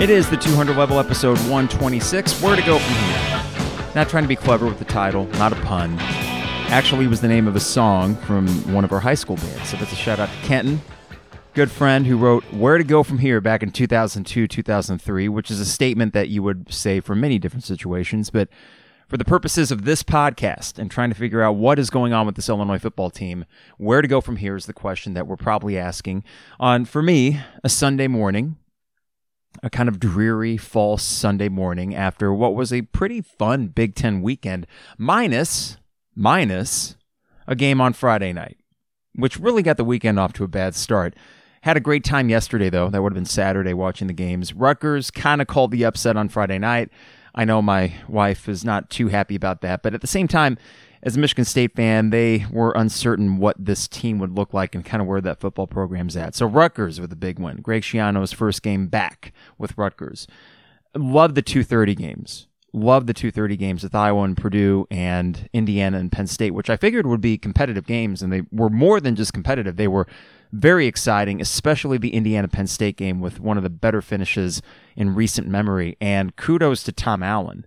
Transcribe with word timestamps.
It 0.00 0.08
is 0.08 0.30
the 0.30 0.36
200 0.38 0.78
level 0.78 0.98
episode 0.98 1.36
126. 1.40 2.40
Where 2.40 2.56
to 2.56 2.62
go 2.62 2.78
from 2.78 2.94
here? 3.04 3.92
Not 3.94 4.08
trying 4.08 4.24
to 4.24 4.28
be 4.28 4.34
clever 4.34 4.64
with 4.64 4.78
the 4.78 4.86
title, 4.86 5.26
not 5.32 5.52
a 5.52 5.56
pun. 5.56 5.98
Actually, 6.70 7.06
was 7.06 7.20
the 7.20 7.28
name 7.28 7.46
of 7.46 7.54
a 7.54 7.60
song 7.60 8.16
from 8.16 8.48
one 8.72 8.82
of 8.82 8.92
our 8.92 9.00
high 9.00 9.14
school 9.14 9.36
bands. 9.36 9.68
So 9.68 9.76
that's 9.76 9.92
a 9.92 9.96
shout 9.96 10.18
out 10.18 10.30
to 10.30 10.36
Kenton, 10.46 10.80
good 11.52 11.70
friend 11.70 12.06
who 12.06 12.16
wrote 12.16 12.44
Where 12.44 12.78
to 12.78 12.82
Go 12.84 13.02
From 13.02 13.18
Here 13.18 13.42
back 13.42 13.62
in 13.62 13.72
2002, 13.72 14.48
2003, 14.48 15.28
which 15.28 15.50
is 15.50 15.60
a 15.60 15.66
statement 15.66 16.14
that 16.14 16.30
you 16.30 16.42
would 16.42 16.72
say 16.72 17.00
for 17.00 17.14
many 17.14 17.38
different 17.38 17.64
situations. 17.64 18.30
But 18.30 18.48
for 19.06 19.18
the 19.18 19.24
purposes 19.26 19.70
of 19.70 19.84
this 19.84 20.02
podcast 20.02 20.78
and 20.78 20.90
trying 20.90 21.10
to 21.10 21.14
figure 21.14 21.42
out 21.42 21.56
what 21.56 21.78
is 21.78 21.90
going 21.90 22.14
on 22.14 22.24
with 22.24 22.36
this 22.36 22.48
Illinois 22.48 22.78
football 22.78 23.10
team, 23.10 23.44
where 23.76 24.00
to 24.00 24.08
go 24.08 24.22
from 24.22 24.36
here 24.36 24.56
is 24.56 24.64
the 24.64 24.72
question 24.72 25.12
that 25.12 25.26
we're 25.26 25.36
probably 25.36 25.76
asking 25.76 26.24
on, 26.58 26.86
for 26.86 27.02
me, 27.02 27.38
a 27.62 27.68
Sunday 27.68 28.08
morning 28.08 28.56
a 29.62 29.70
kind 29.70 29.88
of 29.88 30.00
dreary 30.00 30.56
fall 30.56 30.96
Sunday 30.96 31.48
morning 31.48 31.94
after 31.94 32.32
what 32.32 32.54
was 32.54 32.72
a 32.72 32.82
pretty 32.82 33.20
fun 33.20 33.68
Big 33.68 33.94
Ten 33.94 34.22
weekend, 34.22 34.66
minus, 34.96 35.76
minus 36.14 36.96
a 37.46 37.54
game 37.54 37.80
on 37.80 37.92
Friday 37.92 38.32
night, 38.32 38.58
which 39.14 39.38
really 39.38 39.62
got 39.62 39.76
the 39.76 39.84
weekend 39.84 40.18
off 40.18 40.32
to 40.34 40.44
a 40.44 40.48
bad 40.48 40.74
start. 40.74 41.14
Had 41.62 41.76
a 41.76 41.80
great 41.80 42.04
time 42.04 42.30
yesterday, 42.30 42.70
though. 42.70 42.88
That 42.88 43.02
would 43.02 43.12
have 43.12 43.16
been 43.16 43.26
Saturday 43.26 43.74
watching 43.74 44.06
the 44.06 44.14
games. 44.14 44.54
Rutgers 44.54 45.10
kind 45.10 45.42
of 45.42 45.46
called 45.46 45.72
the 45.72 45.84
upset 45.84 46.16
on 46.16 46.30
Friday 46.30 46.58
night. 46.58 46.88
I 47.34 47.44
know 47.44 47.60
my 47.60 47.92
wife 48.08 48.48
is 48.48 48.64
not 48.64 48.88
too 48.88 49.08
happy 49.08 49.34
about 49.34 49.60
that, 49.60 49.82
but 49.82 49.94
at 49.94 50.00
the 50.00 50.06
same 50.06 50.26
time, 50.26 50.56
as 51.02 51.16
a 51.16 51.18
Michigan 51.18 51.44
State 51.44 51.74
fan, 51.74 52.10
they 52.10 52.46
were 52.50 52.72
uncertain 52.72 53.38
what 53.38 53.56
this 53.58 53.88
team 53.88 54.18
would 54.18 54.36
look 54.36 54.52
like 54.52 54.74
and 54.74 54.84
kind 54.84 55.00
of 55.00 55.06
where 55.06 55.20
that 55.20 55.40
football 55.40 55.66
program's 55.66 56.16
at. 56.16 56.34
So 56.34 56.46
Rutgers 56.46 57.00
with 57.00 57.12
a 57.12 57.16
big 57.16 57.38
win. 57.38 57.62
Greg 57.62 57.82
Schiano's 57.82 58.32
first 58.32 58.62
game 58.62 58.86
back 58.86 59.32
with 59.56 59.76
Rutgers. 59.78 60.26
Love 60.94 61.34
the 61.34 61.42
230 61.42 61.94
games. 61.94 62.46
Love 62.72 63.06
the 63.06 63.14
230 63.14 63.56
games 63.56 63.82
with 63.82 63.94
Iowa 63.94 64.22
and 64.22 64.36
Purdue 64.36 64.86
and 64.90 65.48
Indiana 65.52 65.98
and 65.98 66.12
Penn 66.12 66.28
State, 66.28 66.52
which 66.52 66.70
I 66.70 66.76
figured 66.76 67.06
would 67.06 67.20
be 67.20 67.36
competitive 67.36 67.84
games, 67.84 68.22
and 68.22 68.32
they 68.32 68.42
were 68.52 68.70
more 68.70 69.00
than 69.00 69.16
just 69.16 69.32
competitive. 69.32 69.76
They 69.76 69.88
were 69.88 70.06
very 70.52 70.86
exciting, 70.86 71.40
especially 71.40 71.98
the 71.98 72.14
Indiana 72.14 72.46
Penn 72.46 72.68
State 72.68 72.96
game 72.96 73.20
with 73.20 73.40
one 73.40 73.56
of 73.56 73.64
the 73.64 73.70
better 73.70 74.00
finishes 74.00 74.62
in 74.94 75.16
recent 75.16 75.48
memory. 75.48 75.96
And 76.00 76.36
kudos 76.36 76.84
to 76.84 76.92
Tom 76.92 77.24
Allen 77.24 77.66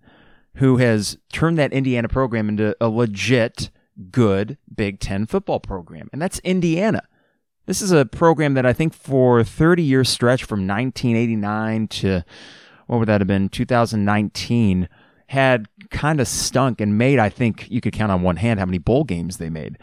who 0.56 0.78
has 0.78 1.18
turned 1.32 1.58
that 1.58 1.73
Indiana 1.73 2.08
program 2.08 2.50
into 2.50 2.76
a 2.80 2.90
legit 2.90 3.72
good 4.12 4.58
Big 4.73 5.00
Ten 5.00 5.26
football 5.26 5.59
program. 5.59 6.09
And 6.12 6.22
that's 6.22 6.40
Indiana. 6.40 7.04
This 7.66 7.82
is 7.82 7.92
a 7.92 8.06
program 8.06 8.56
that 8.56 8.66
I 8.66 8.74
think 8.74 8.94
for 8.94 9.40
a 9.40 9.46
30 9.46 9.84
year 9.84 10.04
stretch 10.04 10.44
from 10.44 10.68
1989 10.68 11.88
to 11.88 12.24
what 12.88 13.00
would 13.00 13.08
that 13.08 13.22
have 13.22 13.28
been, 13.28 13.50
2019, 13.50 14.90
had 15.28 15.68
kind 15.90 16.20
of 16.20 16.28
stunk 16.28 16.81
and 16.81 16.98
made, 16.98 17.18
I 17.18 17.30
think 17.30 17.70
you 17.72 17.81
could 17.81 17.94
count 17.94 18.12
on 18.12 18.22
one 18.22 18.36
hand 18.36 18.59
how 18.59 18.66
many 18.66 18.78
bowl 18.78 19.04
games 19.04 19.38
they 19.38 19.50
made. 19.50 19.78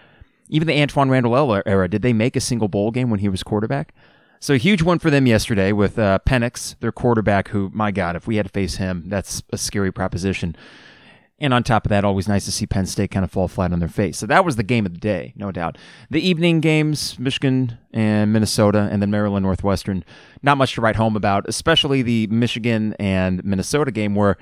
Even 0.48 0.68
the 0.68 0.74
Antwaan 0.74 1.10
Randle 1.10 1.62
era, 1.66 1.88
did 1.88 2.02
they 2.02 2.12
make 2.12 2.36
a 2.36 2.40
single 2.40 2.68
bowl 2.68 2.90
game 2.90 3.08
when 3.08 3.20
he 3.20 3.28
was 3.28 3.42
quarterback? 3.42 3.94
So 4.42 4.54
a 4.54 4.56
huge 4.56 4.80
one 4.80 4.98
for 4.98 5.10
them 5.10 5.26
yesterday 5.26 5.70
with 5.70 5.98
uh, 5.98 6.18
Penix, 6.26 6.74
their 6.80 6.92
quarterback, 6.92 7.48
who, 7.48 7.70
my 7.74 7.90
God, 7.90 8.16
if 8.16 8.26
we 8.26 8.36
had 8.36 8.46
to 8.46 8.52
face 8.52 8.76
him, 8.76 9.04
that's 9.06 9.42
a 9.52 9.58
scary 9.58 9.92
proposition. 9.92 10.56
And 11.38 11.52
on 11.52 11.62
top 11.62 11.84
of 11.84 11.90
that, 11.90 12.06
always 12.06 12.26
nice 12.26 12.46
to 12.46 12.52
see 12.52 12.66
Penn 12.66 12.86
State 12.86 13.10
kind 13.10 13.22
of 13.22 13.30
fall 13.30 13.48
flat 13.48 13.70
on 13.70 13.80
their 13.80 13.88
face. 13.88 14.16
So 14.16 14.24
that 14.26 14.42
was 14.42 14.56
the 14.56 14.62
game 14.62 14.86
of 14.86 14.94
the 14.94 14.98
day, 14.98 15.34
no 15.36 15.52
doubt. 15.52 15.76
The 16.08 16.26
evening 16.26 16.60
games, 16.60 17.18
Michigan 17.18 17.76
and 17.92 18.32
Minnesota, 18.32 18.88
and 18.90 19.02
then 19.02 19.10
Maryland 19.10 19.44
Northwestern, 19.44 20.04
not 20.42 20.56
much 20.56 20.74
to 20.74 20.80
write 20.80 20.96
home 20.96 21.16
about, 21.16 21.46
especially 21.46 22.00
the 22.00 22.26
Michigan 22.28 22.94
and 22.98 23.44
Minnesota 23.44 23.90
game 23.90 24.14
where 24.14 24.38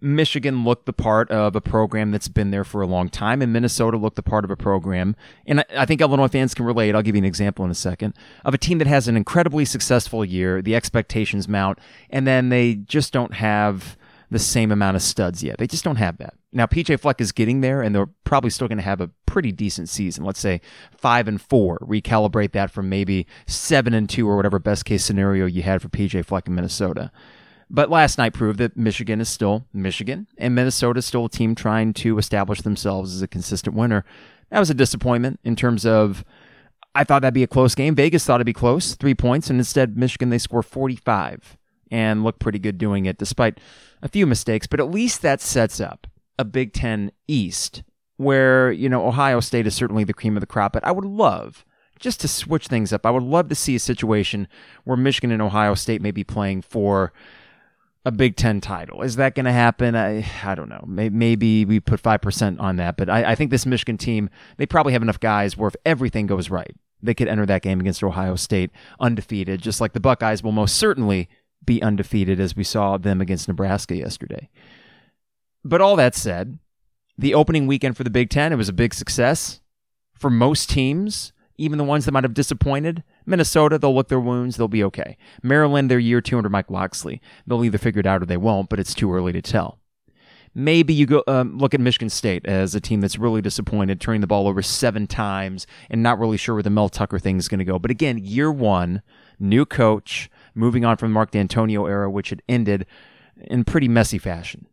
Michigan 0.00 0.64
looked 0.64 0.86
the 0.86 0.92
part 0.92 1.30
of 1.30 1.56
a 1.56 1.60
program 1.60 2.10
that's 2.10 2.28
been 2.28 2.50
there 2.50 2.64
for 2.64 2.82
a 2.82 2.86
long 2.86 3.08
time, 3.08 3.40
and 3.40 3.52
Minnesota 3.52 3.96
looked 3.96 4.16
the 4.16 4.22
part 4.22 4.44
of 4.44 4.50
a 4.50 4.56
program. 4.56 5.16
And 5.46 5.64
I 5.76 5.86
think 5.86 6.00
Illinois 6.00 6.28
fans 6.28 6.54
can 6.54 6.66
relate. 6.66 6.94
I'll 6.94 7.02
give 7.02 7.14
you 7.14 7.20
an 7.20 7.24
example 7.24 7.64
in 7.64 7.70
a 7.70 7.74
second 7.74 8.14
of 8.44 8.52
a 8.52 8.58
team 8.58 8.78
that 8.78 8.86
has 8.86 9.08
an 9.08 9.16
incredibly 9.16 9.64
successful 9.64 10.24
year. 10.24 10.60
The 10.60 10.74
expectations 10.74 11.48
mount, 11.48 11.78
and 12.10 12.26
then 12.26 12.50
they 12.50 12.74
just 12.74 13.12
don't 13.12 13.34
have 13.34 13.96
the 14.30 14.38
same 14.38 14.72
amount 14.72 14.96
of 14.96 15.02
studs 15.02 15.42
yet. 15.42 15.58
They 15.58 15.66
just 15.66 15.84
don't 15.84 15.96
have 15.96 16.18
that. 16.18 16.34
Now, 16.52 16.66
PJ 16.66 17.00
Fleck 17.00 17.20
is 17.20 17.32
getting 17.32 17.60
there, 17.60 17.82
and 17.82 17.94
they're 17.94 18.08
probably 18.24 18.50
still 18.50 18.66
going 18.66 18.78
to 18.78 18.84
have 18.84 19.00
a 19.00 19.10
pretty 19.26 19.52
decent 19.52 19.88
season. 19.88 20.24
Let's 20.24 20.40
say 20.40 20.60
five 20.96 21.28
and 21.28 21.40
four. 21.40 21.78
Recalibrate 21.78 22.52
that 22.52 22.70
from 22.70 22.88
maybe 22.88 23.26
seven 23.46 23.94
and 23.94 24.08
two 24.08 24.28
or 24.28 24.36
whatever 24.36 24.58
best 24.58 24.84
case 24.84 25.04
scenario 25.04 25.46
you 25.46 25.62
had 25.62 25.80
for 25.80 25.88
PJ 25.88 26.24
Fleck 26.24 26.48
in 26.48 26.54
Minnesota. 26.54 27.12
But 27.68 27.90
last 27.90 28.16
night 28.18 28.32
proved 28.32 28.58
that 28.60 28.76
Michigan 28.76 29.20
is 29.20 29.28
still 29.28 29.66
Michigan, 29.72 30.28
and 30.38 30.54
Minnesota 30.54 30.98
is 30.98 31.06
still 31.06 31.24
a 31.24 31.30
team 31.30 31.54
trying 31.54 31.94
to 31.94 32.18
establish 32.18 32.62
themselves 32.62 33.14
as 33.14 33.22
a 33.22 33.28
consistent 33.28 33.74
winner. 33.74 34.04
That 34.50 34.60
was 34.60 34.70
a 34.70 34.74
disappointment 34.74 35.40
in 35.42 35.56
terms 35.56 35.84
of 35.84 36.24
I 36.94 37.04
thought 37.04 37.22
that'd 37.22 37.34
be 37.34 37.42
a 37.42 37.48
close 37.48 37.74
game. 37.74 37.94
Vegas 37.94 38.24
thought 38.24 38.36
it'd 38.36 38.46
be 38.46 38.52
close, 38.52 38.94
three 38.94 39.14
points, 39.14 39.50
and 39.50 39.58
instead 39.58 39.98
Michigan 39.98 40.30
they 40.30 40.38
score 40.38 40.62
45 40.62 41.58
and 41.90 42.24
look 42.24 42.38
pretty 42.38 42.58
good 42.58 42.78
doing 42.78 43.04
it 43.06 43.18
despite 43.18 43.58
a 44.00 44.08
few 44.08 44.26
mistakes. 44.26 44.66
But 44.66 44.80
at 44.80 44.90
least 44.90 45.22
that 45.22 45.40
sets 45.40 45.80
up 45.80 46.06
a 46.38 46.44
Big 46.44 46.72
Ten 46.72 47.10
East 47.28 47.82
where 48.16 48.72
you 48.72 48.88
know 48.88 49.06
Ohio 49.06 49.40
State 49.40 49.66
is 49.66 49.74
certainly 49.74 50.04
the 50.04 50.14
cream 50.14 50.36
of 50.36 50.40
the 50.40 50.46
crop. 50.46 50.72
But 50.72 50.84
I 50.84 50.92
would 50.92 51.04
love 51.04 51.64
just 51.98 52.20
to 52.20 52.28
switch 52.28 52.68
things 52.68 52.92
up. 52.92 53.04
I 53.04 53.10
would 53.10 53.22
love 53.22 53.48
to 53.48 53.54
see 53.54 53.74
a 53.74 53.80
situation 53.80 54.48
where 54.84 54.96
Michigan 54.96 55.32
and 55.32 55.42
Ohio 55.42 55.74
State 55.74 56.00
may 56.00 56.10
be 56.12 56.24
playing 56.24 56.62
for 56.62 57.12
a 58.06 58.12
Big 58.12 58.36
Ten 58.36 58.60
title. 58.60 59.02
Is 59.02 59.16
that 59.16 59.34
going 59.34 59.46
to 59.46 59.52
happen? 59.52 59.96
I, 59.96 60.24
I 60.44 60.54
don't 60.54 60.68
know. 60.68 60.84
Maybe 60.86 61.64
we 61.64 61.80
put 61.80 62.00
5% 62.00 62.60
on 62.60 62.76
that, 62.76 62.96
but 62.96 63.10
I, 63.10 63.32
I 63.32 63.34
think 63.34 63.50
this 63.50 63.66
Michigan 63.66 63.98
team, 63.98 64.30
they 64.58 64.64
probably 64.64 64.92
have 64.92 65.02
enough 65.02 65.18
guys 65.18 65.56
where 65.56 65.66
if 65.66 65.74
everything 65.84 66.28
goes 66.28 66.48
right, 66.48 66.72
they 67.02 67.14
could 67.14 67.26
enter 67.26 67.44
that 67.46 67.62
game 67.62 67.80
against 67.80 68.04
Ohio 68.04 68.36
State 68.36 68.70
undefeated, 69.00 69.60
just 69.60 69.80
like 69.80 69.92
the 69.92 69.98
Buckeyes 69.98 70.40
will 70.40 70.52
most 70.52 70.76
certainly 70.76 71.28
be 71.64 71.82
undefeated 71.82 72.38
as 72.38 72.54
we 72.54 72.62
saw 72.62 72.96
them 72.96 73.20
against 73.20 73.48
Nebraska 73.48 73.96
yesterday. 73.96 74.48
But 75.64 75.80
all 75.80 75.96
that 75.96 76.14
said, 76.14 76.60
the 77.18 77.34
opening 77.34 77.66
weekend 77.66 77.96
for 77.96 78.04
the 78.04 78.10
Big 78.10 78.30
Ten, 78.30 78.52
it 78.52 78.56
was 78.56 78.68
a 78.68 78.72
big 78.72 78.94
success 78.94 79.60
for 80.14 80.30
most 80.30 80.70
teams 80.70 81.32
even 81.58 81.78
the 81.78 81.84
ones 81.84 82.04
that 82.04 82.12
might 82.12 82.24
have 82.24 82.34
disappointed. 82.34 83.02
Minnesota, 83.26 83.78
they'll 83.78 83.94
lick 83.94 84.08
their 84.08 84.20
wounds, 84.20 84.56
they'll 84.56 84.68
be 84.68 84.84
okay. 84.84 85.16
Maryland, 85.42 85.90
their 85.90 85.98
year 85.98 86.20
two 86.20 86.36
under 86.36 86.48
Mike 86.48 86.70
Locksley. 86.70 87.20
They'll 87.46 87.64
either 87.64 87.78
figure 87.78 88.00
it 88.00 88.06
out 88.06 88.22
or 88.22 88.26
they 88.26 88.36
won't, 88.36 88.68
but 88.68 88.78
it's 88.78 88.94
too 88.94 89.12
early 89.12 89.32
to 89.32 89.42
tell. 89.42 89.78
Maybe 90.54 90.94
you 90.94 91.04
go 91.04 91.22
um, 91.26 91.58
look 91.58 91.74
at 91.74 91.80
Michigan 91.80 92.08
State 92.08 92.46
as 92.46 92.74
a 92.74 92.80
team 92.80 93.02
that's 93.02 93.18
really 93.18 93.42
disappointed, 93.42 94.00
turning 94.00 94.22
the 94.22 94.26
ball 94.26 94.48
over 94.48 94.62
seven 94.62 95.06
times 95.06 95.66
and 95.90 96.02
not 96.02 96.18
really 96.18 96.38
sure 96.38 96.54
where 96.54 96.62
the 96.62 96.70
Mel 96.70 96.88
Tucker 96.88 97.18
thing 97.18 97.36
is 97.36 97.46
going 97.46 97.58
to 97.58 97.64
go. 97.64 97.78
But 97.78 97.90
again, 97.90 98.16
year 98.16 98.50
one, 98.50 99.02
new 99.38 99.66
coach, 99.66 100.30
moving 100.54 100.82
on 100.82 100.96
from 100.96 101.10
the 101.10 101.14
Mark 101.14 101.32
Dantonio 101.32 101.86
era, 101.86 102.10
which 102.10 102.30
had 102.30 102.42
ended 102.48 102.86
in 103.36 103.64
pretty 103.64 103.86
messy 103.86 104.16
fashion. 104.16 104.66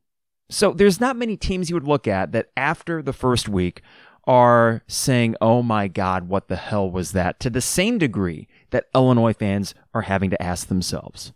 So 0.50 0.72
there's 0.72 1.02
not 1.02 1.18
many 1.18 1.36
teams 1.36 1.70
you 1.70 1.76
would 1.76 1.88
look 1.88 2.08
at 2.08 2.32
that 2.32 2.50
after 2.56 3.02
the 3.02 3.12
first 3.12 3.50
week 3.50 3.82
are 4.26 4.84
saying, 4.88 5.36
oh 5.42 5.62
my 5.62 5.88
God, 5.88 6.28
what 6.28 6.48
the 6.48 6.56
hell 6.56 6.90
was 6.90 7.12
that? 7.12 7.40
To 7.42 7.50
the 7.50 7.62
same 7.62 7.98
degree 7.98 8.48
that 8.70 8.88
Illinois 8.96 9.34
fans 9.34 9.76
are 9.94 10.04
having 10.04 10.30
to 10.30 10.42
ask 10.42 10.68
themselves. 10.68 11.34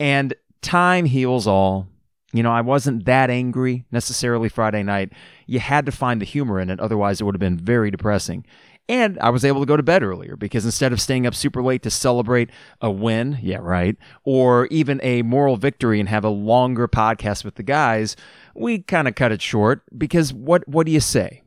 And 0.00 0.34
time 0.62 1.04
heals 1.04 1.46
all. 1.46 1.88
You 2.32 2.42
know, 2.42 2.50
I 2.50 2.62
wasn't 2.62 3.04
that 3.04 3.28
angry 3.28 3.84
necessarily 3.92 4.48
Friday 4.48 4.82
night. 4.82 5.12
You 5.46 5.60
had 5.60 5.84
to 5.84 5.92
find 5.92 6.20
the 6.20 6.24
humor 6.24 6.58
in 6.58 6.70
it, 6.70 6.80
otherwise, 6.80 7.20
it 7.20 7.24
would 7.24 7.34
have 7.34 7.40
been 7.40 7.58
very 7.58 7.90
depressing. 7.90 8.46
And 8.88 9.18
I 9.20 9.30
was 9.30 9.44
able 9.44 9.60
to 9.60 9.66
go 9.66 9.76
to 9.76 9.82
bed 9.82 10.02
earlier 10.02 10.34
because 10.34 10.64
instead 10.64 10.92
of 10.92 11.00
staying 11.00 11.26
up 11.26 11.34
super 11.34 11.62
late 11.62 11.82
to 11.82 11.90
celebrate 11.90 12.50
a 12.80 12.90
win, 12.90 13.38
yeah, 13.40 13.58
right, 13.60 13.96
or 14.24 14.66
even 14.66 14.98
a 15.02 15.22
moral 15.22 15.56
victory 15.56 16.00
and 16.00 16.08
have 16.08 16.24
a 16.24 16.30
longer 16.30 16.88
podcast 16.88 17.44
with 17.44 17.54
the 17.54 17.62
guys, 17.62 18.16
we 18.54 18.80
kind 18.80 19.06
of 19.06 19.14
cut 19.14 19.30
it 19.30 19.40
short 19.40 19.82
because 19.96 20.32
what 20.32 20.66
what 20.66 20.86
do 20.86 20.92
you 20.92 21.00
say? 21.00 21.42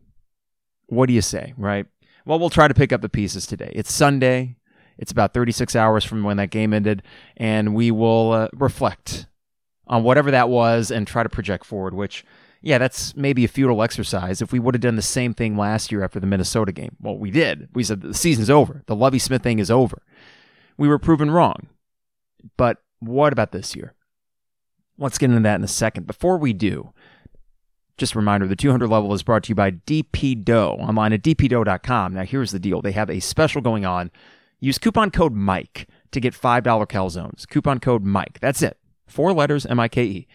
What 0.88 1.08
do 1.08 1.14
you 1.14 1.22
say, 1.22 1.54
right? 1.58 1.86
Well, 2.26 2.40
we'll 2.40 2.50
try 2.50 2.68
to 2.68 2.74
pick 2.74 2.92
up 2.92 3.02
the 3.02 3.10
pieces 3.10 3.46
today. 3.46 3.72
It's 3.76 3.92
Sunday. 3.92 4.58
It's 4.98 5.12
about 5.12 5.34
36 5.34 5.76
hours 5.76 6.04
from 6.04 6.24
when 6.24 6.38
that 6.38 6.50
game 6.50 6.74
ended, 6.74 7.04
and 7.38 7.76
we 7.76 7.92
will 7.92 8.32
uh, 8.32 8.48
reflect 8.54 9.28
on 9.88 10.04
whatever 10.04 10.32
that 10.32 10.50
was 10.50 10.90
and 10.90 11.06
try 11.06 11.22
to 11.22 11.30
project 11.30 11.66
forward, 11.66 11.94
which, 11.94 12.26
yeah, 12.62 12.78
that's 12.78 13.16
maybe 13.16 13.44
a 13.44 13.50
futile 13.50 13.84
exercise. 13.84 14.42
If 14.42 14.52
we 14.52 14.60
would 14.60 14.74
have 14.74 14.82
done 14.82 14.96
the 14.96 15.02
same 15.02 15.34
thing 15.34 15.58
last 15.58 15.92
year 15.92 16.04
after 16.04 16.20
the 16.20 16.28
Minnesota 16.28 16.72
game, 16.72 16.96
well, 17.00 17.18
we 17.18 17.30
did. 17.30 17.70
We 17.74 17.84
said 17.84 18.02
the 18.02 18.14
season's 18.14 18.50
over. 18.50 18.84
The 18.88 18.96
Lovie 18.96 19.20
Smith 19.20 19.44
thing 19.44 19.60
is 19.60 19.70
over. 19.70 20.02
We 20.78 20.88
were 20.88 21.00
proven 21.00 21.30
wrong. 21.30 21.68
But 22.58 22.78
what 23.00 23.34
about 23.34 23.52
this 23.52 23.76
year? 23.76 23.94
Let's 24.98 25.18
get 25.18 25.30
into 25.30 25.42
that 25.42 25.56
in 25.56 25.64
a 25.64 25.68
second. 25.68 26.08
Before 26.08 26.38
we 26.38 26.54
do, 26.54 26.94
just 27.98 28.14
a 28.14 28.20
reminder 28.20 28.48
the 28.48 28.56
200 28.56 28.88
level 28.88 29.14
is 29.14 29.24
brought 29.24 29.44
to 29.44 29.50
you 29.50 29.56
by 29.56 29.72
DP 29.72 30.44
Dough 30.44 30.78
online 30.80 31.14
at 31.14 31.22
dpdough.com. 31.22 32.14
Now, 32.14 32.24
here's 32.24 32.52
the 32.52 32.60
deal 32.60 32.82
they 32.82 32.92
have 32.92 33.10
a 33.10 33.20
special 33.20 33.62
going 33.62 33.86
on. 33.86 34.12
Use 34.60 34.78
coupon 34.78 35.12
code 35.12 35.34
MIKE 35.34 35.88
to 36.12 36.20
get 36.20 36.34
$5 36.34 36.64
calzones. 36.88 37.48
Coupon 37.48 37.80
code 37.80 38.04
MIKE. 38.04 38.40
That's 38.40 38.62
it. 38.62 38.78
Four 39.08 39.34
letters 39.34 39.66
M 39.66 39.80
I 39.80 39.88
K 39.88 40.04
E. 40.04 40.28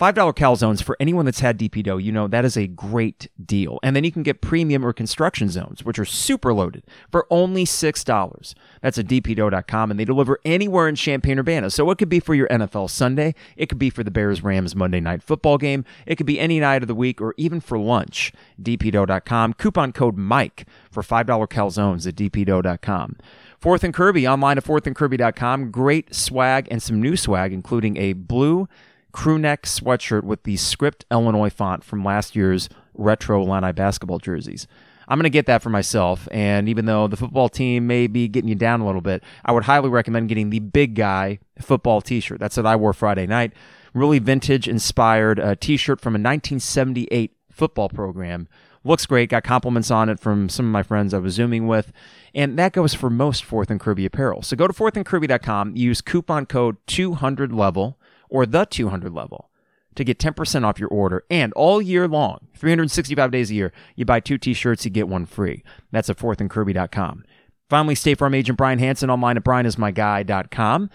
$5 0.00 0.34
calzones 0.34 0.82
for 0.82 0.96
anyone 0.98 1.26
that's 1.26 1.40
had 1.40 1.58
DP 1.58 1.82
dough, 1.82 1.98
you 1.98 2.10
know 2.10 2.26
that 2.26 2.46
is 2.46 2.56
a 2.56 2.66
great 2.66 3.28
deal. 3.44 3.78
And 3.82 3.94
then 3.94 4.02
you 4.02 4.10
can 4.10 4.22
get 4.22 4.40
premium 4.40 4.82
or 4.82 4.94
construction 4.94 5.50
zones, 5.50 5.84
which 5.84 5.98
are 5.98 6.06
super 6.06 6.54
loaded, 6.54 6.84
for 7.12 7.26
only 7.28 7.66
$6. 7.66 8.54
That's 8.80 8.96
at 8.96 9.06
dpdough.com, 9.06 9.90
and 9.90 10.00
they 10.00 10.06
deliver 10.06 10.40
anywhere 10.42 10.88
in 10.88 10.94
Champaign-Urbana. 10.94 11.70
So 11.70 11.90
it 11.90 11.98
could 11.98 12.08
be 12.08 12.18
for 12.18 12.34
your 12.34 12.48
NFL 12.48 12.88
Sunday, 12.88 13.34
it 13.56 13.66
could 13.66 13.78
be 13.78 13.90
for 13.90 14.02
the 14.02 14.10
Bears-Rams 14.10 14.74
Monday 14.74 15.00
night 15.00 15.22
football 15.22 15.58
game, 15.58 15.84
it 16.06 16.16
could 16.16 16.24
be 16.24 16.40
any 16.40 16.60
night 16.60 16.80
of 16.80 16.88
the 16.88 16.94
week, 16.94 17.20
or 17.20 17.34
even 17.36 17.60
for 17.60 17.78
lunch. 17.78 18.32
dpdough.com. 18.60 19.52
Coupon 19.52 19.92
code 19.92 20.16
MIKE 20.16 20.66
for 20.90 21.02
$5 21.02 21.46
calzones 21.48 22.06
at 22.06 22.14
dpdough.com. 22.14 23.16
Fourth 23.58 23.84
and 23.84 23.92
Kirby, 23.92 24.26
online 24.26 24.56
at 24.56 24.64
fourthandkirby.com. 24.64 25.70
Great 25.70 26.14
swag 26.14 26.68
and 26.70 26.82
some 26.82 27.02
new 27.02 27.18
swag, 27.18 27.52
including 27.52 27.98
a 27.98 28.14
blue 28.14 28.66
crew 29.12 29.38
neck 29.38 29.62
sweatshirt 29.62 30.24
with 30.24 30.44
the 30.44 30.56
script 30.56 31.04
Illinois 31.10 31.50
font 31.50 31.84
from 31.84 32.04
last 32.04 32.36
year's 32.36 32.68
retro 32.94 33.42
Illini 33.42 33.72
basketball 33.72 34.18
jerseys. 34.18 34.66
I'm 35.10 35.18
going 35.18 35.24
to 35.24 35.30
get 35.30 35.46
that 35.46 35.60
for 35.60 35.70
myself. 35.70 36.28
And 36.30 36.68
even 36.68 36.84
though 36.84 37.08
the 37.08 37.16
football 37.16 37.48
team 37.48 37.88
may 37.88 38.06
be 38.06 38.28
getting 38.28 38.48
you 38.48 38.54
down 38.54 38.80
a 38.80 38.86
little 38.86 39.00
bit, 39.00 39.24
I 39.44 39.50
would 39.50 39.64
highly 39.64 39.88
recommend 39.88 40.28
getting 40.28 40.50
the 40.50 40.60
big 40.60 40.94
guy 40.94 41.40
football 41.60 42.00
t 42.00 42.20
shirt. 42.20 42.38
That's 42.38 42.56
what 42.56 42.66
I 42.66 42.76
wore 42.76 42.92
Friday 42.92 43.26
night. 43.26 43.52
Really 43.92 44.20
vintage 44.20 44.68
inspired 44.68 45.40
uh, 45.40 45.56
t 45.58 45.76
shirt 45.76 46.00
from 46.00 46.14
a 46.14 46.22
1978 46.22 47.32
football 47.50 47.88
program. 47.88 48.46
Looks 48.84 49.04
great. 49.04 49.30
Got 49.30 49.42
compliments 49.42 49.90
on 49.90 50.08
it 50.08 50.20
from 50.20 50.48
some 50.48 50.66
of 50.66 50.72
my 50.72 50.82
friends 50.82 51.12
I 51.12 51.18
was 51.18 51.34
Zooming 51.34 51.66
with. 51.66 51.92
And 52.32 52.58
that 52.58 52.72
goes 52.72 52.94
for 52.94 53.10
most 53.10 53.44
Fourth 53.44 53.68
and 53.68 53.80
Kirby 53.80 54.06
apparel. 54.06 54.42
So 54.42 54.56
go 54.56 54.66
to 54.66 54.72
fourthandkirby.com, 54.72 55.76
use 55.76 56.00
coupon 56.00 56.46
code 56.46 56.76
200level 56.86 57.96
or 58.30 58.46
the 58.46 58.64
200 58.64 59.12
level 59.12 59.50
to 59.94 60.04
get 60.04 60.18
10% 60.18 60.64
off 60.64 60.78
your 60.78 60.88
order. 60.88 61.24
And 61.30 61.52
all 61.54 61.82
year 61.82 62.06
long, 62.06 62.46
365 62.56 63.30
days 63.30 63.50
a 63.50 63.54
year, 63.54 63.72
you 63.96 64.04
buy 64.04 64.20
two 64.20 64.38
t 64.38 64.54
shirts, 64.54 64.84
you 64.84 64.90
get 64.90 65.08
one 65.08 65.26
free. 65.26 65.62
That's 65.90 66.08
at 66.08 66.16
fourthandkirby.com. 66.16 67.24
Finally, 67.68 67.94
State 67.94 68.18
Farm 68.18 68.34
agent 68.34 68.58
Brian 68.58 68.78
Hanson 68.78 69.10
online 69.10 69.36
at 69.36 69.44
brianismyguy.com. 69.44 70.90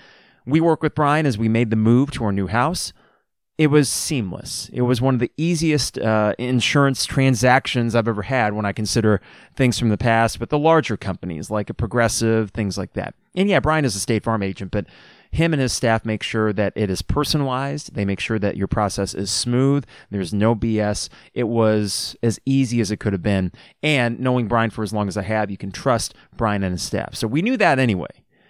We 0.46 0.62
work 0.62 0.84
with 0.84 0.94
Brian 0.94 1.26
as 1.26 1.38
we 1.38 1.48
made 1.48 1.70
the 1.70 1.76
move 1.76 2.12
to 2.12 2.26
our 2.26 2.32
new 2.32 2.48
house. 2.48 2.94
It 3.58 3.68
was 3.68 3.88
seamless. 3.88 4.70
It 4.74 4.82
was 4.82 5.00
one 5.00 5.14
of 5.14 5.22
the 5.22 5.32
easiest 5.38 5.98
uh, 5.98 6.34
insurance 6.38 7.06
transactions 7.06 7.96
I've 7.96 8.08
ever 8.10 8.24
had 8.24 8.54
when 8.54 8.66
I 8.66 8.74
consider 8.74 9.22
things 9.56 9.80
from 9.80 9.88
the 9.88 9.98
past, 9.98 10.40
but 10.40 10.50
the 10.50 10.60
larger 10.60 10.98
companies 10.98 11.50
like 11.50 11.70
a 11.70 11.74
Progressive, 11.74 12.52
things 12.52 12.78
like 12.78 12.94
that. 12.94 13.16
And 13.34 13.50
yeah, 13.50 13.62
Brian 13.62 13.86
is 13.86 13.96
a 13.96 14.00
State 14.00 14.26
Farm 14.26 14.44
agent, 14.44 14.72
but 14.72 14.88
him 15.36 15.54
and 15.54 15.62
his 15.62 15.74
staff 15.74 16.06
make 16.06 16.24
sure 16.24 16.52
that 16.54 16.74
it 16.76 16.90
is 16.90 17.02
personalized. 17.02 17.94
They 17.94 18.06
make 18.06 18.20
sure 18.20 18.40
that 18.40 18.58
your 18.58 18.68
process 18.68 19.14
is 19.14 19.32
smooth. 19.32 19.86
There's 20.10 20.34
no 20.34 20.56
BS. 20.56 21.10
It 21.34 21.48
was 21.48 22.16
as 22.24 22.40
easy 22.46 22.82
as 22.82 22.92
it 22.92 22.98
could 22.98 23.14
have 23.14 23.24
been. 23.24 23.52
And 23.84 24.20
knowing 24.20 24.48
Brian 24.48 24.70
for 24.70 24.84
as 24.84 24.94
long 24.94 25.08
as 25.08 25.18
I 25.18 25.22
have, 25.24 25.52
you 25.52 25.58
can 25.58 25.72
trust 25.72 26.14
Brian 26.36 26.64
and 26.64 26.74
his 26.74 26.84
staff. 26.84 27.16
So 27.16 27.28
we 27.28 27.42
knew 27.42 27.58
that 27.58 27.80
anyway. 27.80 28.08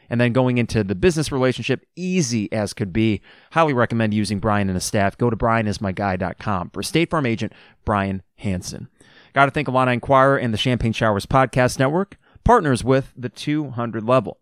And 0.10 0.22
then 0.22 0.34
going 0.34 0.58
into 0.58 0.84
the 0.84 0.96
business 0.96 1.32
relationship, 1.32 1.86
easy 1.96 2.52
as 2.54 2.74
could 2.74 2.94
be. 2.94 3.22
Highly 3.52 3.74
recommend 3.74 4.14
using 4.14 4.40
Brian 4.40 4.70
and 4.70 4.76
his 4.76 4.84
staff. 4.84 5.18
Go 5.18 5.30
to 5.30 5.36
brianismyguy.com. 5.36 6.70
For 6.72 6.84
State 6.84 7.10
Farm 7.10 7.26
agent 7.26 7.54
Brian 7.84 8.22
Hanson. 8.38 8.88
Got 9.34 9.46
to 9.46 9.52
thank 9.52 9.68
Illini 9.68 9.94
Inquirer 9.94 10.38
and 10.38 10.54
the 10.54 10.58
Champagne 10.58 10.94
Showers 10.94 11.26
Podcast 11.26 11.80
Network, 11.80 12.18
partners 12.44 12.84
with 12.84 13.12
the 13.18 13.30
200 13.30 14.04
level. 14.04 14.38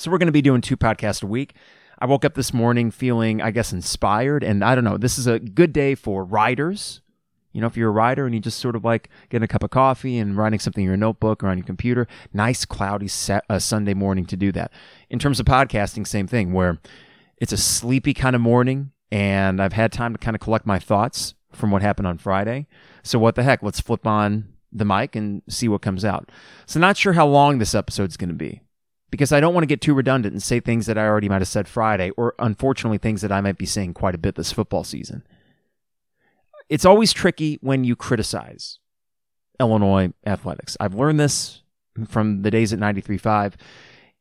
So 0.00 0.10
we're 0.10 0.16
going 0.16 0.28
to 0.28 0.32
be 0.32 0.40
doing 0.40 0.62
two 0.62 0.78
podcasts 0.78 1.22
a 1.22 1.26
week. 1.26 1.52
I 1.98 2.06
woke 2.06 2.24
up 2.24 2.32
this 2.32 2.54
morning 2.54 2.90
feeling, 2.90 3.42
I 3.42 3.50
guess, 3.50 3.70
inspired. 3.70 4.42
And 4.42 4.64
I 4.64 4.74
don't 4.74 4.82
know, 4.82 4.96
this 4.96 5.18
is 5.18 5.26
a 5.26 5.38
good 5.38 5.74
day 5.74 5.94
for 5.94 6.24
writers. 6.24 7.02
You 7.52 7.60
know, 7.60 7.66
if 7.66 7.76
you're 7.76 7.90
a 7.90 7.92
writer 7.92 8.24
and 8.24 8.34
you 8.34 8.40
just 8.40 8.60
sort 8.60 8.76
of 8.76 8.82
like 8.82 9.10
getting 9.28 9.44
a 9.44 9.48
cup 9.48 9.62
of 9.62 9.68
coffee 9.68 10.16
and 10.16 10.38
writing 10.38 10.58
something 10.58 10.84
in 10.84 10.88
your 10.88 10.96
notebook 10.96 11.44
or 11.44 11.48
on 11.48 11.58
your 11.58 11.66
computer, 11.66 12.08
nice 12.32 12.64
cloudy 12.64 13.08
set, 13.08 13.44
uh, 13.50 13.58
Sunday 13.58 13.92
morning 13.92 14.24
to 14.24 14.38
do 14.38 14.50
that. 14.52 14.72
In 15.10 15.18
terms 15.18 15.38
of 15.38 15.44
podcasting, 15.44 16.06
same 16.06 16.26
thing, 16.26 16.54
where 16.54 16.78
it's 17.36 17.52
a 17.52 17.58
sleepy 17.58 18.14
kind 18.14 18.34
of 18.34 18.40
morning 18.40 18.92
and 19.12 19.60
I've 19.60 19.74
had 19.74 19.92
time 19.92 20.14
to 20.14 20.18
kind 20.18 20.34
of 20.34 20.40
collect 20.40 20.64
my 20.64 20.78
thoughts 20.78 21.34
from 21.52 21.70
what 21.70 21.82
happened 21.82 22.08
on 22.08 22.16
Friday. 22.16 22.68
So 23.02 23.18
what 23.18 23.34
the 23.34 23.42
heck? 23.42 23.62
Let's 23.62 23.80
flip 23.80 24.06
on 24.06 24.54
the 24.72 24.86
mic 24.86 25.14
and 25.14 25.42
see 25.46 25.68
what 25.68 25.82
comes 25.82 26.06
out. 26.06 26.30
So 26.64 26.80
not 26.80 26.96
sure 26.96 27.12
how 27.12 27.26
long 27.26 27.58
this 27.58 27.74
episode's 27.74 28.16
going 28.16 28.30
to 28.30 28.34
be 28.34 28.62
because 29.10 29.32
I 29.32 29.40
don't 29.40 29.54
want 29.54 29.62
to 29.62 29.68
get 29.68 29.80
too 29.80 29.94
redundant 29.94 30.32
and 30.32 30.42
say 30.42 30.60
things 30.60 30.86
that 30.86 30.96
I 30.96 31.06
already 31.06 31.28
might 31.28 31.40
have 31.40 31.48
said 31.48 31.68
Friday, 31.68 32.10
or 32.10 32.34
unfortunately, 32.38 32.98
things 32.98 33.22
that 33.22 33.32
I 33.32 33.40
might 33.40 33.58
be 33.58 33.66
saying 33.66 33.94
quite 33.94 34.14
a 34.14 34.18
bit 34.18 34.36
this 34.36 34.52
football 34.52 34.84
season. 34.84 35.24
It's 36.68 36.84
always 36.84 37.12
tricky 37.12 37.58
when 37.60 37.82
you 37.82 37.96
criticize 37.96 38.78
Illinois 39.58 40.12
athletics. 40.24 40.76
I've 40.78 40.94
learned 40.94 41.18
this 41.18 41.62
from 42.08 42.42
the 42.42 42.50
days 42.50 42.72
at 42.72 42.78
93.5, 42.78 43.54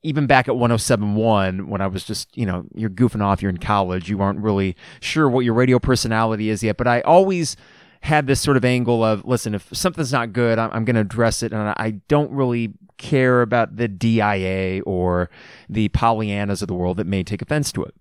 even 0.01 0.25
back 0.25 0.47
at 0.47 0.55
107.1 0.55 1.67
when 1.67 1.81
I 1.81 1.87
was 1.87 2.03
just, 2.03 2.35
you 2.35 2.45
know, 2.45 2.65
you're 2.73 2.89
goofing 2.89 3.21
off, 3.21 3.41
you're 3.41 3.51
in 3.51 3.57
college, 3.57 4.09
you 4.09 4.21
aren't 4.21 4.39
really 4.39 4.75
sure 4.99 5.29
what 5.29 5.45
your 5.45 5.53
radio 5.53 5.77
personality 5.77 6.49
is 6.49 6.63
yet, 6.63 6.77
but 6.77 6.87
I 6.87 7.01
always 7.01 7.55
had 8.01 8.27
this 8.27 8.39
sort 8.39 8.57
of 8.57 8.63
angle 8.63 9.03
of 9.03 9.25
listen 9.25 9.53
if 9.53 9.67
something's 9.73 10.13
not 10.13 10.31
good 10.31 10.57
i'm, 10.57 10.71
I'm 10.71 10.85
going 10.85 10.95
to 10.95 11.01
address 11.01 11.43
it 11.43 11.51
and 11.51 11.73
i 11.75 11.91
don't 12.07 12.31
really 12.31 12.73
care 12.99 13.41
about 13.41 13.77
the 13.77 13.87
dia 13.87 14.81
or 14.83 15.29
the 15.67 15.89
pollyannas 15.89 16.61
of 16.61 16.67
the 16.67 16.75
world 16.75 16.97
that 16.97 17.07
may 17.07 17.23
take 17.23 17.41
offense 17.41 17.71
to 17.71 17.83
it 17.83 17.95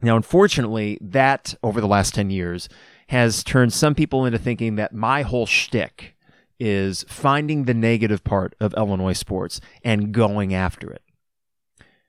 now 0.00 0.16
unfortunately 0.16 0.96
that 1.02 1.54
over 1.62 1.80
the 1.80 1.86
last 1.86 2.14
10 2.14 2.30
years 2.30 2.68
has 3.08 3.44
turned 3.44 3.72
some 3.72 3.94
people 3.94 4.24
into 4.24 4.38
thinking 4.38 4.76
that 4.76 4.94
my 4.94 5.22
whole 5.22 5.46
shtick 5.46 6.16
is 6.58 7.04
finding 7.08 7.64
the 7.64 7.74
negative 7.74 8.24
part 8.24 8.54
of 8.60 8.72
illinois 8.74 9.12
sports 9.12 9.60
and 9.84 10.12
going 10.12 10.54
after 10.54 10.90
it 10.90 11.02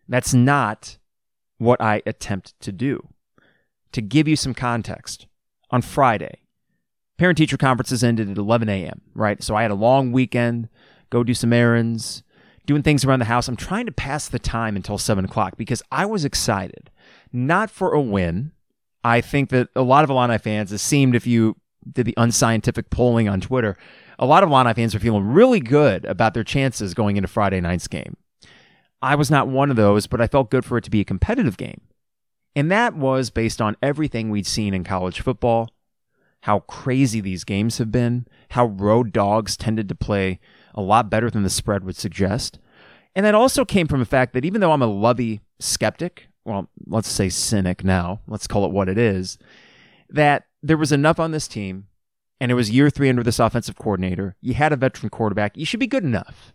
that's 0.08 0.34
not 0.34 0.98
what 1.58 1.82
i 1.82 2.02
attempt 2.06 2.58
to 2.62 2.72
do 2.72 3.10
to 3.92 4.02
give 4.02 4.28
you 4.28 4.36
some 4.36 4.54
context 4.54 5.26
on 5.72 5.82
friday 5.82 6.46
parent 7.18 7.38
teacher 7.38 7.58
conferences 7.58 8.04
ended 8.04 8.30
at 8.30 8.38
11 8.38 8.70
a.m., 8.70 9.02
right? 9.14 9.42
So 9.42 9.56
I 9.56 9.62
had 9.62 9.72
a 9.72 9.76
long 9.76 10.12
weekend, 10.12 10.70
go 11.10 11.24
do 11.24 11.34
some 11.34 11.54
errands, 11.54 12.24
doing 12.66 12.84
things 12.84 13.06
around 13.06 13.20
the 13.20 13.26
house. 13.26 13.48
I'm 13.48 13.56
trying 13.56 13.86
to 13.86 13.92
pass 13.92 14.28
the 14.28 14.40
time 14.40 14.76
until 14.76 14.98
7 14.98 15.26
o'clock 15.26 15.58
because 15.58 15.82
I 15.92 16.06
was 16.06 16.26
excited, 16.26 16.90
not 17.32 17.70
for 17.70 17.92
a 17.92 18.02
win. 18.02 18.52
I 19.04 19.22
think 19.22 19.50
that 19.50 19.70
a 19.76 19.82
lot 19.82 20.04
of 20.04 20.10
Illini 20.10 20.38
fans, 20.38 20.72
it 20.72 20.80
seemed 20.80 21.16
if 21.16 21.28
you 21.28 21.56
did 21.92 22.08
the 22.08 22.16
unscientific 22.18 22.90
polling 22.90 23.30
on 23.30 23.42
Twitter, 23.42 23.78
a 24.18 24.26
lot 24.26 24.44
of 24.44 24.50
Illini 24.50 24.74
fans 24.74 24.96
are 24.96 25.00
feeling 25.00 25.26
really 25.26 25.60
good 25.60 26.06
about 26.06 26.34
their 26.34 26.44
chances 26.44 26.94
going 26.94 27.18
into 27.18 27.28
Friday 27.28 27.62
night's 27.62 27.88
game. 27.88 28.18
I 29.02 29.16
was 29.16 29.30
not 29.30 29.48
one 29.48 29.70
of 29.70 29.76
those, 29.76 30.08
but 30.08 30.22
I 30.22 30.28
felt 30.28 30.50
good 30.50 30.66
for 30.66 30.78
it 30.78 30.84
to 30.86 30.90
be 30.90 31.02
a 31.02 31.06
competitive 31.06 31.58
game. 31.58 31.82
And 32.56 32.72
that 32.72 32.96
was 32.96 33.30
based 33.30 33.62
on 33.62 33.78
everything 33.84 34.30
we'd 34.30 34.48
seen 34.48 34.74
in 34.74 34.84
college 34.84 35.22
football 35.22 35.70
how 36.42 36.60
crazy 36.60 37.22
these 37.22 37.44
games 37.44 37.80
have 37.80 37.92
been, 37.92 38.28
how 38.52 38.68
road 38.68 39.12
dogs 39.12 39.58
tended 39.58 39.90
to 39.90 39.96
play 39.96 40.40
a 40.76 40.82
lot 40.82 41.10
better 41.10 41.32
than 41.32 41.44
the 41.44 41.50
spread 41.50 41.84
would 41.84 41.96
suggest. 41.96 42.60
And 43.16 43.26
that 43.26 43.34
also 43.34 43.66
came 43.66 43.88
from 43.88 44.00
the 44.00 44.06
fact 44.06 44.34
that 44.34 44.46
even 44.46 44.62
though 44.62 44.74
I'm 44.74 44.82
a 44.82 44.88
Lovie 44.88 45.42
skeptic, 45.60 46.28
well, 46.44 46.70
let's 46.86 47.10
say 47.10 47.30
cynic 47.30 47.84
now, 47.84 48.22
let's 48.28 48.46
call 48.46 48.66
it 48.66 48.72
what 48.72 48.90
it 48.90 48.98
is, 48.98 49.38
that 50.10 50.46
there 50.62 50.78
was 50.78 50.92
enough 50.92 51.20
on 51.20 51.32
this 51.32 51.48
team, 51.48 51.88
and 52.40 52.52
it 52.52 52.56
was 52.56 52.70
year 52.70 52.90
three 52.90 53.10
under 53.10 53.24
this 53.24 53.40
offensive 53.40 53.78
coordinator. 53.78 54.36
You 54.42 54.54
had 54.54 54.74
a 54.74 54.78
veteran 54.78 55.10
quarterback. 55.10 55.58
You 55.58 55.66
should 55.66 55.80
be 55.80 55.88
good 55.88 56.04
enough. 56.04 56.54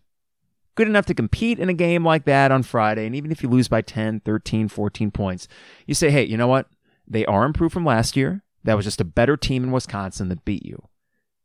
Good 0.74 0.86
enough 0.86 1.06
to 1.06 1.14
compete 1.14 1.58
in 1.58 1.68
a 1.68 1.74
game 1.74 2.04
like 2.04 2.26
that 2.26 2.52
on 2.52 2.62
Friday. 2.62 3.06
And 3.06 3.16
even 3.16 3.32
if 3.32 3.42
you 3.42 3.48
lose 3.48 3.68
by 3.68 3.82
10, 3.82 4.20
13, 4.20 4.68
14 4.68 5.10
points, 5.10 5.48
you 5.86 5.94
say, 5.94 6.10
hey, 6.10 6.24
you 6.24 6.36
know 6.36 6.46
what? 6.46 6.68
They 7.08 7.26
are 7.26 7.44
improved 7.44 7.72
from 7.72 7.84
last 7.84 8.16
year. 8.16 8.42
That 8.62 8.76
was 8.76 8.84
just 8.84 9.00
a 9.00 9.04
better 9.04 9.36
team 9.36 9.64
in 9.64 9.72
Wisconsin 9.72 10.28
that 10.28 10.44
beat 10.44 10.64
you. 10.64 10.86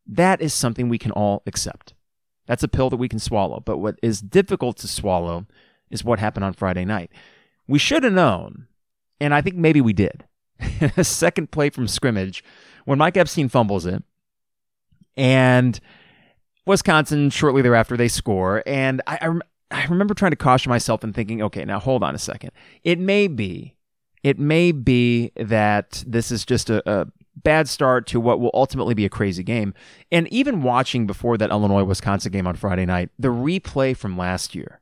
That 0.05 0.41
is 0.41 0.53
something 0.53 0.89
we 0.89 0.99
can 0.99 1.11
all 1.11 1.41
accept. 1.47 1.94
That's 2.47 2.63
a 2.63 2.67
pill 2.67 2.89
that 2.89 2.97
we 2.97 3.09
can 3.09 3.19
swallow. 3.19 3.59
But 3.59 3.77
what 3.77 3.99
is 4.01 4.21
difficult 4.21 4.77
to 4.77 4.87
swallow 4.87 5.45
is 5.89 6.03
what 6.03 6.19
happened 6.19 6.45
on 6.45 6.53
Friday 6.53 6.85
night. 6.85 7.11
We 7.67 7.79
should 7.79 8.03
have 8.03 8.13
known, 8.13 8.67
and 9.19 9.33
I 9.33 9.41
think 9.41 9.55
maybe 9.55 9.81
we 9.81 9.93
did. 9.93 10.25
a 10.97 11.03
second 11.03 11.51
play 11.51 11.69
from 11.69 11.87
scrimmage 11.87 12.43
when 12.85 12.97
Mike 12.97 13.17
Epstein 13.17 13.49
fumbles 13.49 13.85
it, 13.85 14.03
and 15.17 15.79
Wisconsin 16.65 17.29
shortly 17.29 17.61
thereafter 17.61 17.97
they 17.97 18.07
score. 18.07 18.63
And 18.65 19.01
I, 19.07 19.17
I, 19.21 19.39
I 19.71 19.85
remember 19.87 20.13
trying 20.13 20.31
to 20.31 20.37
caution 20.37 20.69
myself 20.69 21.03
and 21.03 21.13
thinking, 21.13 21.41
okay, 21.41 21.65
now 21.65 21.79
hold 21.79 22.03
on 22.03 22.15
a 22.15 22.19
second. 22.19 22.51
It 22.83 22.99
may 22.99 23.27
be 23.27 23.75
it 24.25 24.39
may 24.39 24.71
be 24.71 25.31
that 25.35 26.03
this 26.07 26.31
is 26.31 26.43
just 26.43 26.71
a, 26.71 26.81
a 26.91 27.05
bad 27.35 27.67
start 27.67 28.07
to 28.07 28.19
what 28.19 28.39
will 28.39 28.51
ultimately 28.53 28.93
be 28.93 29.05
a 29.05 29.09
crazy 29.09 29.43
game. 29.43 29.73
And 30.11 30.27
even 30.31 30.63
watching 30.63 31.05
before 31.05 31.37
that 31.37 31.49
Illinois 31.51 31.83
Wisconsin 31.83 32.31
game 32.31 32.47
on 32.47 32.55
Friday 32.55 32.85
night, 32.85 33.09
the 33.19 33.27
replay 33.29 33.95
from 33.95 34.17
last 34.17 34.55
year, 34.55 34.79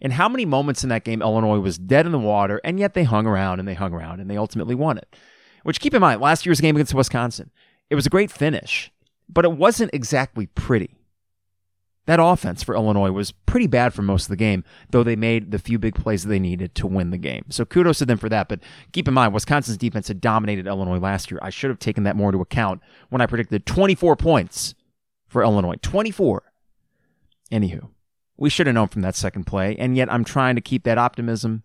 And 0.00 0.14
how 0.14 0.28
many 0.28 0.44
moments 0.44 0.82
in 0.82 0.88
that 0.88 1.04
game 1.04 1.22
Illinois 1.22 1.60
was 1.60 1.78
dead 1.78 2.06
in 2.06 2.12
the 2.12 2.18
water, 2.18 2.60
and 2.64 2.80
yet 2.80 2.94
they 2.94 3.04
hung 3.04 3.24
around 3.26 3.60
and 3.60 3.68
they 3.68 3.74
hung 3.74 3.92
around 3.94 4.20
and 4.20 4.28
they 4.28 4.36
ultimately 4.36 4.74
won 4.74 4.98
it. 4.98 5.14
Which 5.62 5.78
keep 5.78 5.94
in 5.94 6.00
mind, 6.00 6.20
last 6.20 6.44
year's 6.44 6.60
game 6.60 6.74
against 6.74 6.92
Wisconsin, 6.92 7.52
it 7.88 7.94
was 7.94 8.06
a 8.06 8.10
great 8.10 8.30
finish, 8.30 8.90
but 9.28 9.44
it 9.44 9.52
wasn't 9.52 9.94
exactly 9.94 10.46
pretty. 10.46 10.96
That 12.06 12.18
offense 12.20 12.64
for 12.64 12.74
Illinois 12.74 13.12
was 13.12 13.30
pretty 13.30 13.68
bad 13.68 13.94
for 13.94 14.02
most 14.02 14.24
of 14.24 14.30
the 14.30 14.36
game, 14.36 14.64
though 14.90 15.04
they 15.04 15.14
made 15.14 15.52
the 15.52 15.58
few 15.58 15.78
big 15.78 15.94
plays 15.94 16.24
that 16.24 16.30
they 16.30 16.40
needed 16.40 16.74
to 16.76 16.86
win 16.86 17.10
the 17.10 17.18
game. 17.18 17.44
So 17.50 17.64
kudos 17.64 17.98
to 17.98 18.06
them 18.06 18.18
for 18.18 18.28
that. 18.28 18.48
But 18.48 18.60
keep 18.90 19.06
in 19.06 19.14
mind, 19.14 19.32
Wisconsin's 19.32 19.78
defense 19.78 20.08
had 20.08 20.20
dominated 20.20 20.66
Illinois 20.66 20.98
last 20.98 21.30
year. 21.30 21.38
I 21.42 21.50
should 21.50 21.70
have 21.70 21.78
taken 21.78 22.02
that 22.04 22.16
more 22.16 22.30
into 22.30 22.40
account 22.40 22.80
when 23.10 23.22
I 23.22 23.26
predicted 23.26 23.66
24 23.66 24.16
points 24.16 24.74
for 25.28 25.42
Illinois. 25.42 25.76
24. 25.80 26.42
Anywho, 27.52 27.90
we 28.36 28.50
should 28.50 28.66
have 28.66 28.74
known 28.74 28.88
from 28.88 29.02
that 29.02 29.14
second 29.14 29.44
play, 29.44 29.76
and 29.76 29.96
yet 29.96 30.12
I'm 30.12 30.24
trying 30.24 30.56
to 30.56 30.60
keep 30.60 30.82
that 30.82 30.98
optimism. 30.98 31.62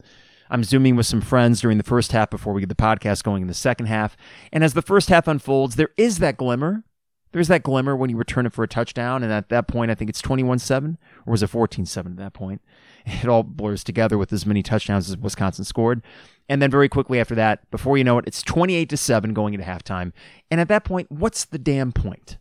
I'm 0.50 0.64
zooming 0.64 0.96
with 0.96 1.06
some 1.06 1.22
friends 1.22 1.62
during 1.62 1.78
the 1.78 1.84
first 1.84 2.12
half 2.12 2.30
before 2.30 2.54
we 2.54 2.62
get 2.62 2.70
the 2.70 2.76
podcast 2.76 3.24
going 3.24 3.42
in 3.42 3.48
the 3.48 3.54
second 3.54 3.88
half. 3.88 4.16
And 4.54 4.64
as 4.64 4.74
the 4.74 4.82
first 4.82 5.10
half 5.10 5.28
unfolds, 5.28 5.76
there 5.76 5.90
is 5.98 6.20
that 6.20 6.38
glimmer 6.38 6.84
there's 7.32 7.48
that 7.50 7.64
glimmer 7.64 7.96
when 7.96 8.10
you 8.10 8.18
return 8.18 8.46
it 8.46 8.54
for 8.54 8.64
a 8.64 8.68
touchdown, 8.68 9.24
and 9.24 9.32
at 9.32 9.50
that 9.50 9.68
point, 9.68 9.92
I 9.92 9.96
think 9.96 10.10
it's 10.10 10.22
21 10.22 10.60
7, 10.60 10.98
or 11.26 11.32
was 11.32 11.44
it 11.44 11.48
14 11.48 11.86
7 11.86 12.14
at 12.14 12.18
that 12.18 12.34
point? 12.34 12.62
It 13.06 13.30
all 13.30 13.44
blurs 13.44 13.86
together 13.86 14.18
with 14.18 14.34
as 14.34 14.46
many 14.46 14.62
touchdowns 14.62 15.10
as 15.10 15.16
Wisconsin 15.16 15.64
scored. 15.64 16.02
And 16.50 16.62
then 16.62 16.70
very 16.70 16.90
quickly 16.90 17.22
after 17.22 17.36
that, 17.36 17.70
before 17.72 17.98
you 17.98 18.04
know 18.04 18.18
it, 18.18 18.26
it's 18.28 18.42
28 18.42 18.90
to 18.90 18.98
7 18.98 19.34
going 19.34 19.54
into 19.54 19.66
halftime. 19.66 20.12
And 20.52 20.60
at 20.60 20.68
that 20.68 20.84
point, 20.84 21.10
what's 21.10 21.46
the 21.46 21.58
damn 21.58 21.94
point? 21.94 22.38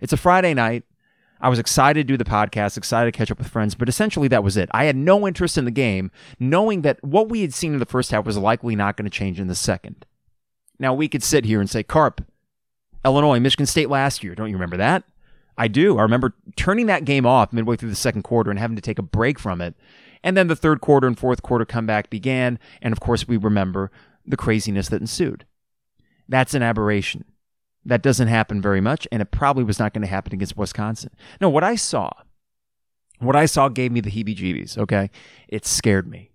It's 0.00 0.12
a 0.12 0.16
Friday 0.16 0.54
night. 0.54 0.82
I 1.40 1.48
was 1.48 1.60
excited 1.60 2.06
to 2.06 2.12
do 2.12 2.16
the 2.16 2.28
podcast, 2.28 2.76
excited 2.76 3.12
to 3.12 3.16
catch 3.16 3.30
up 3.30 3.38
with 3.38 3.48
friends, 3.48 3.76
but 3.76 3.88
essentially 3.88 4.28
that 4.28 4.44
was 4.44 4.56
it. 4.56 4.68
I 4.72 4.84
had 4.84 4.96
no 4.96 5.26
interest 5.26 5.58
in 5.58 5.64
the 5.64 5.72
game, 5.72 6.10
knowing 6.38 6.82
that 6.82 7.02
what 7.04 7.28
we 7.28 7.42
had 7.42 7.54
seen 7.54 7.72
in 7.72 7.78
the 7.80 7.86
first 7.86 8.12
half 8.12 8.24
was 8.24 8.38
likely 8.38 8.76
not 8.76 8.96
going 8.96 9.10
to 9.10 9.10
change 9.10 9.40
in 9.40 9.48
the 9.48 9.54
second. 9.56 10.06
Now, 10.78 10.94
we 10.94 11.08
could 11.08 11.22
sit 11.22 11.44
here 11.44 11.60
and 11.60 11.68
say, 11.68 11.82
Carp, 11.82 12.24
Illinois, 13.04 13.40
Michigan 13.40 13.66
State 13.66 13.90
last 13.90 14.22
year. 14.22 14.34
Don't 14.34 14.48
you 14.48 14.56
remember 14.56 14.76
that? 14.76 15.04
I 15.58 15.68
do. 15.68 15.98
I 15.98 16.02
remember 16.02 16.34
turning 16.56 16.86
that 16.86 17.04
game 17.04 17.26
off 17.26 17.52
midway 17.52 17.76
through 17.76 17.90
the 17.90 17.96
second 17.96 18.22
quarter 18.22 18.50
and 18.50 18.58
having 18.58 18.76
to 18.76 18.82
take 18.82 18.98
a 18.98 19.02
break 19.02 19.38
from 19.38 19.60
it. 19.60 19.74
And 20.24 20.36
then 20.36 20.48
the 20.48 20.56
third 20.56 20.80
quarter 20.80 21.06
and 21.06 21.18
fourth 21.18 21.42
quarter 21.42 21.64
comeback 21.64 22.10
began. 22.10 22.58
And 22.80 22.92
of 22.92 23.00
course, 23.00 23.26
we 23.26 23.36
remember 23.36 23.90
the 24.24 24.36
craziness 24.36 24.88
that 24.88 25.00
ensued. 25.00 25.44
That's 26.28 26.54
an 26.54 26.62
aberration. 26.62 27.24
That 27.84 28.02
doesn't 28.02 28.28
happen 28.28 28.62
very 28.62 28.80
much, 28.80 29.08
and 29.10 29.20
it 29.20 29.32
probably 29.32 29.64
was 29.64 29.80
not 29.80 29.92
going 29.92 30.02
to 30.02 30.08
happen 30.08 30.32
against 30.32 30.56
Wisconsin. 30.56 31.10
No, 31.40 31.48
what 31.48 31.64
I 31.64 31.74
saw, 31.74 32.10
what 33.18 33.34
I 33.34 33.46
saw 33.46 33.68
gave 33.68 33.90
me 33.90 34.00
the 34.00 34.10
heebie 34.10 34.36
jeebies, 34.36 34.78
okay? 34.78 35.10
It 35.48 35.66
scared 35.66 36.08
me. 36.08 36.30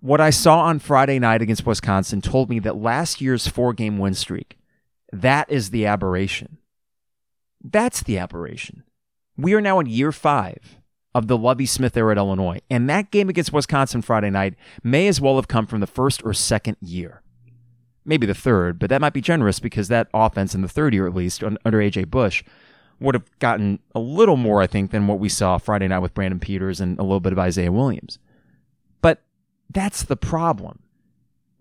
What 0.00 0.20
I 0.20 0.28
saw 0.28 0.60
on 0.60 0.78
Friday 0.78 1.18
night 1.18 1.40
against 1.40 1.64
Wisconsin 1.64 2.20
told 2.20 2.50
me 2.50 2.58
that 2.60 2.76
last 2.76 3.22
year's 3.22 3.48
four 3.48 3.72
game 3.72 3.96
win 3.96 4.12
streak 4.12 4.57
that 5.12 5.50
is 5.50 5.70
the 5.70 5.86
aberration. 5.86 6.58
That's 7.62 8.02
the 8.02 8.18
aberration. 8.18 8.84
We 9.36 9.54
are 9.54 9.60
now 9.60 9.80
in 9.80 9.86
year 9.86 10.12
five 10.12 10.78
of 11.14 11.26
the 11.26 11.38
Lovie 11.38 11.66
Smith 11.66 11.96
era 11.96 12.12
at 12.12 12.18
Illinois, 12.18 12.60
and 12.70 12.88
that 12.88 13.10
game 13.10 13.28
against 13.28 13.52
Wisconsin 13.52 14.02
Friday 14.02 14.30
night 14.30 14.54
may 14.82 15.08
as 15.08 15.20
well 15.20 15.36
have 15.36 15.48
come 15.48 15.66
from 15.66 15.80
the 15.80 15.86
first 15.86 16.22
or 16.24 16.32
second 16.32 16.76
year. 16.80 17.22
Maybe 18.04 18.26
the 18.26 18.34
third, 18.34 18.78
but 18.78 18.90
that 18.90 19.00
might 19.00 19.12
be 19.12 19.20
generous 19.20 19.60
because 19.60 19.88
that 19.88 20.08
offense 20.14 20.54
in 20.54 20.62
the 20.62 20.68
third 20.68 20.94
year, 20.94 21.06
at 21.06 21.14
least, 21.14 21.42
under 21.42 21.80
A.J. 21.80 22.04
Bush, 22.04 22.42
would 23.00 23.14
have 23.14 23.38
gotten 23.38 23.80
a 23.94 24.00
little 24.00 24.36
more, 24.36 24.60
I 24.62 24.66
think, 24.66 24.90
than 24.90 25.06
what 25.06 25.18
we 25.18 25.28
saw 25.28 25.58
Friday 25.58 25.88
night 25.88 25.98
with 26.00 26.14
Brandon 26.14 26.40
Peters 26.40 26.80
and 26.80 26.98
a 26.98 27.02
little 27.02 27.20
bit 27.20 27.32
of 27.32 27.38
Isaiah 27.38 27.72
Williams. 27.72 28.18
But 29.02 29.22
that's 29.70 30.02
the 30.02 30.16
problem. 30.16 30.80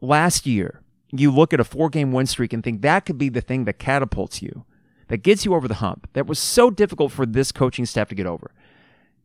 Last 0.02 0.46
year, 0.46 0.82
you 1.12 1.32
look 1.32 1.54
at 1.54 1.60
a 1.60 1.64
four 1.64 1.90
game 1.90 2.12
win 2.12 2.26
streak 2.26 2.54
and 2.54 2.64
think 2.64 2.82
that 2.82 3.06
could 3.06 3.18
be 3.18 3.30
the 3.30 3.42
thing 3.42 3.66
that 3.66 3.80
catapults 3.80 4.42
you, 4.42 4.66
that 5.08 5.18
gets 5.18 5.46
you 5.46 5.54
over 5.54 5.68
the 5.68 5.76
hump, 5.76 6.08
that 6.14 6.28
was 6.28 6.40
so 6.40 6.70
difficult 6.70 7.12
for 7.12 7.26
this 7.26 7.52
coaching 7.52 7.86
staff 7.86 8.10
to 8.10 8.16
get 8.16 8.26
over. 8.26 8.52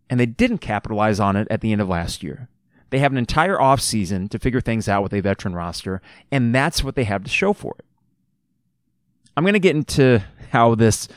And 0.09 0.21
they 0.21 0.27
didn't 0.27 0.59
capitalize 0.59 1.19
on 1.19 1.37
it 1.37 1.49
at 1.51 1.61
the 1.61 1.73
end 1.73 1.81
of 1.81 1.89
last 1.89 2.23
year. 2.23 2.49
They 2.91 2.99
have 2.99 3.13
an 3.13 3.19
entire 3.19 3.57
offseason 3.57 4.29
to 4.31 4.39
figure 4.39 4.61
things 4.61 4.87
out 4.87 5.03
with 5.03 5.15
a 5.15 5.21
veteran 5.21 5.55
roster, 5.55 6.03
and 6.31 6.55
that's 6.55 6.85
what 6.85 6.95
they 6.95 7.05
have 7.05 7.25
to 7.25 7.31
show 7.31 7.55
for 7.55 7.75
it. 7.79 7.87
I'm 9.35 9.45
going 9.45 9.55
to 9.55 9.59
get 9.59 9.75
into 9.75 10.23
how 10.51 10.75
this 10.75 11.09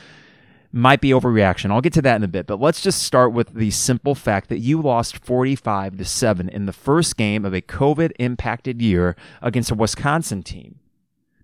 might 0.76 1.00
be 1.00 1.10
overreaction. 1.10 1.70
I'll 1.70 1.80
get 1.80 1.94
to 1.94 2.02
that 2.02 2.16
in 2.16 2.22
a 2.22 2.28
bit, 2.28 2.46
but 2.46 2.60
let's 2.60 2.82
just 2.82 3.02
start 3.02 3.32
with 3.32 3.54
the 3.54 3.70
simple 3.70 4.14
fact 4.14 4.50
that 4.50 4.58
you 4.58 4.80
lost 4.80 5.24
45 5.24 5.96
to 5.96 6.04
7 6.04 6.48
in 6.50 6.66
the 6.66 6.72
first 6.72 7.16
game 7.16 7.44
of 7.44 7.54
a 7.54 7.62
COVID 7.62 8.12
impacted 8.18 8.82
year 8.82 9.16
against 9.40 9.70
a 9.70 9.74
Wisconsin 9.74 10.42
team 10.42 10.78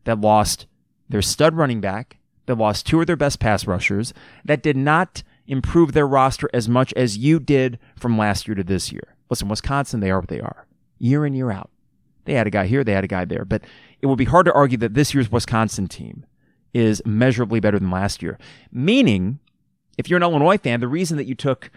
that 0.04 0.20
lost 0.20 0.66
their 1.08 1.22
stud 1.22 1.54
running 1.54 1.80
back, 1.80 2.18
that 2.44 2.58
lost 2.58 2.86
two 2.86 3.00
of 3.00 3.06
their 3.06 3.16
best 3.16 3.40
pass 3.40 3.66
rushers, 3.66 4.12
that 4.44 4.62
did 4.62 4.76
not 4.76 5.22
improve 5.46 5.92
their 5.92 6.06
roster 6.06 6.50
as 6.52 6.68
much 6.68 6.92
as 6.92 7.16
you 7.16 7.40
did 7.40 7.78
from 7.96 8.18
last 8.18 8.46
year 8.46 8.54
to 8.54 8.64
this 8.64 8.92
year. 8.92 9.16
Listen, 9.30 9.48
Wisconsin, 9.48 10.00
they 10.00 10.10
are 10.10 10.20
what 10.20 10.28
they 10.28 10.40
are, 10.40 10.66
year 10.98 11.24
in, 11.24 11.32
year 11.32 11.50
out. 11.50 11.70
They 12.26 12.34
had 12.34 12.46
a 12.46 12.50
guy 12.50 12.66
here, 12.66 12.84
they 12.84 12.92
had 12.92 13.04
a 13.04 13.08
guy 13.08 13.24
there, 13.24 13.46
but 13.46 13.62
it 14.00 14.06
would 14.06 14.18
be 14.18 14.26
hard 14.26 14.44
to 14.46 14.52
argue 14.52 14.78
that 14.78 14.94
this 14.94 15.14
year's 15.14 15.32
Wisconsin 15.32 15.88
team 15.88 16.26
is 16.74 17.02
measurably 17.04 17.60
better 17.60 17.78
than 17.78 17.90
last 17.90 18.22
year. 18.22 18.38
Meaning, 18.70 19.38
if 19.98 20.08
you're 20.08 20.16
an 20.16 20.22
Illinois 20.22 20.58
fan, 20.58 20.80
the 20.80 20.88
reason 20.88 21.16
that 21.16 21.26
you 21.26 21.34
took 21.34 21.70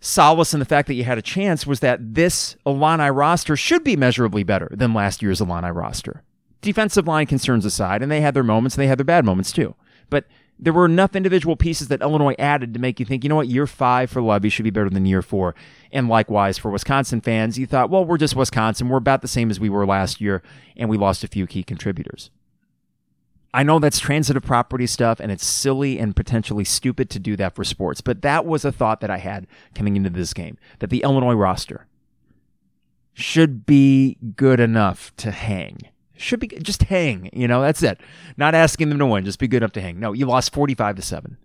solace 0.00 0.54
in 0.54 0.60
the 0.60 0.66
fact 0.66 0.88
that 0.88 0.94
you 0.94 1.04
had 1.04 1.18
a 1.18 1.22
chance 1.22 1.66
was 1.66 1.80
that 1.80 2.14
this 2.14 2.56
Illini 2.64 3.10
roster 3.10 3.56
should 3.56 3.84
be 3.84 3.96
measurably 3.96 4.42
better 4.42 4.68
than 4.70 4.94
last 4.94 5.22
year's 5.22 5.40
Illini 5.40 5.70
roster. 5.70 6.22
Defensive 6.60 7.06
line 7.06 7.26
concerns 7.26 7.64
aside, 7.64 8.02
and 8.02 8.10
they 8.10 8.20
had 8.20 8.34
their 8.34 8.42
moments 8.42 8.76
and 8.76 8.82
they 8.82 8.88
had 8.88 8.98
their 8.98 9.04
bad 9.04 9.24
moments 9.24 9.52
too. 9.52 9.74
But 10.10 10.24
there 10.58 10.72
were 10.72 10.86
enough 10.86 11.14
individual 11.14 11.54
pieces 11.54 11.88
that 11.88 12.00
Illinois 12.00 12.34
added 12.38 12.74
to 12.74 12.80
make 12.80 12.98
you 12.98 13.06
think, 13.06 13.22
you 13.22 13.28
know 13.28 13.36
what, 13.36 13.46
year 13.48 13.66
five 13.66 14.10
for 14.10 14.20
Lovie 14.20 14.48
should 14.48 14.64
be 14.64 14.70
better 14.70 14.90
than 14.90 15.06
year 15.06 15.22
four. 15.22 15.54
And 15.92 16.08
likewise 16.08 16.58
for 16.58 16.70
Wisconsin 16.70 17.20
fans, 17.20 17.58
you 17.58 17.66
thought, 17.66 17.90
well, 17.90 18.04
we're 18.04 18.18
just 18.18 18.34
Wisconsin. 18.34 18.88
We're 18.88 18.96
about 18.96 19.22
the 19.22 19.28
same 19.28 19.50
as 19.50 19.60
we 19.60 19.68
were 19.68 19.86
last 19.86 20.20
year, 20.20 20.42
and 20.76 20.90
we 20.90 20.96
lost 20.96 21.22
a 21.22 21.28
few 21.28 21.46
key 21.46 21.62
contributors. 21.62 22.30
I 23.54 23.62
know 23.62 23.78
that's 23.78 23.98
transitive 23.98 24.42
property 24.42 24.86
stuff 24.86 25.20
and 25.20 25.32
it's 25.32 25.46
silly 25.46 25.98
and 25.98 26.14
potentially 26.14 26.64
stupid 26.64 27.08
to 27.10 27.18
do 27.18 27.36
that 27.36 27.54
for 27.54 27.64
sports, 27.64 28.00
but 28.00 28.22
that 28.22 28.44
was 28.44 28.64
a 28.64 28.72
thought 28.72 29.00
that 29.00 29.10
I 29.10 29.18
had 29.18 29.46
coming 29.74 29.96
into 29.96 30.10
this 30.10 30.34
game 30.34 30.58
that 30.80 30.90
the 30.90 31.02
Illinois 31.02 31.34
roster 31.34 31.86
should 33.14 33.64
be 33.66 34.16
good 34.36 34.60
enough 34.60 35.14
to 35.16 35.30
hang. 35.30 35.78
Should 36.16 36.40
be 36.40 36.48
just 36.48 36.84
hang, 36.84 37.30
you 37.32 37.48
know, 37.48 37.62
that's 37.62 37.82
it. 37.82 38.00
Not 38.36 38.54
asking 38.54 38.90
them 38.90 38.98
to 38.98 39.06
win, 39.06 39.24
just 39.24 39.38
be 39.38 39.48
good 39.48 39.58
enough 39.58 39.72
to 39.72 39.80
hang. 39.80 39.98
No, 39.98 40.12
you 40.12 40.26
lost 40.26 40.52
45 40.52 40.96
to 40.96 41.02
7. 41.02 41.38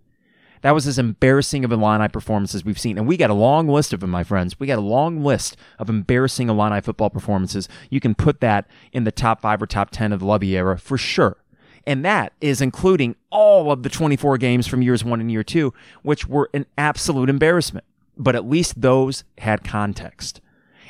That 0.64 0.74
was 0.74 0.86
as 0.86 0.98
embarrassing 0.98 1.62
of 1.62 1.72
Illini 1.72 2.08
performances 2.08 2.64
we've 2.64 2.78
seen. 2.78 2.96
And 2.96 3.06
we 3.06 3.18
got 3.18 3.28
a 3.28 3.34
long 3.34 3.68
list 3.68 3.92
of 3.92 4.00
them, 4.00 4.08
my 4.08 4.24
friends. 4.24 4.58
We 4.58 4.66
got 4.66 4.78
a 4.78 4.80
long 4.80 5.22
list 5.22 5.58
of 5.78 5.90
embarrassing 5.90 6.48
Illini 6.48 6.80
football 6.80 7.10
performances. 7.10 7.68
You 7.90 8.00
can 8.00 8.14
put 8.14 8.40
that 8.40 8.66
in 8.90 9.04
the 9.04 9.12
top 9.12 9.42
five 9.42 9.60
or 9.60 9.66
top 9.66 9.90
10 9.90 10.14
of 10.14 10.20
the 10.20 10.26
Lovie 10.26 10.56
era 10.56 10.78
for 10.78 10.96
sure. 10.96 11.36
And 11.86 12.04
that 12.04 12.32
is 12.40 12.60
including 12.60 13.16
all 13.30 13.70
of 13.70 13.82
the 13.82 13.88
24 13.88 14.38
games 14.38 14.66
from 14.66 14.82
years 14.82 15.04
one 15.04 15.20
and 15.20 15.30
year 15.30 15.42
two, 15.42 15.74
which 16.02 16.26
were 16.26 16.50
an 16.54 16.66
absolute 16.78 17.28
embarrassment. 17.28 17.84
But 18.16 18.34
at 18.34 18.48
least 18.48 18.80
those 18.80 19.24
had 19.38 19.64
context. 19.64 20.40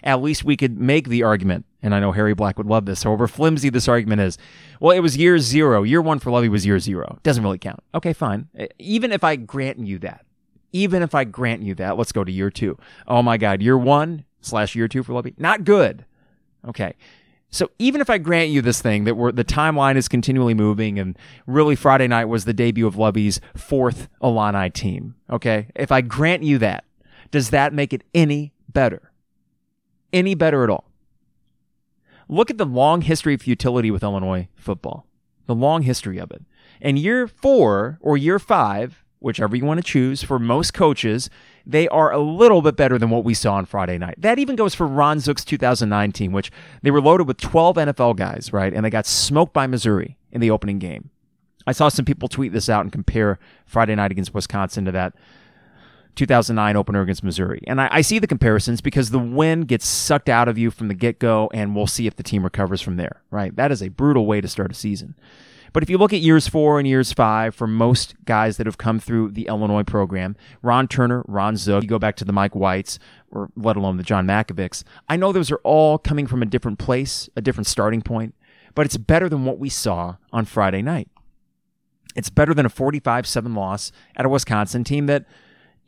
At 0.03 0.21
least 0.21 0.45
we 0.45 0.57
could 0.57 0.79
make 0.79 1.09
the 1.09 1.23
argument, 1.23 1.65
and 1.83 1.95
I 1.95 2.01
know 2.01 2.13
Harry 2.13 2.35
Black 2.35 2.59
would 2.59 2.67
love 2.67 2.85
this, 2.85 3.03
however 3.03 3.27
flimsy 3.27 3.71
this 3.71 3.89
argument 3.89 4.21
is. 4.21 4.37
Well, 4.79 4.95
it 4.95 5.01
was 5.01 5.17
year 5.17 5.39
zero. 5.39 5.83
Year 5.83 6.03
one 6.03 6.19
for 6.19 6.31
Lovie 6.31 6.51
was 6.51 6.67
year 6.67 6.79
zero. 6.79 7.19
Doesn't 7.23 7.43
really 7.43 7.59
count. 7.59 7.83
Okay, 7.95 8.13
fine. 8.13 8.49
Even 8.79 9.13
if 9.13 9.25
I 9.25 9.37
grant 9.37 9.79
you 9.79 9.99
that, 10.01 10.27
even 10.73 11.03
if 11.03 11.15
I 11.15 11.25
grant 11.25 11.63
you 11.63 11.75
that, 11.77 11.97
let's 11.97 12.13
go 12.13 12.23
to 12.23 12.31
year 12.31 12.51
two. 12.51 12.77
Oh 13.09 13.23
my 13.23 13.39
God, 13.39 13.63
year 13.63 13.79
one 13.79 14.27
slash 14.43 14.75
year 14.75 14.89
two 14.89 15.03
for 15.03 15.15
Lovie, 15.15 15.35
not 15.39 15.65
good. 15.65 16.05
Okay. 16.69 16.95
So 17.55 17.71
even 17.79 18.01
if 18.01 18.11
I 18.11 18.19
grant 18.19 18.51
you 18.51 18.63
this 18.63 18.83
thing 18.83 19.05
that 19.05 19.15
the 19.37 19.45
timeline 19.45 19.95
is 19.95 20.09
continually 20.09 20.55
moving, 20.55 20.99
and 20.99 21.17
really 21.47 21.77
Friday 21.77 22.09
night 22.09 22.25
was 22.25 22.47
the 22.47 22.53
debut 22.53 22.85
of 22.85 22.97
Lovie's 22.97 23.41
fourth 23.55 24.09
Illini 24.21 24.71
team, 24.71 25.15
okay? 25.31 25.69
If 25.77 25.93
I 25.93 26.01
grant 26.01 26.43
you 26.43 26.59
that, 26.59 26.85
does 27.31 27.51
that 27.51 27.73
make 27.73 27.93
it 27.93 28.03
any 28.13 28.55
better? 28.69 29.13
Any 30.13 30.35
better 30.35 30.65
at 30.65 30.71
all? 30.71 30.91
Look 32.29 32.51
at 32.51 32.59
the 32.59 32.67
long 32.67 33.03
history 33.03 33.35
of 33.35 33.43
futility 33.43 33.93
with 33.93 34.03
Illinois 34.03 34.49
football, 34.57 35.07
the 35.47 35.55
long 35.55 35.83
history 35.83 36.19
of 36.19 36.33
it. 36.33 36.43
And 36.81 36.99
year 36.99 37.29
four 37.29 37.99
or 38.01 38.17
year 38.17 38.41
five, 38.41 39.04
whichever 39.21 39.57
you 39.57 39.65
want 39.65 39.79
to 39.79 39.85
choose, 39.85 40.23
for 40.23 40.39
most 40.39 40.75
coaches, 40.75 41.31
they 41.67 41.89
are 41.89 42.13
a 42.13 42.19
little 42.19 42.63
bit 42.63 42.77
better 42.77 42.99
than 42.99 43.11
what 43.11 43.25
we 43.25 43.35
saw 43.35 43.55
on 43.55 43.67
Friday 43.67 43.99
night. 43.99 44.17
That 44.19 44.39
even 44.39 44.57
goes 44.57 44.75
for 44.75 44.87
Ron 44.87 45.19
Zook's 45.19 45.45
2019, 45.45 46.33
which 46.33 46.53
they 46.83 46.91
were 46.91 47.01
loaded 47.01 47.27
with 47.27 47.39
12 47.39 47.77
NFL 47.77 48.17
guys, 48.17 48.53
right? 48.53 48.73
And 48.73 48.85
they 48.85 48.91
got 48.91 49.07
smoked 49.07 49.53
by 49.53 49.67
Missouri 49.67 50.19
in 50.31 50.41
the 50.41 50.51
opening 50.51 50.79
game. 50.79 51.11
I 51.67 51.73
saw 51.73 51.89
some 51.89 52.05
people 52.05 52.29
tweet 52.29 52.53
this 52.53 52.69
out 52.69 52.83
and 52.83 52.93
compare 52.93 53.39
Friday 53.65 53.95
night 53.95 54.11
against 54.11 54.35
Wisconsin 54.35 54.85
to 54.85 54.93
that 54.93 55.15
2009 56.17 56.77
opener 56.77 57.01
against 57.03 57.25
Missouri. 57.25 57.63
And 57.67 57.81
I, 57.81 57.89
I, 57.91 58.01
see 58.03 58.19
the 58.19 58.27
comparisons 58.27 58.81
because 58.81 59.11
the 59.11 59.19
win 59.19 59.63
gets 59.63 59.87
sucked 59.87 60.29
out 60.29 60.49
of 60.49 60.59
you 60.59 60.71
from 60.71 60.89
the 60.89 60.95
get 60.95 61.19
go, 61.19 61.51
and 61.53 61.75
we'll 61.75 61.87
see 61.87 62.07
if 62.07 62.17
the 62.17 62.23
team 62.23 62.45
recovers 62.45 62.81
from 62.81 62.97
there, 62.97 63.23
right? 63.31 63.55
That 63.57 63.73
is 63.73 63.83
a 63.83 63.89
brutal 63.89 64.27
way 64.27 64.41
to 64.41 64.49
start 64.49 64.71
a 64.71 64.75
season. 64.75 65.17
But 65.75 65.83
if 65.83 65.91
you 65.91 65.99
look 65.99 66.13
at 66.13 66.21
years 66.21 66.47
four 66.47 66.79
and 66.79 66.87
years 66.87 67.13
five 67.13 67.53
for 67.53 67.67
most 67.67 68.15
guys 68.25 68.57
that 68.57 68.67
have 68.67 68.79
come 68.79 69.01
through 69.01 69.33
the 69.33 69.49
Illinois 69.49 69.83
program, 69.83 70.37
Ron 70.63 70.87
Turner, 70.87 71.25
Ron 71.27 71.57
Zook, 71.57 71.83
you 71.83 71.89
go 71.89 71.99
back 71.99 72.15
to 72.17 72.25
the 72.25 72.33
Mike 72.33 72.55
Whites, 72.55 73.01
or 73.33 73.51
let 73.57 73.77
alone 73.77 73.97
the 73.97 74.05
John 74.05 74.25
Mackovics, 74.25 74.85
I 75.09 75.17
know 75.17 75.33
those 75.33 75.51
are 75.51 75.61
all 75.65 75.99
coming 75.99 76.29
from 76.29 76.43
a 76.43 76.47
different 76.47 76.79
place, 76.79 77.29
a 77.35 77.43
different 77.43 77.67
starting 77.67 78.03
point, 78.03 78.37
but 78.77 78.87
it's 78.87 78.97
better 78.97 79.29
than 79.29 79.45
what 79.45 79.59
we 79.59 79.69
saw 79.69 80.15
on 80.33 80.45
Friday 80.45 80.81
night. 80.81 81.09
It's 82.15 82.31
better 82.31 82.55
than 82.55 82.67
a 82.67 82.71
45 82.71 83.27
7 83.27 83.53
loss 83.53 83.91
at 84.15 84.25
a 84.25 84.29
Wisconsin 84.29 84.85
team 84.85 85.07
that, 85.07 85.27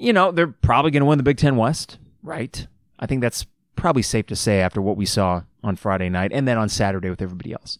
you 0.00 0.12
know, 0.12 0.32
they're 0.32 0.48
probably 0.48 0.90
going 0.90 1.02
to 1.02 1.06
win 1.06 1.18
the 1.18 1.22
Big 1.22 1.38
Ten 1.38 1.54
West, 1.56 1.98
right? 2.24 2.66
I 2.98 3.06
think 3.06 3.20
that's 3.20 3.46
probably 3.76 4.02
safe 4.02 4.26
to 4.26 4.36
say 4.36 4.60
after 4.60 4.82
what 4.82 4.96
we 4.96 5.06
saw 5.06 5.42
on 5.62 5.76
Friday 5.76 6.08
night 6.08 6.32
and 6.34 6.48
then 6.48 6.58
on 6.58 6.68
Saturday 6.68 7.08
with 7.08 7.22
everybody 7.22 7.52
else. 7.52 7.78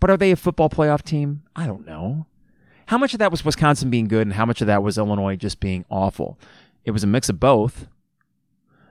But 0.00 0.10
are 0.10 0.16
they 0.16 0.30
a 0.30 0.36
football 0.36 0.68
playoff 0.68 1.02
team? 1.02 1.42
I 1.54 1.66
don't 1.66 1.86
know. 1.86 2.26
How 2.86 2.98
much 2.98 3.14
of 3.14 3.18
that 3.18 3.30
was 3.30 3.44
Wisconsin 3.44 3.90
being 3.90 4.08
good 4.08 4.26
and 4.26 4.34
how 4.34 4.46
much 4.46 4.60
of 4.60 4.66
that 4.68 4.82
was 4.82 4.98
Illinois 4.98 5.36
just 5.36 5.58
being 5.58 5.84
awful? 5.90 6.38
It 6.84 6.92
was 6.92 7.02
a 7.02 7.08
mix 7.08 7.28
of 7.28 7.40
both. 7.40 7.88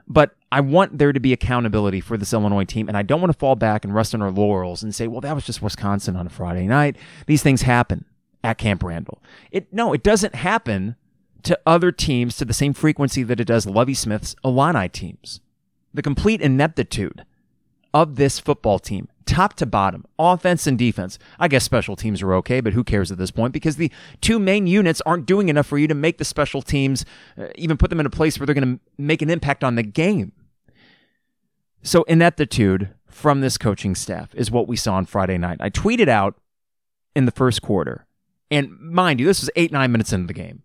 But 0.08 0.36
I 0.52 0.62
want 0.62 0.98
there 0.98 1.14
to 1.14 1.20
be 1.20 1.34
accountability 1.34 2.00
for 2.00 2.18
this 2.18 2.34
Illinois 2.34 2.66
team, 2.66 2.88
and 2.88 2.98
I 2.98 3.02
don't 3.02 3.22
want 3.22 3.34
to 3.34 3.38
fall 3.38 3.56
back 3.56 3.84
and 3.84 3.96
rest 3.96 4.14
on 4.14 4.22
our 4.22 4.32
laurels 4.32 4.84
and 4.84 4.94
say, 4.94 5.08
well, 5.08 5.22
that 5.22 5.34
was 5.34 5.46
just 5.46 5.62
Wisconsin 5.62 6.16
on 6.16 6.28
a 6.28 6.30
Friday 6.30 6.68
night. 6.68 6.98
These 7.26 7.42
things 7.42 7.64
happen 7.64 8.06
at 8.44 8.58
Camp 8.58 8.84
Randall. 8.84 9.22
It 9.52 9.74
no, 9.74 9.94
it 9.94 10.04
doesn't 10.04 10.36
happen 10.36 10.96
to 11.44 11.60
other 11.66 11.92
teams 11.92 12.38
to 12.38 12.46
the 12.46 12.54
same 12.54 12.74
frequency 12.74 13.24
that 13.24 13.40
it 13.40 13.46
does 13.46 13.66
Lovie 13.66 13.94
Smith's 13.94 14.36
Illini 14.44 14.90
teams. 14.90 15.42
The 15.94 16.02
complete 16.02 16.42
ineptitude 16.42 17.26
of 17.94 18.16
this 18.16 18.40
football 18.40 18.78
team 18.78 19.08
top 19.26 19.56
to 19.56 19.66
bottom, 19.66 20.06
offense 20.18 20.68
and 20.68 20.78
defense. 20.78 21.20
I 21.40 21.48
guess 21.48 21.64
special 21.64 21.96
teams 21.96 22.22
are 22.22 22.34
okay, 22.36 22.62
but 22.62 22.74
who 22.74 22.84
cares 22.84 23.12
at 23.12 23.18
this 23.18 23.32
point 23.32 23.54
because 23.54 23.78
the 23.78 23.92
two 24.22 24.40
main 24.40 24.68
units 24.68 25.02
aren't 25.06 25.26
doing 25.26 25.50
enough 25.50 25.68
for 25.68 25.78
you 25.78 25.88
to 25.88 25.96
make 25.96 26.18
the 26.18 26.26
special 26.26 26.62
teams 26.62 27.06
uh, 27.38 27.48
even 27.56 27.78
put 27.78 27.90
them 27.90 28.00
in 28.00 28.06
a 28.06 28.12
place 28.12 28.40
where 28.40 28.46
they're 28.46 28.56
going 28.56 28.78
to 28.78 28.80
make 28.98 29.22
an 29.22 29.30
impact 29.30 29.64
on 29.64 29.76
the 29.76 29.84
game. 29.84 30.32
So, 31.82 32.04
ineptitude 32.04 32.90
from 33.08 33.42
this 33.42 33.58
coaching 33.58 33.96
staff 33.96 34.34
is 34.34 34.50
what 34.50 34.68
we 34.68 34.76
saw 34.76 34.96
on 34.96 35.06
Friday 35.06 35.38
night. 35.38 35.58
I 35.60 35.70
tweeted 35.70 36.08
out 36.08 36.36
in 37.16 37.26
the 37.26 37.32
first 37.32 37.62
quarter, 37.62 38.08
and 38.50 38.72
mind 38.80 39.20
you, 39.20 39.26
this 39.26 39.42
was 39.42 39.50
eight, 39.56 39.72
nine 39.72 39.92
minutes 39.92 40.12
into 40.12 40.28
the 40.28 40.34
game, 40.34 40.64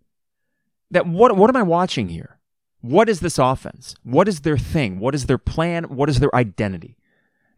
that 0.90 1.06
what, 1.06 1.36
what 1.36 1.50
am 1.50 1.56
I 1.56 1.62
watching 1.62 2.08
here? 2.08 2.38
What 2.80 3.08
is 3.08 3.20
this 3.20 3.38
offense? 3.38 3.94
What 4.02 4.26
is 4.28 4.40
their 4.40 4.56
thing? 4.56 4.98
What 4.98 5.14
is 5.14 5.26
their 5.26 5.38
plan? 5.38 5.84
What 5.84 6.08
is 6.08 6.20
their 6.20 6.34
identity? 6.34 6.96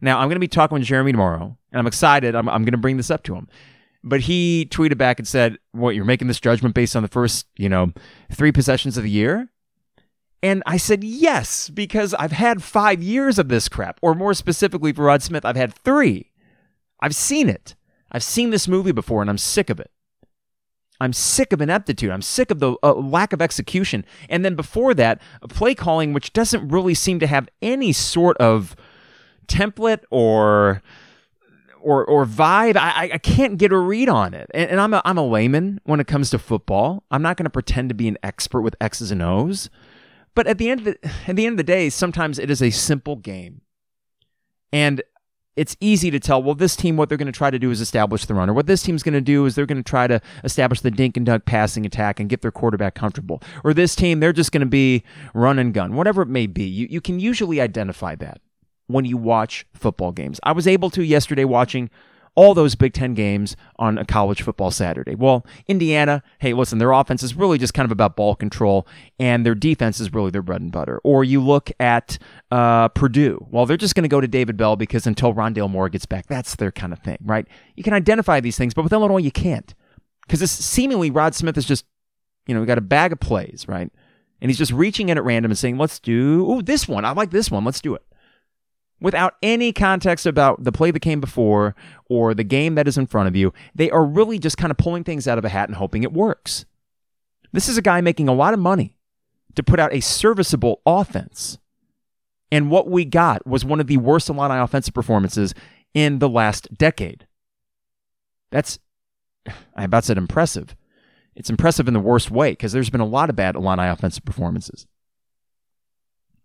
Now, 0.03 0.19
I'm 0.19 0.27
going 0.27 0.35
to 0.35 0.41
be 0.41 0.49
talking 0.49 0.77
with 0.77 0.85
Jeremy 0.85 1.13
tomorrow, 1.13 1.57
and 1.71 1.79
I'm 1.79 1.87
excited. 1.87 2.35
I'm, 2.35 2.49
I'm 2.49 2.63
going 2.63 2.73
to 2.73 2.77
bring 2.77 2.97
this 2.97 3.09
up 3.09 3.23
to 3.23 3.35
him. 3.35 3.47
But 4.03 4.19
he 4.19 4.67
tweeted 4.69 4.97
back 4.97 5.17
and 5.17 5.25
said, 5.25 5.57
What, 5.71 5.95
you're 5.95 6.03
making 6.03 6.27
this 6.27 6.41
judgment 6.41 6.75
based 6.75 6.97
on 6.97 7.03
the 7.03 7.07
first, 7.07 7.47
you 7.55 7.69
know, 7.69 7.93
three 8.29 8.51
possessions 8.51 8.97
of 8.97 9.03
the 9.03 9.09
year? 9.09 9.47
And 10.43 10.61
I 10.65 10.75
said, 10.75 11.05
Yes, 11.05 11.69
because 11.69 12.13
I've 12.15 12.33
had 12.33 12.61
five 12.61 13.01
years 13.01 13.39
of 13.39 13.47
this 13.47 13.69
crap. 13.69 13.97
Or 14.01 14.13
more 14.13 14.33
specifically 14.33 14.91
for 14.91 15.05
Rod 15.05 15.23
Smith, 15.23 15.45
I've 15.45 15.55
had 15.55 15.73
three. 15.73 16.31
I've 16.99 17.15
seen 17.15 17.47
it. 17.47 17.75
I've 18.11 18.23
seen 18.23 18.49
this 18.49 18.67
movie 18.67 18.91
before, 18.91 19.21
and 19.21 19.29
I'm 19.29 19.37
sick 19.37 19.69
of 19.69 19.79
it. 19.79 19.89
I'm 20.99 21.13
sick 21.13 21.53
of 21.53 21.61
ineptitude. 21.61 22.11
I'm 22.11 22.21
sick 22.21 22.51
of 22.51 22.59
the 22.59 22.75
uh, 22.83 22.93
lack 22.93 23.31
of 23.31 23.41
execution. 23.41 24.05
And 24.29 24.43
then 24.43 24.55
before 24.55 24.93
that, 24.95 25.21
play 25.49 25.75
calling, 25.75 26.11
which 26.11 26.33
doesn't 26.33 26.67
really 26.67 26.93
seem 26.93 27.19
to 27.19 27.27
have 27.27 27.47
any 27.61 27.93
sort 27.93 28.35
of 28.37 28.75
template 29.47 30.03
or 30.09 30.81
or 31.81 32.05
or 32.05 32.25
vibe. 32.25 32.77
I, 32.77 33.11
I 33.13 33.17
can't 33.17 33.57
get 33.57 33.71
a 33.71 33.77
read 33.77 34.09
on 34.09 34.33
it. 34.33 34.49
And, 34.53 34.71
and 34.71 34.81
I'm 34.81 34.93
a, 34.93 35.01
I'm 35.05 35.17
a 35.17 35.25
layman 35.25 35.81
when 35.83 35.99
it 35.99 36.07
comes 36.07 36.29
to 36.31 36.39
football. 36.39 37.03
I'm 37.11 37.21
not 37.21 37.37
going 37.37 37.45
to 37.45 37.49
pretend 37.49 37.89
to 37.89 37.95
be 37.95 38.07
an 38.07 38.17
expert 38.23 38.61
with 38.61 38.75
X's 38.81 39.11
and 39.11 39.21
O's. 39.21 39.69
But 40.35 40.47
at 40.47 40.57
the 40.57 40.69
end 40.69 40.79
of 40.79 40.85
the 40.85 41.11
at 41.27 41.35
the 41.35 41.45
end 41.45 41.53
of 41.53 41.57
the 41.57 41.63
day, 41.63 41.89
sometimes 41.89 42.39
it 42.39 42.49
is 42.49 42.61
a 42.61 42.71
simple 42.71 43.15
game, 43.15 43.61
and 44.71 45.03
it's 45.55 45.77
easy 45.79 46.09
to 46.09 46.19
tell. 46.19 46.41
Well, 46.41 46.55
this 46.55 46.75
team, 46.75 46.97
what 46.97 47.09
they're 47.09 47.17
going 47.17 47.27
to 47.27 47.31
try 47.31 47.51
to 47.51 47.59
do 47.59 47.69
is 47.69 47.79
establish 47.79 48.25
the 48.25 48.33
runner. 48.33 48.53
What 48.53 48.65
this 48.65 48.81
team's 48.81 49.03
going 49.03 49.13
to 49.13 49.21
do 49.21 49.45
is 49.45 49.53
they're 49.53 49.67
going 49.67 49.83
to 49.83 49.87
try 49.87 50.07
to 50.07 50.19
establish 50.43 50.81
the 50.81 50.89
dink 50.89 51.15
and 51.17 51.25
dunk 51.25 51.45
passing 51.45 51.85
attack 51.85 52.19
and 52.19 52.27
get 52.27 52.41
their 52.41 52.51
quarterback 52.51 52.95
comfortable. 52.95 53.43
Or 53.63 53.73
this 53.73 53.95
team, 53.95 54.19
they're 54.19 54.33
just 54.33 54.51
going 54.51 54.61
to 54.61 54.65
be 54.65 55.03
run 55.35 55.59
and 55.59 55.71
gun, 55.71 55.93
whatever 55.93 56.23
it 56.23 56.29
may 56.29 56.47
be. 56.47 56.63
You 56.63 56.87
you 56.89 57.01
can 57.01 57.19
usually 57.19 57.61
identify 57.61 58.15
that 58.15 58.41
when 58.87 59.05
you 59.05 59.17
watch 59.17 59.65
football 59.73 60.11
games. 60.11 60.39
I 60.43 60.51
was 60.51 60.67
able 60.67 60.89
to 60.91 61.03
yesterday 61.03 61.45
watching 61.45 61.89
all 62.35 62.53
those 62.53 62.75
Big 62.75 62.93
Ten 62.93 63.13
games 63.13 63.55
on 63.77 63.97
a 63.97 64.05
college 64.05 64.41
football 64.41 64.71
Saturday. 64.71 65.15
Well, 65.15 65.45
Indiana, 65.67 66.23
hey, 66.39 66.53
listen, 66.53 66.79
their 66.79 66.91
offense 66.91 67.21
is 67.21 67.35
really 67.35 67.57
just 67.57 67.73
kind 67.73 67.85
of 67.85 67.91
about 67.91 68.15
ball 68.15 68.35
control, 68.35 68.87
and 69.19 69.45
their 69.45 69.55
defense 69.55 69.99
is 69.99 70.13
really 70.13 70.31
their 70.31 70.41
bread 70.41 70.61
and 70.61 70.71
butter. 70.71 70.99
Or 71.03 71.23
you 71.23 71.41
look 71.41 71.71
at 71.79 72.17
uh, 72.51 72.89
Purdue. 72.89 73.45
Well, 73.51 73.65
they're 73.65 73.77
just 73.77 73.95
going 73.95 74.03
to 74.03 74.09
go 74.09 74.21
to 74.21 74.27
David 74.27 74.57
Bell 74.57 74.75
because 74.75 75.05
until 75.05 75.33
Rondale 75.33 75.69
Moore 75.69 75.89
gets 75.89 76.05
back, 76.05 76.27
that's 76.27 76.55
their 76.55 76.71
kind 76.71 76.93
of 76.93 76.99
thing, 76.99 77.17
right? 77.23 77.47
You 77.75 77.83
can 77.83 77.93
identify 77.93 78.39
these 78.39 78.57
things, 78.57 78.73
but 78.73 78.83
with 78.83 78.93
Illinois, 78.93 79.17
you 79.17 79.31
can't. 79.31 79.73
Because 80.27 80.49
seemingly 80.49 81.11
Rod 81.11 81.35
Smith 81.35 81.57
is 81.57 81.65
just, 81.65 81.85
you 82.47 82.55
know, 82.55 82.65
got 82.65 82.77
a 82.77 82.81
bag 82.81 83.11
of 83.11 83.19
plays, 83.19 83.65
right? 83.67 83.91
And 84.41 84.49
he's 84.49 84.57
just 84.57 84.71
reaching 84.71 85.09
in 85.09 85.17
at 85.17 85.23
random 85.23 85.51
and 85.51 85.57
saying, 85.57 85.77
let's 85.77 85.99
do, 85.99 86.49
ooh, 86.49 86.61
this 86.61 86.87
one. 86.87 87.05
I 87.05 87.11
like 87.11 87.31
this 87.31 87.51
one. 87.51 87.63
Let's 87.63 87.81
do 87.81 87.93
it 87.93 88.03
without 89.03 89.35
any 89.43 89.73
context 89.73 90.25
about 90.25 90.63
the 90.63 90.71
play 90.71 90.89
that 90.89 91.01
came 91.01 91.19
before 91.19 91.75
or 92.09 92.33
the 92.33 92.43
game 92.43 92.75
that 92.75 92.87
is 92.87 92.97
in 92.97 93.05
front 93.05 93.27
of 93.27 93.35
you. 93.35 93.53
They 93.75 93.91
are 93.91 94.05
really 94.05 94.39
just 94.39 94.57
kind 94.57 94.71
of 94.71 94.77
pulling 94.77 95.03
things 95.03 95.27
out 95.27 95.37
of 95.37 95.43
a 95.43 95.49
hat 95.49 95.67
and 95.67 95.75
hoping 95.75 96.03
it 96.03 96.13
works. 96.13 96.65
This 97.51 97.67
is 97.67 97.77
a 97.77 97.81
guy 97.81 97.99
making 97.99 98.29
a 98.29 98.33
lot 98.33 98.53
of 98.53 98.61
money 98.61 98.95
to 99.55 99.61
put 99.61 99.77
out 99.77 99.93
a 99.93 99.99
serviceable 99.99 100.81
offense. 100.85 101.59
And 102.49 102.71
what 102.71 102.89
we 102.89 103.03
got 103.03 103.45
was 103.45 103.65
one 103.65 103.81
of 103.81 103.87
the 103.87 103.97
worst 103.97 104.29
Illini 104.29 104.57
offensive 104.57 104.93
performances 104.93 105.53
in 105.93 106.19
the 106.19 106.29
last 106.29 106.73
decade. 106.75 107.27
That's, 108.51 108.79
I 109.75 109.83
about 109.83 110.05
said 110.05 110.17
impressive. 110.17 110.77
It's 111.35 111.49
impressive 111.49 111.89
in 111.89 111.93
the 111.93 111.99
worst 111.99 112.31
way 112.31 112.51
because 112.51 112.71
there's 112.71 112.89
been 112.89 113.01
a 113.01 113.05
lot 113.05 113.29
of 113.29 113.35
bad 113.35 113.55
Illini 113.55 113.89
offensive 113.89 114.23
performances. 114.23 114.87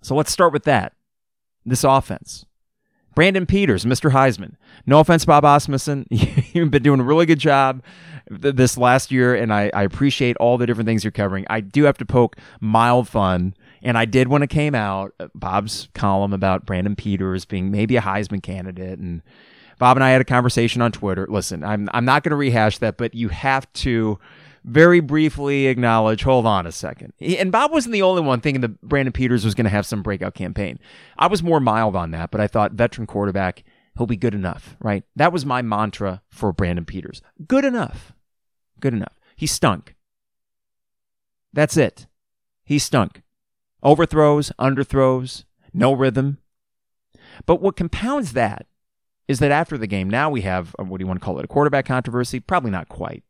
So 0.02 0.16
let's 0.16 0.32
start 0.32 0.52
with 0.52 0.64
that. 0.64 0.94
This 1.64 1.84
offense. 1.84 2.46
Brandon 3.18 3.46
Peters, 3.46 3.84
Mr. 3.84 4.12
Heisman. 4.12 4.54
No 4.86 5.00
offense, 5.00 5.24
Bob 5.24 5.44
Asmussen. 5.44 6.06
You've 6.52 6.70
been 6.70 6.84
doing 6.84 7.00
a 7.00 7.02
really 7.02 7.26
good 7.26 7.40
job 7.40 7.82
this 8.30 8.78
last 8.78 9.10
year, 9.10 9.34
and 9.34 9.52
I, 9.52 9.72
I 9.74 9.82
appreciate 9.82 10.36
all 10.36 10.56
the 10.56 10.66
different 10.66 10.86
things 10.86 11.02
you're 11.02 11.10
covering. 11.10 11.44
I 11.50 11.58
do 11.58 11.82
have 11.82 11.98
to 11.98 12.04
poke 12.04 12.36
mild 12.60 13.08
fun, 13.08 13.54
and 13.82 13.98
I 13.98 14.04
did 14.04 14.28
when 14.28 14.44
it 14.44 14.50
came 14.50 14.76
out, 14.76 15.14
uh, 15.18 15.26
Bob's 15.34 15.88
column 15.94 16.32
about 16.32 16.64
Brandon 16.64 16.94
Peters 16.94 17.44
being 17.44 17.72
maybe 17.72 17.96
a 17.96 18.00
Heisman 18.00 18.40
candidate. 18.40 19.00
And 19.00 19.22
Bob 19.80 19.96
and 19.96 20.04
I 20.04 20.10
had 20.10 20.20
a 20.20 20.24
conversation 20.24 20.80
on 20.80 20.92
Twitter. 20.92 21.26
Listen, 21.28 21.64
I'm, 21.64 21.88
I'm 21.92 22.04
not 22.04 22.22
going 22.22 22.30
to 22.30 22.36
rehash 22.36 22.78
that, 22.78 22.98
but 22.98 23.16
you 23.16 23.30
have 23.30 23.66
to 23.72 24.20
very 24.68 25.00
briefly 25.00 25.66
acknowledge 25.66 26.22
hold 26.22 26.46
on 26.46 26.66
a 26.66 26.72
second. 26.72 27.12
And 27.20 27.50
Bob 27.50 27.72
wasn't 27.72 27.92
the 27.92 28.02
only 28.02 28.22
one 28.22 28.40
thinking 28.40 28.60
that 28.60 28.80
Brandon 28.82 29.12
Peters 29.12 29.44
was 29.44 29.54
going 29.54 29.64
to 29.64 29.70
have 29.70 29.86
some 29.86 30.02
breakout 30.02 30.34
campaign. 30.34 30.78
I 31.16 31.26
was 31.26 31.42
more 31.42 31.60
mild 31.60 31.96
on 31.96 32.10
that, 32.12 32.30
but 32.30 32.40
I 32.40 32.46
thought 32.46 32.72
veteran 32.72 33.06
quarterback, 33.06 33.64
he'll 33.96 34.06
be 34.06 34.16
good 34.16 34.34
enough, 34.34 34.76
right? 34.80 35.04
That 35.16 35.32
was 35.32 35.46
my 35.46 35.62
mantra 35.62 36.22
for 36.28 36.52
Brandon 36.52 36.84
Peters. 36.84 37.22
Good 37.46 37.64
enough. 37.64 38.12
Good 38.78 38.94
enough. 38.94 39.18
He 39.36 39.46
stunk. 39.46 39.94
That's 41.52 41.76
it. 41.76 42.06
He 42.64 42.78
stunk. 42.78 43.22
Overthrows, 43.82 44.52
underthrows, 44.58 45.44
no 45.72 45.92
rhythm. 45.92 46.38
But 47.46 47.60
what 47.60 47.76
compounds 47.76 48.32
that 48.34 48.66
is 49.26 49.38
that 49.38 49.50
after 49.50 49.78
the 49.78 49.86
game, 49.86 50.10
now 50.10 50.30
we 50.30 50.40
have, 50.42 50.74
what 50.78 50.98
do 50.98 51.02
you 51.02 51.06
want 51.06 51.20
to 51.20 51.24
call 51.24 51.38
it, 51.38 51.44
a 51.44 51.48
quarterback 51.48 51.86
controversy? 51.86 52.40
Probably 52.40 52.70
not 52.70 52.88
quite. 52.88 53.22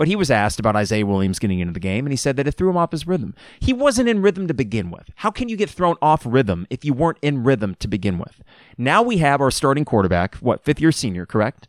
But 0.00 0.08
he 0.08 0.16
was 0.16 0.30
asked 0.30 0.58
about 0.58 0.76
Isaiah 0.76 1.04
Williams 1.04 1.38
getting 1.38 1.58
into 1.58 1.74
the 1.74 1.78
game, 1.78 2.06
and 2.06 2.10
he 2.10 2.16
said 2.16 2.36
that 2.36 2.46
it 2.46 2.52
threw 2.52 2.70
him 2.70 2.76
off 2.78 2.92
his 2.92 3.06
rhythm. 3.06 3.34
He 3.60 3.74
wasn't 3.74 4.08
in 4.08 4.22
rhythm 4.22 4.46
to 4.46 4.54
begin 4.54 4.90
with. 4.90 5.10
How 5.16 5.30
can 5.30 5.50
you 5.50 5.58
get 5.58 5.68
thrown 5.68 5.96
off 6.00 6.22
rhythm 6.24 6.66
if 6.70 6.86
you 6.86 6.94
weren't 6.94 7.18
in 7.20 7.44
rhythm 7.44 7.74
to 7.80 7.86
begin 7.86 8.16
with? 8.16 8.42
Now 8.78 9.02
we 9.02 9.18
have 9.18 9.42
our 9.42 9.50
starting 9.50 9.84
quarterback, 9.84 10.36
what, 10.36 10.64
fifth 10.64 10.80
year 10.80 10.90
senior, 10.90 11.26
correct? 11.26 11.68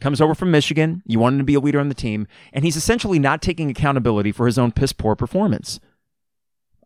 Comes 0.00 0.20
over 0.20 0.34
from 0.34 0.50
Michigan. 0.50 1.04
You 1.06 1.20
want 1.20 1.34
him 1.34 1.38
to 1.38 1.44
be 1.44 1.54
a 1.54 1.60
leader 1.60 1.78
on 1.78 1.88
the 1.88 1.94
team, 1.94 2.26
and 2.52 2.64
he's 2.64 2.74
essentially 2.74 3.20
not 3.20 3.40
taking 3.40 3.70
accountability 3.70 4.32
for 4.32 4.46
his 4.46 4.58
own 4.58 4.72
piss 4.72 4.92
poor 4.92 5.14
performance. 5.14 5.78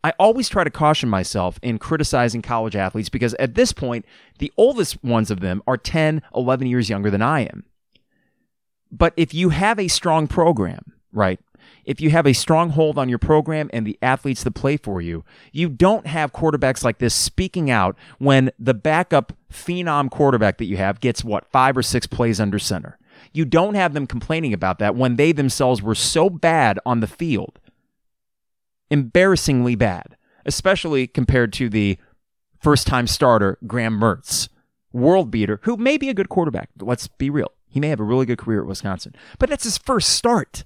I 0.05 0.13
always 0.19 0.51
try 0.51 0.65
to 0.65 0.71
caution 0.71 1.09
myself 1.09 1.59
in 1.63 1.79
criticizing 1.79 2.43
college 2.43 2.77
athletes 2.77 3.09
because 3.09 3.33
at 3.39 3.55
this 3.55 3.73
point, 3.73 4.05
the 4.39 4.53
oldest 4.59 5.03
ones 5.03 5.31
of 5.31 5.41
them 5.41 5.63
are 5.67 5.79
10, 5.79 6.21
11 6.35 6.67
years 6.67 6.91
younger 6.91 7.11
than 7.11 7.23
I 7.23 7.47
am. 7.47 7.65
But 8.91 9.13
if 9.17 9.35
you 9.35 9.51
have 9.51 9.79
a 9.79 9.89
strong 9.89 10.27
program, 10.27 10.93
right? 11.13 11.41
if 11.89 12.03
you 12.03 12.11
have 12.11 12.27
a 12.27 12.35
strong 12.35 12.69
hold 12.69 12.99
on 12.99 13.09
your 13.09 13.19
program 13.19 13.71
and 13.73 13.87
the 13.87 13.99
athletes 14.03 14.45
that 14.45 14.51
play 14.51 14.77
for 14.77 15.01
you, 15.01 15.25
you 15.53 15.71
don't 15.71 16.07
have 16.07 16.35
quarterbacks 16.35 16.85
like 16.85 16.99
this 16.99 17.15
speaking 17.15 17.71
out 17.71 17.97
when 18.19 18.51
the 18.59 18.75
backup 18.75 19.33
phenom 19.51 20.11
quarterback 20.11 20.59
that 20.59 20.67
you 20.67 20.77
have 20.77 21.01
gets 21.01 21.25
what, 21.25 21.51
five 21.51 21.79
or 21.79 21.83
six 21.83 22.07
plays 22.07 22.41
under 22.41 22.59
center. 22.59 22.99
You 23.33 23.47
don't 23.47 23.75
have 23.75 23.95
them 23.95 24.07
complaining 24.07 24.53
about 24.53 24.79
that 24.81 24.97
when 24.97 25.17
they 25.17 25.33
themselves 25.33 25.81
were 25.81 25.95
so 25.95 26.29
bad 26.29 26.79
on 26.85 27.01
the 27.01 27.07
field. 27.07 27.59
Embarrassingly 28.91 29.75
bad, 29.75 30.19
especially 30.45 31.07
compared 31.07 31.55
to 31.55 31.71
the 31.71 31.97
first 32.61 32.87
time 32.87 33.07
starter, 33.07 33.57
Graham 33.67 33.99
Mertz, 33.99 34.51
world 34.93 35.31
beater, 35.31 35.59
who 35.63 35.79
may 35.79 35.97
be 35.97 36.11
a 36.11 36.15
good 36.15 36.29
quarterback. 36.29 36.69
Let's 36.79 37.09
be 37.09 37.31
real. 37.31 37.53
He 37.69 37.81
may 37.81 37.89
have 37.89 38.01
a 38.01 38.05
really 38.05 38.27
good 38.27 38.39
career 38.39 38.61
at 38.61 38.67
Wisconsin, 38.67 39.15
but 39.39 39.49
that's 39.49 39.65
his 39.65 39.79
first 39.79 40.11
start. 40.11 40.65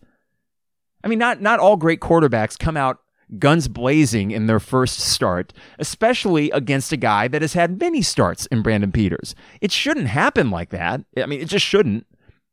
I 1.04 1.08
mean, 1.08 1.18
not, 1.18 1.40
not 1.40 1.58
all 1.58 1.76
great 1.76 2.00
quarterbacks 2.00 2.58
come 2.58 2.76
out 2.76 3.00
guns 3.38 3.66
blazing 3.68 4.30
in 4.30 4.46
their 4.46 4.60
first 4.60 5.00
start, 5.00 5.52
especially 5.78 6.50
against 6.50 6.92
a 6.92 6.96
guy 6.96 7.28
that 7.28 7.42
has 7.42 7.54
had 7.54 7.80
many 7.80 8.02
starts 8.02 8.46
in 8.46 8.62
Brandon 8.62 8.92
Peters. 8.92 9.34
It 9.60 9.72
shouldn't 9.72 10.08
happen 10.08 10.50
like 10.50 10.70
that. 10.70 11.04
I 11.16 11.26
mean, 11.26 11.40
it 11.40 11.48
just 11.48 11.64
shouldn't. 11.64 12.06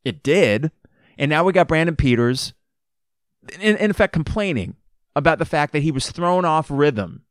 It 0.03 0.23
did. 0.23 0.71
And 1.17 1.29
now 1.29 1.43
we 1.43 1.53
got 1.53 1.67
Brandon 1.67 1.95
Peters, 1.95 2.53
in, 3.59 3.75
in 3.75 3.91
effect, 3.91 4.13
complaining 4.13 4.77
about 5.15 5.37
the 5.37 5.45
fact 5.45 5.73
that 5.73 5.83
he 5.83 5.91
was 5.91 6.11
thrown 6.11 6.45
off 6.45 6.67
rhythm. 6.69 7.23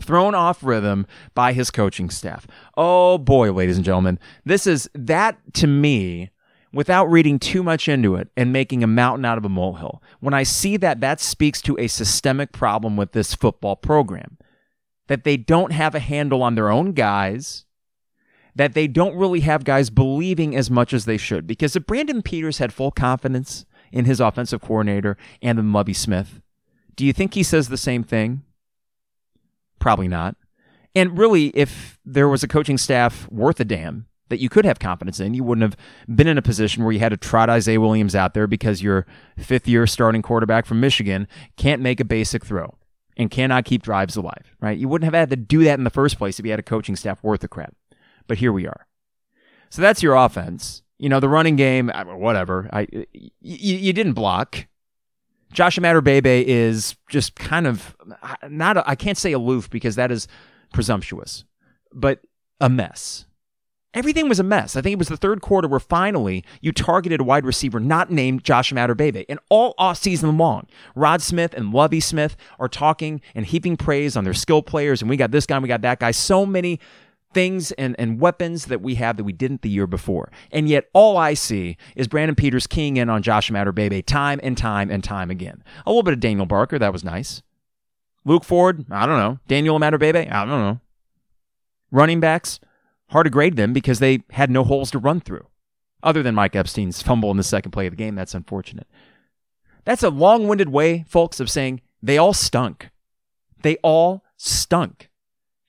Thrown 0.00 0.34
off 0.34 0.62
rhythm 0.62 1.06
by 1.34 1.52
his 1.52 1.70
coaching 1.70 2.10
staff. 2.10 2.46
Oh 2.76 3.18
boy, 3.18 3.52
ladies 3.52 3.76
and 3.76 3.84
gentlemen. 3.84 4.18
This 4.44 4.66
is 4.66 4.90
that 4.94 5.38
to 5.54 5.66
me 5.66 6.30
without 6.72 7.10
reading 7.10 7.38
too 7.38 7.62
much 7.62 7.88
into 7.88 8.14
it 8.14 8.28
and 8.36 8.52
making 8.52 8.82
a 8.82 8.86
mountain 8.86 9.24
out 9.24 9.38
of 9.38 9.44
a 9.44 9.48
molehill. 9.48 10.02
When 10.20 10.34
I 10.34 10.42
see 10.42 10.76
that, 10.76 11.00
that 11.00 11.20
speaks 11.20 11.62
to 11.62 11.78
a 11.78 11.86
systemic 11.86 12.52
problem 12.52 12.96
with 12.96 13.12
this 13.12 13.34
football 13.34 13.76
program. 13.76 14.36
That 15.06 15.24
they 15.24 15.36
don't 15.36 15.72
have 15.72 15.94
a 15.94 16.00
handle 16.00 16.42
on 16.42 16.54
their 16.56 16.68
own 16.68 16.92
guys, 16.92 17.64
that 18.54 18.74
they 18.74 18.86
don't 18.86 19.16
really 19.16 19.40
have 19.40 19.64
guys 19.64 19.88
believing 19.88 20.54
as 20.56 20.70
much 20.70 20.92
as 20.92 21.04
they 21.04 21.16
should. 21.16 21.46
Because 21.46 21.76
if 21.76 21.86
Brandon 21.86 22.22
Peters 22.22 22.58
had 22.58 22.72
full 22.72 22.90
confidence 22.90 23.64
in 23.92 24.04
his 24.04 24.20
offensive 24.20 24.60
coordinator 24.60 25.16
and 25.40 25.58
the 25.58 25.62
Lovie 25.62 25.92
Smith, 25.92 26.40
do 26.96 27.06
you 27.06 27.12
think 27.12 27.34
he 27.34 27.42
says 27.42 27.68
the 27.68 27.76
same 27.76 28.02
thing? 28.02 28.42
Probably 29.86 30.08
not. 30.08 30.34
And 30.96 31.16
really, 31.16 31.50
if 31.50 32.00
there 32.04 32.28
was 32.28 32.42
a 32.42 32.48
coaching 32.48 32.76
staff 32.76 33.30
worth 33.30 33.60
a 33.60 33.64
damn, 33.64 34.06
that 34.30 34.40
you 34.40 34.48
could 34.48 34.64
have 34.64 34.80
confidence 34.80 35.20
in. 35.20 35.32
You 35.32 35.44
wouldn't 35.44 35.62
have 35.62 35.76
been 36.16 36.26
in 36.26 36.36
a 36.36 36.42
position 36.42 36.82
where 36.82 36.92
you 36.92 36.98
had 36.98 37.10
to 37.10 37.16
trot 37.16 37.48
Isaiah 37.48 37.80
Williams 37.80 38.16
out 38.16 38.34
there 38.34 38.48
because 38.48 38.82
your 38.82 39.06
fifth 39.38 39.68
year 39.68 39.86
starting 39.86 40.22
quarterback 40.22 40.66
from 40.66 40.80
Michigan 40.80 41.28
can't 41.56 41.80
make 41.80 42.00
a 42.00 42.04
basic 42.04 42.44
throw 42.44 42.76
and 43.16 43.30
cannot 43.30 43.64
keep 43.64 43.82
drives 43.82 44.16
alive, 44.16 44.56
right? 44.60 44.76
You 44.76 44.88
wouldn't 44.88 45.04
have 45.04 45.14
had 45.14 45.30
to 45.30 45.36
do 45.36 45.62
that 45.62 45.78
in 45.78 45.84
the 45.84 45.90
first 45.90 46.18
place 46.18 46.40
if 46.40 46.44
you 46.44 46.50
had 46.50 46.58
a 46.58 46.64
coaching 46.64 46.96
staff 46.96 47.22
worth 47.22 47.44
a 47.44 47.48
crap. 47.48 47.76
But 48.26 48.38
here 48.38 48.52
we 48.52 48.66
are. 48.66 48.88
So 49.70 49.82
that's 49.82 50.02
your 50.02 50.16
offense. 50.16 50.82
You 50.98 51.10
know, 51.10 51.20
the 51.20 51.28
running 51.28 51.54
game, 51.54 51.92
whatever. 51.94 52.68
I, 52.72 52.88
you, 53.12 53.30
you 53.40 53.92
didn't 53.92 54.14
block. 54.14 54.66
Josh 55.56 55.78
Imatorbhebhe 55.78 56.44
is 56.46 56.96
just 57.08 57.34
kind 57.34 57.66
of 57.66 57.96
not, 58.46 58.86
I 58.86 58.94
can't 58.94 59.16
say 59.16 59.32
aloof 59.32 59.70
because 59.70 59.96
that 59.96 60.12
is 60.12 60.28
presumptuous, 60.72 61.44
but 61.92 62.20
a 62.60 62.68
mess 62.68 63.24
Everything 63.96 64.28
was 64.28 64.38
a 64.38 64.42
mess. 64.42 64.76
I 64.76 64.82
think 64.82 64.92
it 64.92 64.98
was 64.98 65.08
the 65.08 65.16
third 65.16 65.40
quarter 65.40 65.66
where 65.68 65.80
finally 65.80 66.44
you 66.60 66.70
targeted 66.70 67.18
a 67.18 67.24
wide 67.24 67.46
receiver 67.46 67.80
not 67.80 68.10
named 68.10 68.44
Josh 68.44 68.70
Imatorbhebhe. 68.70 69.24
And 69.26 69.38
all 69.48 69.74
off 69.78 69.96
season 69.96 70.36
long, 70.36 70.66
Rod 70.94 71.22
Smith 71.22 71.54
and 71.54 71.72
Lovie 71.72 72.00
Smith 72.00 72.36
are 72.58 72.68
talking 72.68 73.22
and 73.34 73.46
heaping 73.46 73.78
praise 73.78 74.14
on 74.14 74.24
their 74.24 74.34
skill 74.34 74.60
players. 74.60 75.00
And 75.00 75.08
we 75.08 75.16
got 75.16 75.30
this 75.30 75.46
guy, 75.46 75.58
we 75.58 75.66
got 75.66 75.80
that 75.80 75.98
guy. 75.98 76.10
So 76.10 76.44
many 76.44 76.78
things 77.32 77.72
and, 77.72 77.94
and 77.98 78.20
weapons 78.20 78.66
that 78.66 78.80
we 78.80 78.94
have 78.94 79.16
that 79.16 79.24
we 79.24 79.32
didn't 79.32 79.62
the 79.62 79.68
year 79.68 79.86
before. 79.86 80.30
And 80.50 80.68
yet 80.68 80.88
all 80.92 81.16
I 81.16 81.34
see 81.34 81.76
is 81.94 82.08
Brandon 82.08 82.34
Peters 82.34 82.66
keying 82.66 82.96
in 82.96 83.10
on 83.10 83.22
Josh 83.22 83.50
Imatorbhebhe 83.50 84.06
time 84.06 84.40
and 84.42 84.56
time 84.56 84.90
and 84.90 85.04
time 85.04 85.30
again. 85.30 85.62
A 85.84 85.90
little 85.90 86.02
bit 86.02 86.14
of 86.14 86.20
Daniel 86.20 86.46
Barker, 86.46 86.78
that 86.78 86.92
was 86.92 87.04
nice. 87.04 87.42
Luke 88.24 88.44
Ford, 88.44 88.86
I 88.90 89.06
don't 89.06 89.18
know. 89.18 89.38
Daniel 89.48 89.78
Imatorbhebhe, 89.78 90.32
I 90.32 90.44
don't 90.44 90.48
know. 90.48 90.80
Running 91.90 92.20
backs, 92.20 92.58
hard 93.10 93.24
to 93.26 93.30
grade 93.30 93.56
them 93.56 93.72
because 93.72 93.98
they 93.98 94.24
had 94.30 94.50
no 94.50 94.64
holes 94.64 94.90
to 94.92 94.98
run 94.98 95.20
through. 95.20 95.46
Other 96.02 96.22
than 96.22 96.34
Mike 96.34 96.56
Epstein's 96.56 97.02
fumble 97.02 97.30
in 97.30 97.36
the 97.36 97.42
second 97.42 97.70
play 97.70 97.86
of 97.86 97.92
the 97.92 97.96
game, 97.96 98.14
that's 98.14 98.34
unfortunate. 98.34 98.86
That's 99.84 100.02
a 100.02 100.10
long 100.10 100.48
winded 100.48 100.68
way, 100.68 101.04
folks, 101.08 101.38
of 101.38 101.50
saying 101.50 101.80
they 102.02 102.18
all 102.18 102.32
stunk. 102.32 102.90
They 103.62 103.76
all 103.76 104.24
stunk. 104.36 105.08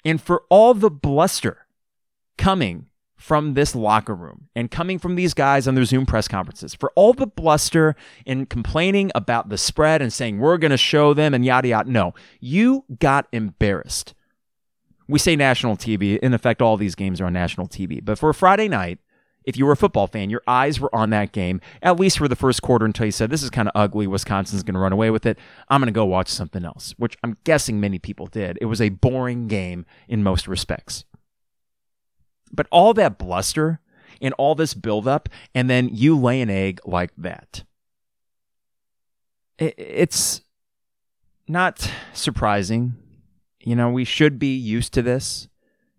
And 0.08 0.22
for 0.22 0.44
all 0.50 0.74
the 0.74 0.90
bluster 0.90 1.68
coming 2.38 2.86
from 3.18 3.56
this 3.56 3.76
locker 3.76 4.16
room 4.16 4.48
and 4.56 4.72
coming 4.72 5.00
from 5.00 5.16
these 5.16 5.34
guys 5.34 5.68
on 5.68 5.76
their 5.76 5.84
Zoom 5.84 6.06
press 6.06 6.30
conferences, 6.30 6.74
for 6.74 6.94
all 6.96 7.12
the 7.12 7.28
bluster 7.28 7.94
and 8.26 8.50
complaining 8.50 9.12
about 9.14 9.50
the 9.50 9.58
spread 9.58 10.02
and 10.02 10.14
saying 10.14 10.40
we're 10.40 10.58
going 10.58 10.72
to 10.72 10.78
show 10.78 11.14
them 11.14 11.34
and 11.34 11.44
yada 11.44 11.68
yada, 11.68 11.92
no, 11.92 12.14
you 12.40 12.86
got 13.00 13.28
embarrassed 13.34 14.14
we 15.08 15.20
say 15.20 15.36
national 15.36 15.78
TV. 15.78 16.20
In 16.20 16.34
effect, 16.34 16.62
all 16.62 16.78
these 16.78 16.96
games 16.96 17.22
are 17.22 17.26
on 17.26 17.34
national 17.34 17.68
TV. 17.68 18.04
But 18.04 18.20
for 18.20 18.34
Friday 18.34 18.68
night, 18.68 19.00
if 19.48 19.58
you 19.58 19.66
were 19.66 19.72
a 19.72 19.78
football 19.78 20.06
fan, 20.06 20.30
your 20.30 20.44
eyes 20.46 20.80
were 20.80 20.94
on 20.94 21.10
that 21.10 21.32
game, 21.32 21.62
at 21.82 22.00
least 22.00 22.20
for 22.20 22.28
the 22.28 22.36
first 22.36 22.62
quarter 22.62 22.86
until 22.86 23.06
you 23.06 23.12
said, 23.12 23.30
This 23.30 23.42
is 23.42 23.50
kind 23.50 23.68
of 23.68 23.72
ugly. 23.74 24.06
Wisconsin's 24.06 24.62
going 24.62 24.76
to 24.76 24.80
run 24.80 24.94
away 24.94 25.10
with 25.10 25.26
it. 25.26 25.40
I'm 25.70 25.82
going 25.82 25.88
to 25.88 25.92
go 25.92 26.06
watch 26.06 26.28
something 26.28 26.64
else, 26.64 26.94
which 26.98 27.18
I'm 27.24 27.38
guessing 27.44 27.80
many 27.80 27.98
people 27.98 28.28
did. 28.28 28.60
It 28.62 28.66
was 28.66 28.82
a 28.82 28.90
boring 28.90 29.48
game 29.48 29.86
in 30.08 30.22
most 30.22 30.48
respects. 30.48 31.06
But 32.52 32.68
all 32.72 32.94
that 32.94 33.18
bluster 33.18 33.80
and 34.22 34.34
all 34.38 34.54
this 34.54 34.74
buildup, 34.74 35.30
and 35.56 35.70
then 35.70 35.90
you 35.92 36.18
lay 36.18 36.42
an 36.42 36.50
egg 36.50 36.80
like 36.86 37.12
that. 37.18 37.64
It's 39.58 40.42
not 41.48 41.92
surprising 42.14 42.96
you 43.68 43.76
know, 43.76 43.90
we 43.90 44.06
should 44.06 44.40
be 44.40 44.56
used 44.56 44.94
to 44.94 45.02
this. 45.02 45.50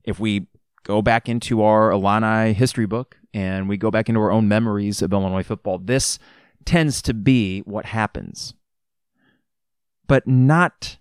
If 0.03 0.19
we 0.19 0.47
go 0.85 1.03
back 1.03 1.29
into 1.29 1.63
our 1.63 1.91
Illini 1.91 2.55
history 2.55 2.87
book 2.87 3.18
and 3.35 3.69
we 3.69 3.77
go 3.77 3.91
back 3.91 4.09
into 4.09 4.21
our 4.21 4.31
own 4.31 4.49
memories 4.49 5.03
of 5.03 5.13
Illinois 5.13 5.43
football, 5.43 5.79
this 5.79 6.19
tends 6.65 7.03
to 7.03 7.15
be 7.15 7.61
what 7.61 7.87
happens. 7.87 8.55
But 10.07 10.27
not 10.27 10.99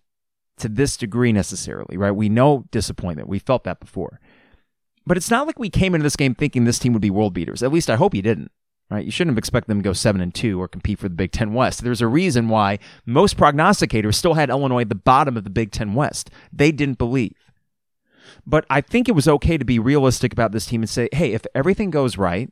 to 0.57 0.67
this 0.67 0.97
degree 0.97 1.31
necessarily, 1.31 1.97
right? 1.97 2.11
We 2.11 2.29
know 2.29 2.65
disappointment. 2.71 3.29
We 3.29 3.39
felt 3.39 3.63
that 3.63 3.79
before. 3.79 4.19
But 5.05 5.17
it's 5.17 5.31
not 5.31 5.47
like 5.47 5.59
we 5.59 5.69
came 5.69 5.95
into 5.95 6.03
this 6.03 6.17
game 6.17 6.35
thinking 6.35 6.65
this 6.65 6.79
team 6.79 6.93
would 6.93 7.01
be 7.01 7.09
world 7.09 7.33
beaters. 7.33 7.63
At 7.63 7.71
least 7.71 7.89
I 7.89 7.95
hope 7.95 8.13
you 8.13 8.21
didn't 8.21 8.51
right? 8.89 9.05
You 9.05 9.11
shouldn't 9.11 9.33
have 9.33 9.37
expected 9.37 9.69
them 9.69 9.79
to 9.79 9.89
go 9.89 9.93
seven 9.93 10.21
and 10.21 10.33
two 10.33 10.61
or 10.61 10.67
compete 10.67 10.99
for 10.99 11.09
the 11.09 11.15
Big 11.15 11.31
Ten 11.31 11.53
West. 11.53 11.83
There's 11.83 12.01
a 12.01 12.07
reason 12.07 12.49
why 12.49 12.79
most 13.05 13.37
prognosticators 13.37 14.15
still 14.15 14.35
had 14.35 14.49
Illinois 14.49 14.81
at 14.81 14.89
the 14.89 14.95
bottom 14.95 15.35
of 15.35 15.43
the 15.43 15.49
Big 15.49 15.71
Ten 15.71 15.93
West. 15.93 16.29
They 16.51 16.71
didn't 16.71 16.97
believe. 16.97 17.46
But 18.47 18.65
I 18.69 18.81
think 18.81 19.07
it 19.07 19.15
was 19.15 19.27
okay 19.27 19.57
to 19.57 19.65
be 19.65 19.77
realistic 19.77 20.33
about 20.33 20.53
this 20.53 20.65
team 20.65 20.81
and 20.81 20.89
say, 20.89 21.09
hey, 21.11 21.33
if 21.33 21.45
everything 21.53 21.91
goes 21.91 22.17
right, 22.17 22.49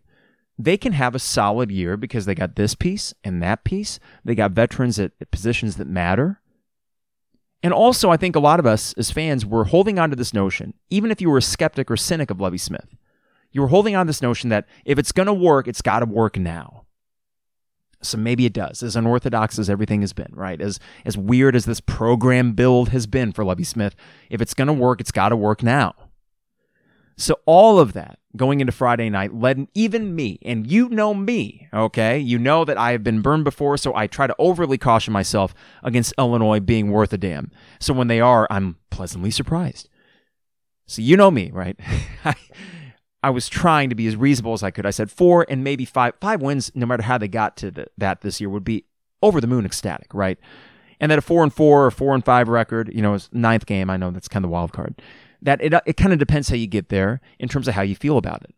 they 0.60 0.78
can 0.78 0.94
have 0.94 1.16
a 1.16 1.20
solid 1.20 1.72
year 1.72 1.98
because 1.98 2.26
they 2.26 2.36
got 2.36 2.56
this 2.56 2.76
piece 2.76 3.14
and 3.24 3.42
that 3.42 3.64
piece. 3.64 4.00
They 4.24 4.36
got 4.36 4.52
veterans 4.52 5.00
at, 5.00 5.14
positions 5.32 5.78
that 5.78 5.88
matter. 5.88 6.42
And 7.64 7.74
also, 7.74 8.12
I 8.12 8.18
think 8.18 8.36
a 8.36 8.40
lot 8.42 8.60
of 8.60 8.66
us 8.68 8.94
as 8.94 9.10
fans 9.10 9.46
were 9.46 9.64
holding 9.64 9.98
on 9.98 10.12
to 10.12 10.16
this 10.16 10.34
notion, 10.34 10.74
even 10.90 11.10
if 11.10 11.22
you 11.22 11.30
were 11.30 11.40
a 11.40 11.42
skeptic 11.42 11.90
or 11.90 11.98
cynic 11.98 12.30
of 12.30 12.40
Lovie 12.40 12.58
Smith 12.58 12.96
you 13.56 13.62
were 13.62 13.70
holding 13.70 13.96
on 13.96 14.06
this 14.06 14.22
notion 14.22 14.50
that 14.50 14.68
if 14.84 15.00
it's 15.00 15.14
going 15.14 15.28
to 15.28 15.34
work, 15.34 15.66
it's 15.66 15.82
got 15.82 16.00
to 16.00 16.06
work 16.06 16.38
now. 16.38 16.85
So 18.08 18.18
maybe 18.18 18.46
it 18.46 18.54
does, 18.54 18.84
as 18.84 18.96
unorthodox 18.96 19.60
as 19.60 19.70
everything 19.70 20.02
has 20.02 20.14
been, 20.14 20.32
right? 20.32 20.62
As 20.62 20.80
as 21.06 21.18
weird 21.18 21.56
as 21.56 21.66
this 21.66 21.80
program 21.80 22.54
build 22.54 22.90
has 22.90 23.08
been 23.08 23.32
for 23.32 23.44
Lovie 23.44 23.64
Smith, 23.64 23.96
if 24.30 24.42
it's 24.42 24.54
going 24.54 24.68
to 24.68 24.74
work, 24.74 25.02
it's 25.02 25.12
got 25.12 25.30
to 25.30 25.36
work 25.36 25.64
now. 25.64 25.94
So 27.18 27.40
all 27.46 27.80
of 27.80 27.94
that 27.94 28.20
going 28.36 28.60
into 28.60 28.74
Friday 28.74 29.10
night 29.10 29.34
led 29.34 29.68
even 29.74 30.16
me, 30.16 30.38
and 30.42 30.70
you 30.70 30.90
know 30.90 31.14
me, 31.14 31.70
okay? 31.74 32.20
You 32.20 32.38
know 32.38 32.66
that 32.66 32.78
I 32.78 32.92
have 32.92 33.04
been 33.04 33.22
burned 33.22 33.46
before, 33.46 33.78
so 33.78 33.96
I 33.96 34.08
try 34.08 34.28
to 34.28 34.36
overly 34.38 34.78
caution 34.78 35.14
myself 35.14 35.54
against 35.82 36.14
Illinois 36.18 36.60
being 36.60 36.92
worth 36.92 37.14
a 37.14 37.18
damn. 37.18 37.52
So 37.80 37.94
when 37.94 38.08
they 38.08 38.20
are, 38.20 38.48
I'm 38.50 38.76
pleasantly 38.90 39.32
surprised. 39.32 39.88
So 40.88 41.02
you 41.02 41.16
know 41.16 41.32
me, 41.32 41.52
right? 41.52 41.80
I 43.26 43.32
was 43.32 43.50
trying 43.50 43.90
to 43.90 43.96
be 43.96 44.06
as 44.06 44.16
reasonable 44.16 44.54
as 44.54 44.62
I 44.62 44.70
could. 44.70 44.86
I 44.86 44.92
said 44.92 45.10
four 45.10 45.48
and 45.50 45.64
maybe 45.64 45.84
five 45.84 46.14
five 46.22 46.44
wins, 46.44 46.72
no 46.76 46.86
matter 46.86 47.02
how 47.02 47.18
they 47.18 47.28
got 47.28 47.58
to 47.58 47.72
the, 47.72 47.88
that 47.98 48.22
this 48.22 48.40
year, 48.40 48.52
would 48.52 48.64
be 48.64 48.86
over 49.24 49.42
the 49.42 49.48
moon 49.48 49.66
ecstatic, 49.66 50.14
right? 50.14 50.38
And 51.00 51.12
that 51.12 51.18
a 51.18 51.24
four 51.24 51.42
and 51.42 51.52
four 51.52 51.88
or 51.88 51.90
four 51.90 52.14
and 52.14 52.24
five 52.24 52.48
record, 52.48 52.94
you 52.94 53.02
know, 53.02 53.18
ninth 53.32 53.66
game. 53.66 53.90
I 53.90 53.98
know 53.98 54.12
that's 54.12 54.28
kind 54.28 54.46
of 54.46 54.50
the 54.50 54.54
wild 54.54 54.74
card. 54.74 55.02
That 55.42 55.60
it 55.60 55.74
it 55.88 55.98
kind 55.98 56.14
of 56.14 56.20
depends 56.20 56.50
how 56.50 56.56
you 56.56 56.68
get 56.68 56.90
there 56.90 57.20
in 57.40 57.50
terms 57.50 57.68
of 57.68 57.74
how 57.74 57.82
you 57.82 57.96
feel 57.96 58.20
about 58.20 58.44
it. 58.44 58.54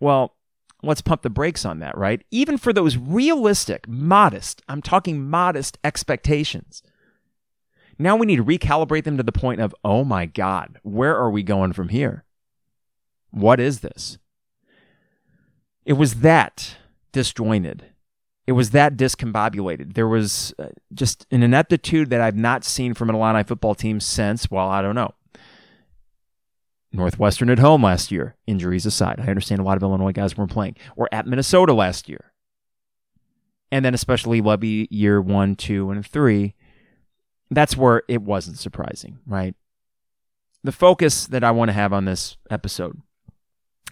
Well, 0.00 0.34
let's 0.82 1.00
pump 1.00 1.22
the 1.22 1.30
brakes 1.30 1.64
on 1.64 1.78
that, 1.78 1.96
right? 1.96 2.24
Even 2.32 2.58
for 2.58 2.72
those 2.72 2.96
realistic, 2.96 3.86
modest, 3.86 4.62
I'm 4.68 4.82
talking 4.82 5.30
modest 5.30 5.78
expectations. 5.84 6.82
Now 8.00 8.16
we 8.16 8.26
need 8.26 8.36
to 8.36 8.44
recalibrate 8.44 9.04
them 9.04 9.16
to 9.16 9.22
the 9.22 9.30
point 9.30 9.60
of, 9.60 9.76
oh 9.84 10.02
my 10.02 10.26
God, 10.26 10.80
where 10.82 11.16
are 11.16 11.30
we 11.30 11.44
going 11.44 11.72
from 11.72 11.90
here? 11.90 12.24
What 13.30 13.60
is 13.60 13.80
this? 13.80 14.18
It 15.84 15.94
was 15.94 16.16
that 16.16 16.76
disjointed. 17.12 17.86
It 18.46 18.52
was 18.52 18.70
that 18.70 18.96
discombobulated. 18.96 19.94
There 19.94 20.08
was 20.08 20.54
uh, 20.58 20.68
just 20.94 21.26
an 21.30 21.42
ineptitude 21.42 22.10
that 22.10 22.20
I've 22.20 22.36
not 22.36 22.64
seen 22.64 22.94
from 22.94 23.10
an 23.10 23.16
Illini 23.16 23.44
football 23.44 23.74
team 23.74 24.00
since, 24.00 24.50
well, 24.50 24.68
I 24.68 24.80
don't 24.80 24.94
know. 24.94 25.14
Northwestern 26.92 27.50
at 27.50 27.58
home 27.58 27.82
last 27.82 28.10
year, 28.10 28.36
injuries 28.46 28.86
aside. 28.86 29.20
I 29.20 29.26
understand 29.26 29.60
a 29.60 29.64
lot 29.64 29.76
of 29.76 29.82
Illinois 29.82 30.12
guys 30.12 30.36
weren't 30.36 30.50
playing. 30.50 30.76
Or 30.96 31.08
at 31.12 31.26
Minnesota 31.26 31.74
last 31.74 32.08
year. 32.08 32.32
And 33.70 33.84
then 33.84 33.92
especially 33.92 34.40
Lovie 34.40 34.88
year 34.90 35.20
one, 35.20 35.54
two, 35.54 35.90
and 35.90 36.06
three. 36.06 36.54
That's 37.50 37.76
where 37.76 38.02
it 38.08 38.22
wasn't 38.22 38.58
surprising, 38.58 39.18
right? 39.26 39.54
The 40.64 40.72
focus 40.72 41.26
that 41.26 41.44
I 41.44 41.50
want 41.50 41.68
to 41.68 41.74
have 41.74 41.92
on 41.92 42.06
this 42.06 42.38
episode 42.50 43.00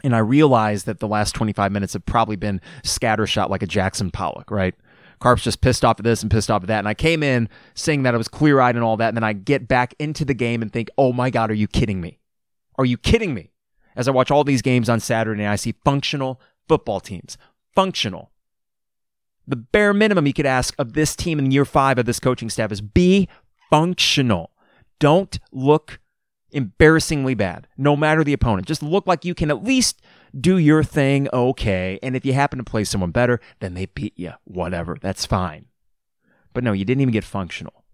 and 0.07 0.15
I 0.15 0.21
realize 0.21 0.85
that 0.85 1.01
the 1.01 1.09
last 1.09 1.35
25 1.35 1.73
minutes 1.73 1.95
have 1.95 2.07
probably 2.07 2.37
been 2.37 2.61
scattershot 2.85 3.51
like 3.51 3.65
a 3.65 3.67
Jackson 3.67 4.13
Pollock, 4.13 4.53
right? 4.53 4.73
Carp's 5.19 5.43
just 5.43 5.61
pissed 5.61 5.85
off 5.85 5.99
at 5.99 6.05
this 6.05 6.23
and 6.23 6.31
pissed 6.31 6.49
off 6.49 6.63
at 6.63 6.69
that. 6.69 6.79
And 6.79 6.87
I 6.87 6.95
came 6.95 7.25
in 7.25 7.49
saying 7.75 8.05
that 8.05 8.15
I 8.15 8.17
was 8.17 8.29
clear 8.29 8.61
eyed 8.61 8.77
and 8.77 8.85
all 8.85 8.97
that. 8.99 9.09
And 9.09 9.17
then 9.17 9.25
I 9.25 9.33
get 9.33 9.67
back 9.67 9.95
into 9.99 10.25
the 10.25 10.35
game 10.35 10.63
and 10.63 10.73
think, 10.73 10.91
oh 10.97 11.13
my 11.13 11.29
God, 11.29 11.51
are 11.51 11.55
you 11.55 11.67
kidding 11.67 12.01
me? 12.01 12.21
Are 12.79 12.85
you 12.85 12.97
kidding 12.97 13.35
me? 13.35 13.51
As 13.97 14.07
I 14.07 14.13
watch 14.13 14.31
all 14.31 14.45
these 14.45 14.63
games 14.63 14.89
on 14.89 15.01
Saturday 15.01 15.43
and 15.43 15.51
I 15.51 15.57
see 15.57 15.75
functional 15.85 16.41
football 16.69 17.01
teams. 17.01 17.37
Functional. 17.75 18.31
The 19.49 19.57
bare 19.57 19.93
minimum 19.93 20.27
you 20.27 20.35
could 20.35 20.47
ask 20.47 20.73
of 20.79 20.93
this 20.93 21.17
team 21.17 21.41
in 21.41 21.51
year 21.51 21.65
five 21.65 21.99
of 21.99 22.07
this 22.07 22.21
coaching 22.21 22.51
staff 22.51 22.71
is 22.71 22.81
be 22.81 23.29
functional. 23.71 24.51
Don't 25.01 25.39
look 25.51 25.99
embarrassingly 26.57 27.35
bad, 27.35 27.69
no 27.77 27.95
matter 27.95 28.25
the 28.25 28.33
opponent. 28.33 28.67
Just 28.67 28.83
look 28.83 29.07
like 29.07 29.27
you 29.27 29.35
can 29.35 29.51
at 29.51 29.63
least 29.63 30.01
do 30.39 30.57
your 30.57 30.83
thing 30.83 31.29
okay. 31.33 31.99
And 32.03 32.17
if 32.17 32.25
you 32.25 32.33
happen 32.33 32.59
to 32.59 32.65
play 32.65 32.83
someone 32.83 33.11
better, 33.11 33.41
then 33.61 33.75
they 33.75 33.87
beat 33.87 34.15
you. 34.17 34.33
Whatever. 34.45 34.97
That's 35.01 35.27
fine. 35.27 35.67
But 36.55 36.65
no, 36.65 36.73
you 36.73 36.87
didn't 36.87 37.03
even 37.03 37.13
get 37.13 37.25
functional. 37.25 37.85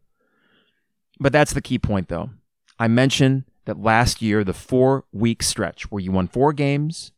But 1.19 1.33
that's 1.33 1.53
the 1.53 1.61
key 1.61 1.79
point, 1.79 2.09
though. 2.09 2.31
I 2.79 2.87
mentioned 2.87 3.45
that 3.65 3.83
last 3.83 4.23
year, 4.23 4.45
the 4.45 4.53
four 4.53 5.05
week 5.13 5.43
stretch 5.43 5.91
where 5.91 6.01
you 6.01 6.13
won 6.13 6.29
four 6.29 6.53
games, 6.53 7.11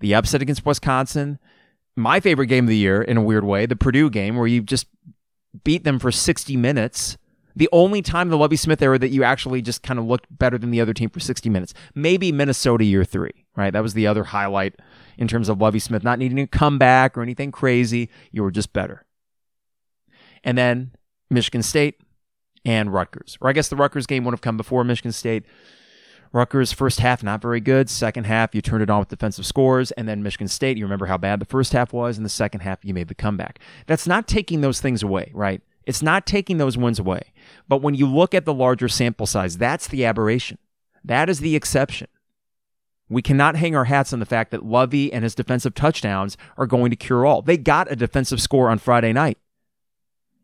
the 0.00 0.14
upset 0.14 0.42
against 0.42 0.66
Wisconsin, 0.66 1.38
my 1.94 2.18
favorite 2.18 2.46
game 2.46 2.64
of 2.64 2.68
the 2.68 2.76
year 2.76 3.00
in 3.02 3.16
a 3.16 3.22
weird 3.22 3.44
way, 3.44 3.66
the 3.66 3.76
Purdue 3.76 4.10
game 4.10 4.36
where 4.36 4.48
you 4.48 4.62
just 4.62 4.86
beat 5.62 5.84
them 5.84 6.00
for 6.00 6.10
60 6.10 6.56
minutes 6.56 7.16
the 7.54 7.68
only 7.72 8.02
time 8.02 8.28
the 8.28 8.36
Lovie 8.36 8.56
Smith 8.56 8.82
era 8.82 8.98
that 8.98 9.10
you 9.10 9.24
actually 9.24 9.62
just 9.62 9.82
kind 9.82 9.98
of 9.98 10.06
looked 10.06 10.26
better 10.30 10.58
than 10.58 10.70
the 10.70 10.80
other 10.80 10.94
team 10.94 11.10
for 11.10 11.20
60 11.20 11.48
minutes. 11.50 11.74
Maybe 11.94 12.32
Minnesota 12.32 12.84
year 12.84 13.04
three, 13.04 13.44
right? 13.56 13.72
That 13.72 13.82
was 13.82 13.94
the 13.94 14.06
other 14.06 14.24
highlight 14.24 14.74
in 15.18 15.28
terms 15.28 15.48
of 15.48 15.60
Lovie 15.60 15.78
Smith 15.78 16.02
not 16.02 16.18
needing 16.18 16.36
to 16.36 16.46
come 16.46 16.78
back 16.78 17.16
or 17.16 17.22
anything 17.22 17.52
crazy. 17.52 18.08
You 18.30 18.42
were 18.42 18.50
just 18.50 18.72
better. 18.72 19.04
And 20.44 20.58
then 20.58 20.92
Michigan 21.30 21.62
State 21.62 22.00
and 22.64 22.92
Rutgers. 22.92 23.38
Or 23.40 23.48
I 23.48 23.52
guess 23.52 23.68
the 23.68 23.76
Rutgers 23.76 24.06
game 24.06 24.24
would 24.24 24.32
have 24.32 24.40
come 24.40 24.56
before 24.56 24.84
Michigan 24.84 25.12
State. 25.12 25.44
Rutgers 26.32 26.72
first 26.72 27.00
half 27.00 27.22
not 27.22 27.42
very 27.42 27.60
good. 27.60 27.90
Second 27.90 28.24
half 28.24 28.54
you 28.54 28.62
turned 28.62 28.82
it 28.82 28.88
on 28.88 29.00
with 29.00 29.08
defensive 29.08 29.44
scores, 29.44 29.90
and 29.92 30.08
then 30.08 30.22
Michigan 30.22 30.48
State 30.48 30.78
you 30.78 30.84
remember 30.84 31.06
how 31.06 31.18
bad 31.18 31.40
the 31.40 31.46
first 31.46 31.72
half 31.72 31.92
was, 31.92 32.16
and 32.16 32.24
the 32.24 32.30
second 32.30 32.60
half 32.60 32.84
you 32.84 32.94
made 32.94 33.08
the 33.08 33.14
comeback. 33.14 33.58
That's 33.86 34.06
not 34.06 34.26
taking 34.26 34.62
those 34.62 34.80
things 34.80 35.02
away, 35.02 35.30
right? 35.34 35.60
It's 35.86 36.02
not 36.02 36.26
taking 36.26 36.58
those 36.58 36.78
wins 36.78 36.98
away. 36.98 37.32
But 37.68 37.82
when 37.82 37.94
you 37.94 38.06
look 38.06 38.34
at 38.34 38.44
the 38.44 38.54
larger 38.54 38.88
sample 38.88 39.26
size, 39.26 39.58
that's 39.58 39.88
the 39.88 40.04
aberration. 40.04 40.58
That 41.04 41.28
is 41.28 41.40
the 41.40 41.56
exception. 41.56 42.08
We 43.08 43.22
cannot 43.22 43.56
hang 43.56 43.76
our 43.76 43.84
hats 43.84 44.12
on 44.12 44.20
the 44.20 44.26
fact 44.26 44.52
that 44.52 44.64
Lovie 44.64 45.12
and 45.12 45.22
his 45.22 45.34
defensive 45.34 45.74
touchdowns 45.74 46.36
are 46.56 46.66
going 46.66 46.90
to 46.90 46.96
cure 46.96 47.26
all. 47.26 47.42
They 47.42 47.58
got 47.58 47.90
a 47.90 47.96
defensive 47.96 48.40
score 48.40 48.70
on 48.70 48.78
Friday 48.78 49.12
night 49.12 49.38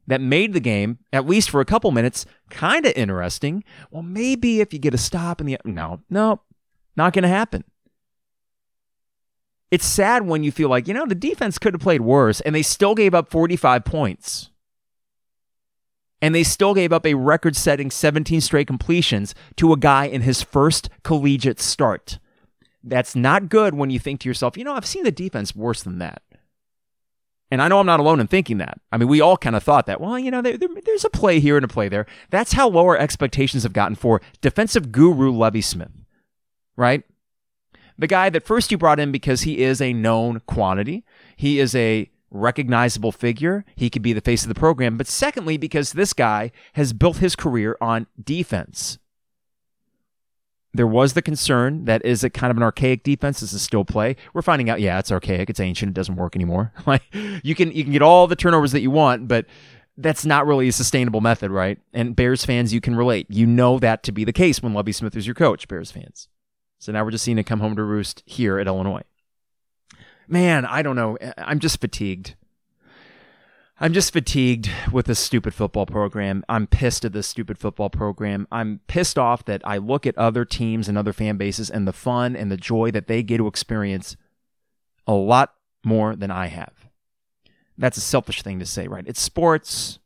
that 0.06 0.20
made 0.20 0.52
the 0.52 0.60
game, 0.60 0.98
at 1.12 1.26
least 1.26 1.50
for 1.50 1.60
a 1.60 1.64
couple 1.64 1.90
minutes, 1.92 2.26
kind 2.50 2.84
of 2.84 2.92
interesting. 2.94 3.64
Well, 3.90 4.02
maybe 4.02 4.60
if 4.60 4.72
you 4.72 4.78
get 4.78 4.94
a 4.94 4.98
stop 4.98 5.40
in 5.40 5.46
the. 5.46 5.58
No, 5.64 6.00
no, 6.10 6.40
not 6.96 7.12
going 7.12 7.22
to 7.22 7.28
happen. 7.28 7.64
It's 9.70 9.86
sad 9.86 10.26
when 10.26 10.42
you 10.42 10.50
feel 10.50 10.70
like, 10.70 10.88
you 10.88 10.94
know, 10.94 11.06
the 11.06 11.14
defense 11.14 11.58
could 11.58 11.74
have 11.74 11.80
played 11.80 12.00
worse 12.00 12.40
and 12.40 12.54
they 12.54 12.62
still 12.62 12.94
gave 12.94 13.14
up 13.14 13.30
45 13.30 13.84
points 13.84 14.50
and 16.20 16.34
they 16.34 16.42
still 16.42 16.74
gave 16.74 16.92
up 16.92 17.06
a 17.06 17.14
record 17.14 17.56
setting 17.56 17.90
17 17.90 18.40
straight 18.40 18.66
completions 18.66 19.34
to 19.56 19.72
a 19.72 19.76
guy 19.76 20.06
in 20.06 20.22
his 20.22 20.42
first 20.42 20.90
collegiate 21.02 21.60
start. 21.60 22.18
That's 22.82 23.14
not 23.14 23.48
good 23.48 23.74
when 23.74 23.90
you 23.90 23.98
think 23.98 24.20
to 24.20 24.28
yourself, 24.28 24.56
you 24.56 24.64
know, 24.64 24.74
I've 24.74 24.86
seen 24.86 25.04
the 25.04 25.12
defense 25.12 25.54
worse 25.54 25.82
than 25.82 25.98
that. 25.98 26.22
And 27.50 27.62
I 27.62 27.68
know 27.68 27.80
I'm 27.80 27.86
not 27.86 28.00
alone 28.00 28.20
in 28.20 28.26
thinking 28.26 28.58
that. 28.58 28.78
I 28.92 28.98
mean, 28.98 29.08
we 29.08 29.20
all 29.20 29.36
kind 29.36 29.56
of 29.56 29.62
thought 29.62 29.86
that, 29.86 30.00
well, 30.00 30.18
you 30.18 30.30
know, 30.30 30.42
there, 30.42 30.58
there, 30.58 30.68
there's 30.84 31.04
a 31.04 31.10
play 31.10 31.40
here 31.40 31.56
and 31.56 31.64
a 31.64 31.68
play 31.68 31.88
there. 31.88 32.06
That's 32.30 32.52
how 32.52 32.68
low 32.68 32.86
our 32.86 32.98
expectations 32.98 33.62
have 33.62 33.72
gotten 33.72 33.94
for 33.94 34.20
defensive 34.42 34.92
guru 34.92 35.32
Lovie 35.32 35.62
Smith, 35.62 35.92
right? 36.76 37.04
The 37.96 38.06
guy 38.06 38.28
that 38.30 38.44
first 38.44 38.70
you 38.70 38.76
brought 38.76 39.00
in 39.00 39.10
because 39.10 39.42
he 39.42 39.60
is 39.60 39.80
a 39.80 39.94
known 39.94 40.40
quantity. 40.46 41.04
He 41.36 41.58
is 41.58 41.74
a 41.74 42.10
recognizable 42.30 43.12
figure. 43.12 43.64
He 43.76 43.90
could 43.90 44.02
be 44.02 44.12
the 44.12 44.20
face 44.20 44.42
of 44.42 44.48
the 44.48 44.54
program. 44.54 44.96
But 44.96 45.06
secondly, 45.06 45.56
because 45.56 45.92
this 45.92 46.12
guy 46.12 46.50
has 46.74 46.92
built 46.92 47.18
his 47.18 47.36
career 47.36 47.76
on 47.80 48.06
defense. 48.22 48.98
There 50.74 50.86
was 50.86 51.14
the 51.14 51.22
concern 51.22 51.86
that 51.86 52.04
is 52.04 52.22
it 52.22 52.30
kind 52.30 52.50
of 52.50 52.56
an 52.56 52.62
archaic 52.62 53.02
defense? 53.02 53.40
Does 53.40 53.54
it 53.54 53.58
still 53.60 53.84
play? 53.84 54.16
We're 54.34 54.42
finding 54.42 54.68
out, 54.68 54.80
yeah, 54.80 54.98
it's 54.98 55.10
archaic, 55.10 55.48
it's 55.48 55.60
ancient, 55.60 55.90
it 55.90 55.94
doesn't 55.94 56.16
work 56.16 56.36
anymore. 56.36 56.72
like 56.86 57.02
you 57.12 57.54
can 57.54 57.72
you 57.72 57.84
can 57.84 57.92
get 57.92 58.02
all 58.02 58.26
the 58.26 58.36
turnovers 58.36 58.72
that 58.72 58.82
you 58.82 58.90
want, 58.90 59.28
but 59.28 59.46
that's 59.96 60.24
not 60.24 60.46
really 60.46 60.68
a 60.68 60.72
sustainable 60.72 61.20
method, 61.20 61.50
right? 61.50 61.78
And 61.92 62.14
Bears 62.14 62.44
fans, 62.44 62.72
you 62.72 62.80
can 62.80 62.94
relate. 62.94 63.26
You 63.30 63.46
know 63.46 63.78
that 63.80 64.02
to 64.04 64.12
be 64.12 64.24
the 64.24 64.32
case 64.32 64.62
when 64.62 64.74
Lovie 64.74 64.92
Smith 64.92 65.16
is 65.16 65.26
your 65.26 65.34
coach, 65.34 65.66
Bears 65.66 65.90
fans. 65.90 66.28
So 66.78 66.92
now 66.92 67.02
we're 67.02 67.10
just 67.10 67.24
seeing 67.24 67.38
it 67.38 67.44
come 67.44 67.60
home 67.60 67.74
to 67.74 67.82
roost 67.82 68.22
here 68.24 68.60
at 68.60 68.68
Illinois 68.68 69.02
man, 70.28 70.64
I 70.64 70.82
don't 70.82 70.96
know. 70.96 71.18
I'm 71.36 71.58
just 71.58 71.80
fatigued. 71.80 72.34
I'm 73.80 73.92
just 73.92 74.12
fatigued 74.12 74.68
with 74.92 75.06
this 75.06 75.20
stupid 75.20 75.54
football 75.54 75.86
program. 75.86 76.44
I'm 76.48 76.66
pissed 76.66 77.04
at 77.04 77.12
this 77.12 77.28
stupid 77.28 77.58
football 77.58 77.90
program. 77.90 78.48
I'm 78.50 78.80
pissed 78.88 79.18
off 79.18 79.44
that 79.44 79.62
I 79.64 79.78
look 79.78 80.04
at 80.04 80.18
other 80.18 80.44
teams 80.44 80.88
and 80.88 80.98
other 80.98 81.12
fan 81.12 81.36
bases 81.36 81.70
and 81.70 81.86
the 81.86 81.92
fun 81.92 82.34
and 82.34 82.50
the 82.50 82.56
joy 82.56 82.90
that 82.90 83.06
they 83.06 83.22
get 83.22 83.36
to 83.36 83.46
experience 83.46 84.16
a 85.06 85.14
lot 85.14 85.54
more 85.84 86.16
than 86.16 86.30
I 86.30 86.46
have. 86.46 86.88
That's 87.76 87.96
a 87.96 88.00
selfish 88.00 88.42
thing 88.42 88.58
to 88.58 88.66
say, 88.66 88.88
right? 88.88 89.04
It's 89.06 89.20
sports. 89.20 90.00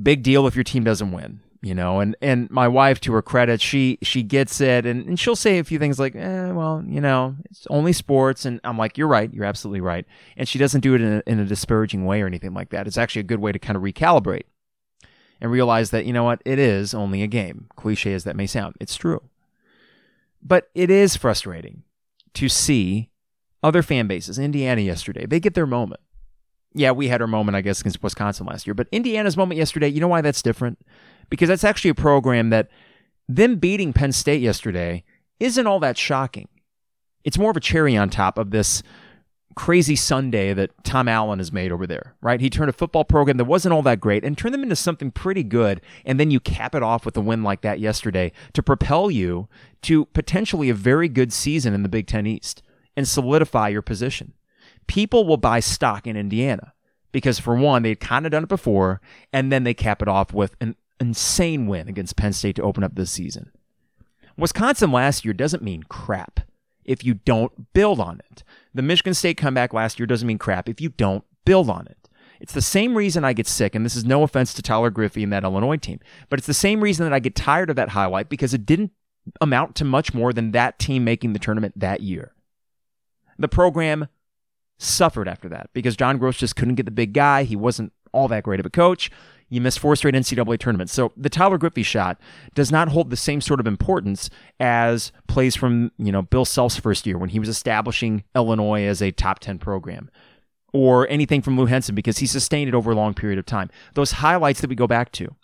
Big 0.00 0.22
deal 0.22 0.46
if 0.46 0.54
your 0.54 0.64
team 0.64 0.84
doesn't 0.84 1.12
win 1.12 1.40
you 1.62 1.74
know 1.74 2.00
and 2.00 2.16
and 2.20 2.50
my 2.50 2.68
wife 2.68 3.00
to 3.00 3.12
her 3.12 3.22
credit 3.22 3.60
she 3.60 3.98
she 4.02 4.22
gets 4.22 4.60
it 4.60 4.84
and, 4.84 5.06
and 5.06 5.18
she'll 5.18 5.34
say 5.34 5.58
a 5.58 5.64
few 5.64 5.78
things 5.78 5.98
like 5.98 6.14
eh, 6.14 6.50
well 6.50 6.84
you 6.86 7.00
know 7.00 7.34
it's 7.46 7.66
only 7.70 7.92
sports 7.92 8.44
and 8.44 8.60
i'm 8.62 8.76
like 8.76 8.98
you're 8.98 9.08
right 9.08 9.32
you're 9.32 9.44
absolutely 9.44 9.80
right 9.80 10.04
and 10.36 10.48
she 10.48 10.58
doesn't 10.58 10.80
do 10.80 10.94
it 10.94 11.00
in 11.00 11.12
a, 11.14 11.22
in 11.26 11.40
a 11.40 11.44
disparaging 11.44 12.04
way 12.04 12.22
or 12.22 12.26
anything 12.26 12.54
like 12.54 12.70
that. 12.70 12.86
It's 12.86 12.98
actually 12.98 13.20
a 13.20 13.24
good 13.24 13.40
way 13.40 13.52
to 13.52 13.58
kind 13.58 13.76
of 13.76 13.82
recalibrate 13.82 14.44
and 15.40 15.50
realize 15.50 15.90
that 15.90 16.06
you 16.06 16.12
know 16.12 16.24
what 16.24 16.42
it 16.44 16.58
is 16.58 16.94
only 16.94 17.22
a 17.22 17.26
game. 17.26 17.66
Cliche 17.76 18.12
as 18.12 18.24
that 18.24 18.36
may 18.36 18.46
sound 18.46 18.76
it's 18.80 18.96
true. 18.96 19.22
But 20.42 20.70
it 20.74 20.90
is 20.90 21.16
frustrating 21.16 21.82
to 22.34 22.48
see 22.48 23.10
other 23.62 23.82
fan 23.82 24.06
bases 24.06 24.38
indiana 24.38 24.80
yesterday 24.80 25.26
they 25.26 25.40
get 25.40 25.54
their 25.54 25.66
moment 25.66 26.00
yeah, 26.76 26.92
we 26.92 27.08
had 27.08 27.20
our 27.20 27.26
moment, 27.26 27.56
I 27.56 27.60
guess, 27.60 27.80
against 27.80 28.02
Wisconsin 28.02 28.46
last 28.46 28.66
year. 28.66 28.74
But 28.74 28.88
Indiana's 28.92 29.36
moment 29.36 29.58
yesterday, 29.58 29.88
you 29.88 30.00
know 30.00 30.08
why 30.08 30.20
that's 30.20 30.42
different? 30.42 30.78
because 31.30 31.48
that's 31.48 31.64
actually 31.64 31.90
a 31.90 31.94
program 31.94 32.50
that 32.50 32.68
them 33.28 33.56
beating 33.56 33.92
Penn 33.92 34.12
State 34.12 34.40
yesterday 34.40 35.04
isn't 35.40 35.66
all 35.66 35.80
that 35.80 35.98
shocking. 35.98 36.48
It's 37.24 37.38
more 37.38 37.50
of 37.50 37.56
a 37.56 37.60
cherry 37.60 37.96
on 37.96 38.08
top 38.08 38.38
of 38.38 38.50
this 38.50 38.82
crazy 39.56 39.96
sundae 39.96 40.52
that 40.52 40.70
Tom 40.84 41.08
Allen 41.08 41.38
has 41.38 41.50
made 41.50 41.72
over 41.72 41.86
there, 41.86 42.14
right? 42.20 42.40
He 42.40 42.50
turned 42.50 42.68
a 42.68 42.74
football 42.74 43.04
program 43.04 43.38
that 43.38 43.46
wasn't 43.46 43.72
all 43.72 43.82
that 43.82 44.00
great 44.00 44.22
and 44.22 44.36
turned 44.36 44.52
them 44.52 44.62
into 44.62 44.76
something 44.76 45.10
pretty 45.10 45.42
good. 45.42 45.80
And 46.04 46.20
then 46.20 46.30
you 46.30 46.40
cap 46.40 46.74
it 46.74 46.82
off 46.82 47.06
with 47.06 47.16
a 47.16 47.22
win 47.22 47.42
like 47.42 47.62
that 47.62 47.80
yesterday 47.80 48.32
to 48.52 48.62
propel 48.62 49.10
you 49.10 49.48
to 49.82 50.04
potentially 50.06 50.68
a 50.68 50.74
very 50.74 51.08
good 51.08 51.32
season 51.32 51.72
in 51.72 51.82
the 51.82 51.88
Big 51.88 52.06
Ten 52.06 52.26
East 52.26 52.62
and 52.96 53.08
solidify 53.08 53.68
your 53.68 53.82
position. 53.82 54.34
People 54.86 55.26
will 55.26 55.36
buy 55.36 55.60
stock 55.60 56.06
in 56.06 56.16
Indiana 56.16 56.72
because, 57.12 57.38
for 57.38 57.56
one, 57.56 57.82
they'd 57.82 58.00
kind 58.00 58.26
of 58.26 58.32
done 58.32 58.44
it 58.44 58.48
before, 58.48 59.00
and 59.32 59.50
then 59.50 59.64
they 59.64 59.74
cap 59.74 60.02
it 60.02 60.08
off 60.08 60.32
with 60.32 60.56
an 60.60 60.76
insane 61.00 61.66
win 61.66 61.88
against 61.88 62.16
Penn 62.16 62.32
State 62.32 62.56
to 62.56 62.62
open 62.62 62.84
up 62.84 62.94
this 62.94 63.10
season. 63.10 63.50
Wisconsin 64.36 64.92
last 64.92 65.24
year 65.24 65.34
doesn't 65.34 65.62
mean 65.62 65.82
crap. 65.84 66.40
if 66.86 67.04
you 67.04 67.14
don't 67.14 67.72
build 67.72 68.00
on 68.00 68.20
it. 68.30 68.44
The 68.74 68.82
Michigan 68.82 69.14
State 69.14 69.36
comeback 69.36 69.74
last 69.74 69.98
year 69.98 70.06
doesn't 70.06 70.26
mean 70.26 70.38
crap 70.38 70.68
if 70.68 70.80
you 70.80 70.90
don't 70.90 71.24
build 71.44 71.68
on 71.68 71.86
it. 71.86 72.08
It's 72.40 72.52
the 72.52 72.62
same 72.62 72.96
reason 72.96 73.24
I 73.24 73.32
get 73.32 73.46
sick, 73.46 73.74
and 73.74 73.84
this 73.84 73.96
is 73.96 74.04
no 74.04 74.22
offense 74.22 74.52
to 74.54 74.62
Tyler 74.62 74.90
Griffey 74.90 75.22
and 75.22 75.32
that 75.32 75.44
Illinois 75.44 75.78
team, 75.78 76.00
but 76.28 76.38
it's 76.38 76.46
the 76.46 76.54
same 76.54 76.82
reason 76.82 77.04
that 77.04 77.12
I 77.12 77.18
get 77.18 77.34
tired 77.34 77.70
of 77.70 77.76
that 77.76 77.90
highlight 77.90 78.28
because 78.28 78.54
it 78.54 78.66
didn't 78.66 78.92
amount 79.40 79.74
to 79.76 79.84
much 79.84 80.14
more 80.14 80.32
than 80.32 80.52
that 80.52 80.78
team 80.78 81.02
making 81.02 81.32
the 81.32 81.38
tournament 81.38 81.78
that 81.78 82.02
year. 82.02 82.32
The 83.38 83.48
program 83.48 84.08
suffered 84.78 85.28
after 85.28 85.48
that 85.48 85.70
because 85.72 85.96
John 85.96 86.18
Groce 86.18 86.38
just 86.38 86.56
couldn't 86.56 86.74
get 86.74 86.84
the 86.84 86.92
big 86.92 87.12
guy. 87.12 87.44
He 87.44 87.56
wasn't 87.56 87.92
all 88.12 88.28
that 88.28 88.44
great 88.44 88.60
of 88.60 88.66
a 88.66 88.70
coach. 88.70 89.10
You 89.48 89.60
missed 89.60 89.78
four 89.78 89.94
straight 89.94 90.14
NCAA 90.14 90.58
tournaments. 90.58 90.92
So 90.92 91.12
the 91.16 91.30
Tyler 91.30 91.56
Griffey 91.56 91.84
shot 91.84 92.20
does 92.54 92.72
not 92.72 92.88
hold 92.88 93.10
the 93.10 93.16
same 93.16 93.40
sort 93.40 93.60
of 93.60 93.66
importance 93.66 94.28
as 94.58 95.12
plays 95.28 95.54
from, 95.54 95.92
you 95.98 96.10
know, 96.10 96.22
Bill 96.22 96.44
Self's 96.44 96.76
first 96.76 97.06
year 97.06 97.16
when 97.16 97.28
he 97.28 97.38
was 97.38 97.48
establishing 97.48 98.24
Illinois 98.34 98.84
as 98.84 99.00
a 99.00 99.12
top 99.12 99.38
10 99.38 99.58
program 99.58 100.10
or 100.72 101.08
anything 101.08 101.42
from 101.42 101.56
Lou 101.56 101.66
Henson 101.66 101.94
because 101.94 102.18
he 102.18 102.26
sustained 102.26 102.68
it 102.68 102.74
over 102.74 102.90
a 102.90 102.96
long 102.96 103.14
period 103.14 103.38
of 103.38 103.46
time. 103.46 103.70
Those 103.94 104.12
highlights 104.12 104.60
that 104.60 104.70
we 104.70 104.76
go 104.76 104.88
back 104.88 105.12
to, 105.12 105.34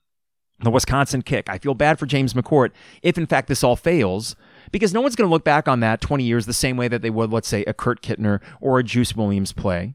the 0.60 0.70
Wisconsin 0.70 1.22
kick. 1.22 1.48
I 1.48 1.58
feel 1.58 1.74
bad 1.74 1.98
for 1.98 2.06
James 2.06 2.34
McCourt 2.34 2.70
if, 3.02 3.16
in 3.18 3.26
fact, 3.26 3.48
this 3.48 3.64
all 3.64 3.76
fails 3.76 4.36
because 4.72 4.92
no 4.92 5.00
one's 5.00 5.14
going 5.14 5.28
to 5.28 5.32
look 5.32 5.44
back 5.44 5.68
on 5.68 5.80
that 5.80 6.00
20 6.00 6.24
years 6.24 6.46
the 6.46 6.52
same 6.52 6.76
way 6.76 6.88
that 6.88 7.02
they 7.02 7.10
would, 7.10 7.30
let's 7.30 7.46
say, 7.46 7.62
a 7.64 7.74
Kurt 7.74 8.02
Kittner 8.02 8.40
or 8.60 8.78
a 8.78 8.82
Juice 8.82 9.14
Williams 9.14 9.52
play, 9.52 9.94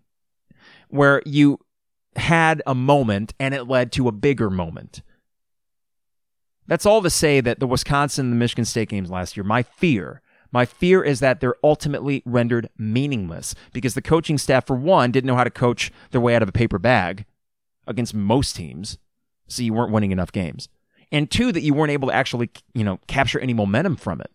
where 0.88 1.22
you 1.26 1.60
had 2.16 2.62
a 2.66 2.74
moment 2.74 3.34
and 3.40 3.54
it 3.54 3.66
led 3.66 3.92
to 3.94 4.08
a 4.08 4.12
bigger 4.12 4.50
moment. 4.50 5.02
That's 6.68 6.86
all 6.86 7.02
to 7.02 7.10
say 7.10 7.42
that 7.42 7.60
the 7.60 7.68
Wisconsin 7.68 8.28
and 8.28 8.34
the 8.34 8.38
Michigan 8.38 8.66
State 8.66 8.90
games 8.90 9.10
last 9.10 9.36
year, 9.36 9.44
my 9.44 9.64
fear, 9.64 10.22
my 10.52 10.66
fear 10.66 11.04
is 11.04 11.20
that 11.20 11.40
they're 11.40 11.56
ultimately 11.64 12.22
rendered 12.26 12.70
meaningless 12.78 13.56
because 13.74 13.96
the 13.96 14.02
coaching 14.02 14.38
staff, 14.38 14.68
for 14.68 14.76
one, 14.76 15.12
didn't 15.12 15.28
know 15.28 15.36
how 15.36 15.44
to 15.44 15.50
coach 15.50 15.92
their 16.12 16.22
way 16.22 16.36
out 16.36 16.44
of 16.44 16.50
a 16.50 16.54
paper 16.54 16.80
bag 16.80 17.26
against 17.86 18.14
most 18.14 18.56
teams. 18.56 18.98
So 19.48 19.64
you 19.64 19.74
weren't 19.74 19.92
winning 19.92 20.12
enough 20.12 20.32
games. 20.32 20.68
And 21.12 21.32
two, 21.32 21.54
that 21.54 21.62
you 21.62 21.74
weren't 21.74 21.92
able 21.92 22.10
to 22.10 22.14
actually, 22.14 22.50
you 22.74 22.84
know, 22.84 23.00
capture 23.08 23.40
any 23.40 23.54
momentum 23.54 23.96
from 23.96 24.20
it 24.20 24.30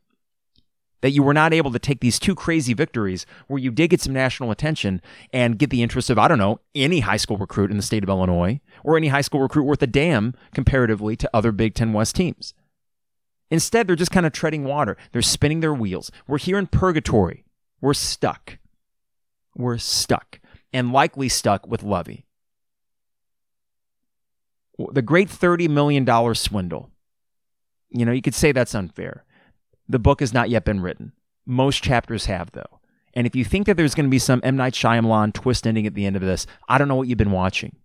that 1.03 1.11
you 1.11 1.23
were 1.23 1.35
not 1.35 1.53
able 1.53 1.71
to 1.71 1.79
take 1.79 2.01
these 2.01 2.19
two 2.19 2.35
crazy 2.35 2.73
victories 2.73 3.27
where 3.49 3.59
you 3.59 3.71
did 3.71 3.91
get 3.91 4.01
some 4.01 4.13
national 4.13 4.51
attention 4.51 5.03
and 5.33 5.59
get 5.59 5.71
the 5.71 5.83
interest 5.83 6.09
of, 6.09 6.19
I 6.19 6.29
don't 6.29 6.39
know, 6.39 6.61
any 6.75 7.01
high 7.01 7.19
school 7.19 7.37
recruit 7.37 7.71
in 7.71 7.77
the 7.77 7.83
state 7.83 8.03
of 8.03 8.09
Illinois 8.09 8.61
or 8.83 8.97
any 8.97 9.09
high 9.09 9.21
school 9.21 9.41
recruit 9.41 9.65
worth 9.65 9.83
a 9.83 9.87
damn 9.87 10.35
comparatively 10.55 11.17
to 11.17 11.31
other 11.35 11.53
Big 11.53 11.75
Ten 11.75 11.93
West 11.93 12.17
teams. 12.17 12.55
Instead, 13.51 13.87
they're 13.87 13.97
just 13.97 14.13
kind 14.13 14.25
of 14.25 14.33
treading 14.33 14.65
water. 14.65 14.97
They're 15.13 15.21
spinning 15.21 15.61
their 15.61 15.75
wheels. 15.75 16.11
We're 16.27 16.39
here 16.39 16.57
in 16.57 16.69
purgatory. 16.69 17.45
We're 17.83 17.95
stuck. 17.95 18.59
We're 19.55 19.79
stuck 19.79 20.41
and 20.73 20.93
likely 20.93 21.29
stuck 21.29 21.67
with 21.67 21.83
Lovie. 21.83 22.25
The 24.79 25.03
great 25.03 25.29
$30 25.29 25.69
million 25.69 26.35
swindle. 26.35 26.91
You 27.91 28.07
know, 28.07 28.13
you 28.13 28.23
could 28.23 28.35
say 28.35 28.53
that's 28.53 28.75
unfair. 28.75 29.25
The 29.89 29.99
book 29.99 30.21
has 30.21 30.33
not 30.33 30.51
yet 30.51 30.65
been 30.65 30.81
written. 30.81 31.13
Most 31.45 31.83
chapters 31.83 32.27
have, 32.27 32.53
though. 32.53 32.81
And 33.15 33.27
if 33.27 33.37
you 33.37 33.45
think 33.45 33.67
that 33.67 33.77
there's 33.77 33.95
going 33.95 34.07
to 34.07 34.11
be 34.11 34.19
some 34.19 34.41
M. 34.43 34.57
Night 34.57 34.73
Shyamalan 34.73 35.35
twist 35.35 35.67
ending 35.67 35.87
at 35.87 35.95
the 35.95 36.07
end 36.07 36.17
of 36.17 36.23
this, 36.23 36.47
I 36.69 36.79
don't 36.79 36.89
know 36.89 36.95
what 36.95 37.09
you've 37.09 37.19
been 37.19 37.33
watching. 37.33 37.77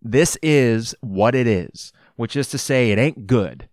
This 0.00 0.38
is 0.42 0.94
what 1.00 1.34
it 1.34 1.46
is, 1.46 1.92
which 2.16 2.34
is 2.34 2.48
to 2.48 2.58
say, 2.58 2.90
it 2.90 2.98
ain't 2.98 3.26
good. 3.26 3.68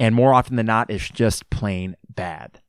And 0.00 0.14
more 0.14 0.32
often 0.34 0.56
than 0.56 0.66
not, 0.66 0.90
it's 0.90 1.08
just 1.08 1.50
plain 1.50 1.96
bad. 2.08 2.60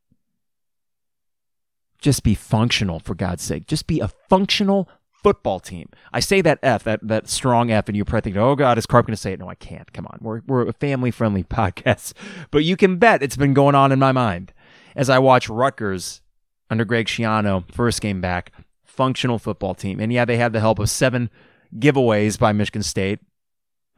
Just 2.00 2.24
be 2.24 2.36
functional, 2.36 3.00
for 3.00 3.16
God's 3.16 3.44
sake. 3.44 3.66
Just 3.66 3.88
be 3.88 4.00
a 4.02 4.10
functional 4.30 4.90
football 5.24 5.60
team. 5.60 5.90
I 6.12 6.20
say 6.20 6.42
that 6.42 6.60
F, 6.62 6.84
that, 6.84 7.00
that 7.08 7.30
strong 7.30 7.72
F, 7.72 7.88
and 7.88 7.96
you're 7.96 8.06
probably 8.06 8.22
thinking, 8.22 8.42
oh 8.42 8.56
God, 8.56 8.78
is 8.78 8.86
Carp 8.86 9.08
going 9.08 9.14
to 9.16 9.22
say 9.22 9.34
it? 9.34 9.40
No, 9.40 9.50
I 9.50 9.56
can't. 9.56 9.92
Come 9.94 10.06
on. 10.08 10.20
We're, 10.22 10.42
we're 10.46 10.68
a 10.68 10.74
family 10.74 11.12
friendly 11.12 11.44
podcast. 11.44 12.14
But 12.52 12.64
you 12.64 12.76
can 12.76 12.98
bet 12.98 13.24
it's 13.24 13.38
been 13.38 13.54
going 13.54 13.76
on 13.76 13.92
in 13.92 14.00
my 14.00 14.12
mind 14.12 14.54
as 14.96 15.10
I 15.10 15.20
watch 15.20 15.50
Rutgers 15.50 16.22
under 16.70 16.86
Greg 16.86 17.08
Schiano, 17.08 17.72
first 17.72 18.02
game 18.02 18.22
back, 18.22 18.52
functional 18.84 19.40
football 19.40 19.74
team. 19.74 20.00
And 20.00 20.12
yeah, 20.12 20.26
they 20.26 20.38
had 20.38 20.54
the 20.54 20.60
help 20.60 20.80
of 20.80 20.90
seven 20.90 21.30
giveaways 21.78 22.38
by 22.38 22.52
Michigan 22.52 22.84
State. 22.84 23.20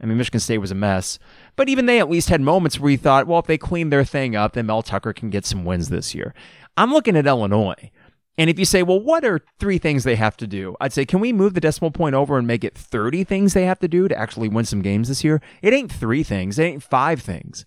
I 0.00 0.06
mean, 0.06 0.18
Michigan 0.18 0.40
State 0.40 0.58
was 0.58 0.70
a 0.70 0.74
mess. 0.74 1.18
But 1.56 1.68
even 1.68 1.86
they 1.86 1.98
at 1.98 2.10
least 2.10 2.28
had 2.28 2.40
moments 2.40 2.78
where 2.78 2.90
you 2.90 2.98
thought, 2.98 3.26
well, 3.26 3.38
if 3.38 3.46
they 3.46 3.58
clean 3.58 3.90
their 3.90 4.04
thing 4.04 4.36
up, 4.36 4.52
then 4.52 4.66
Mel 4.66 4.82
Tucker 4.82 5.12
can 5.12 5.30
get 5.30 5.46
some 5.46 5.64
wins 5.64 5.88
this 5.88 6.14
year. 6.14 6.34
I'm 6.76 6.92
looking 6.92 7.16
at 7.16 7.26
Illinois. 7.26 7.90
And 8.38 8.50
if 8.50 8.58
you 8.58 8.64
say, 8.64 8.82
well, 8.82 9.00
what 9.00 9.24
are 9.24 9.40
three 9.58 9.78
things 9.78 10.04
they 10.04 10.16
have 10.16 10.36
to 10.38 10.46
do? 10.46 10.76
I'd 10.80 10.92
say, 10.92 11.06
can 11.06 11.20
we 11.20 11.32
move 11.32 11.54
the 11.54 11.60
decimal 11.60 11.90
point 11.90 12.14
over 12.14 12.36
and 12.36 12.46
make 12.46 12.64
it 12.64 12.76
30 12.76 13.24
things 13.24 13.54
they 13.54 13.64
have 13.64 13.78
to 13.78 13.88
do 13.88 14.08
to 14.08 14.18
actually 14.18 14.48
win 14.48 14.66
some 14.66 14.82
games 14.82 15.08
this 15.08 15.24
year? 15.24 15.40
It 15.62 15.72
ain't 15.72 15.92
three 15.92 16.22
things, 16.22 16.58
it 16.58 16.64
ain't 16.64 16.82
five 16.82 17.22
things. 17.22 17.64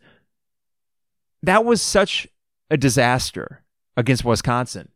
That 1.42 1.66
was 1.66 1.82
such 1.82 2.28
a 2.70 2.78
disaster 2.78 3.64
against 3.98 4.26
Wisconsin. 4.26 4.90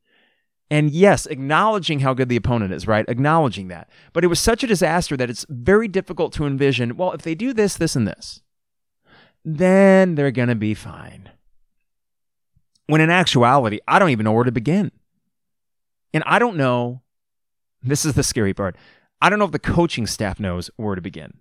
And 0.69 0.91
yes, 0.91 1.25
acknowledging 1.25 1.99
how 1.99 2.13
good 2.13 2.29
the 2.29 2.35
opponent 2.35 2.73
is, 2.73 2.87
right? 2.87 3.05
Acknowledging 3.07 3.67
that. 3.67 3.89
But 4.11 4.23
it 4.23 4.27
was 4.27 4.39
such 4.39 4.63
a 4.63 4.67
disaster 4.67 5.15
that 5.17 5.29
it's 5.29 5.45
very 5.49 5.87
difficult 5.87 6.33
to 6.33 6.45
envision, 6.45 6.97
well, 6.97 7.11
if 7.11 7.21
they 7.21 7.35
do 7.35 7.53
this, 7.53 7.75
this, 7.75 7.95
and 7.95 8.07
this, 8.07 8.41
then 9.45 10.15
they're 10.15 10.31
going 10.31 10.49
to 10.49 10.55
be 10.55 10.73
fine. 10.73 11.29
When 12.87 13.01
in 13.01 13.09
actuality, 13.09 13.79
I 13.87 13.99
don't 13.99 14.09
even 14.09 14.23
know 14.23 14.31
where 14.31 14.43
to 14.43 14.51
begin. 14.51 14.91
And 16.13 16.23
I 16.25 16.39
don't 16.39 16.57
know, 16.57 17.01
this 17.81 18.05
is 18.05 18.13
the 18.13 18.23
scary 18.23 18.53
part. 18.53 18.75
I 19.21 19.29
don't 19.29 19.39
know 19.39 19.45
if 19.45 19.51
the 19.51 19.59
coaching 19.59 20.05
staff 20.05 20.39
knows 20.39 20.69
where 20.75 20.95
to 20.95 21.01
begin. 21.01 21.37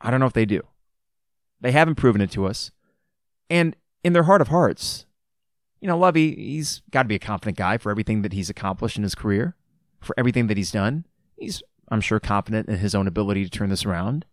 I 0.00 0.10
don't 0.10 0.20
know 0.20 0.26
if 0.26 0.32
they 0.32 0.44
do. 0.44 0.62
They 1.60 1.72
haven't 1.72 1.94
proven 1.94 2.20
it 2.20 2.30
to 2.32 2.46
us. 2.46 2.70
And 3.48 3.76
in 4.02 4.12
their 4.12 4.24
heart 4.24 4.40
of 4.40 4.48
hearts, 4.48 5.06
you 5.80 5.88
know, 5.88 5.98
Lovie, 5.98 6.34
he's 6.34 6.82
got 6.90 7.02
to 7.02 7.08
be 7.08 7.14
a 7.14 7.20
confident 7.20 7.56
guy 7.56 7.76
for 7.76 7.90
everything 7.90 8.22
that 8.22 8.32
he's 8.32 8.50
accomplished 8.50 8.96
in 8.96 9.02
his 9.02 9.14
career, 9.14 9.56
for 10.00 10.14
everything 10.18 10.46
that 10.46 10.56
he's 10.56 10.70
done. 10.70 11.06
He's, 11.36 11.62
I'm 11.88 12.00
sure, 12.00 12.20
confident 12.20 12.68
in 12.68 12.78
his 12.78 12.94
own 12.94 13.06
ability 13.06 13.44
to 13.44 13.50
turn 13.50 13.68
this 13.68 13.84
around. 13.84 14.24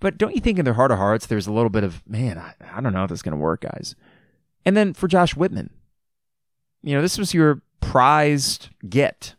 But 0.00 0.18
don't 0.18 0.34
you 0.34 0.40
think 0.40 0.58
in 0.58 0.64
their 0.64 0.74
heart 0.74 0.90
of 0.90 0.98
hearts, 0.98 1.26
there's 1.26 1.46
a 1.46 1.52
little 1.52 1.70
bit 1.70 1.84
of, 1.84 2.02
man, 2.06 2.36
I, 2.38 2.54
I 2.74 2.80
don't 2.80 2.92
know 2.92 3.04
if 3.04 3.08
this 3.08 3.18
is 3.18 3.22
going 3.22 3.36
to 3.36 3.40
work, 3.40 3.62
guys. 3.62 3.94
And 4.64 4.76
then 4.76 4.92
for 4.92 5.08
Josh 5.08 5.34
Whitman, 5.34 5.70
you 6.84 6.94
know, 6.94 7.02
this 7.02 7.18
was 7.18 7.32
your 7.32 7.62
prized 7.80 8.68
get. 8.88 9.34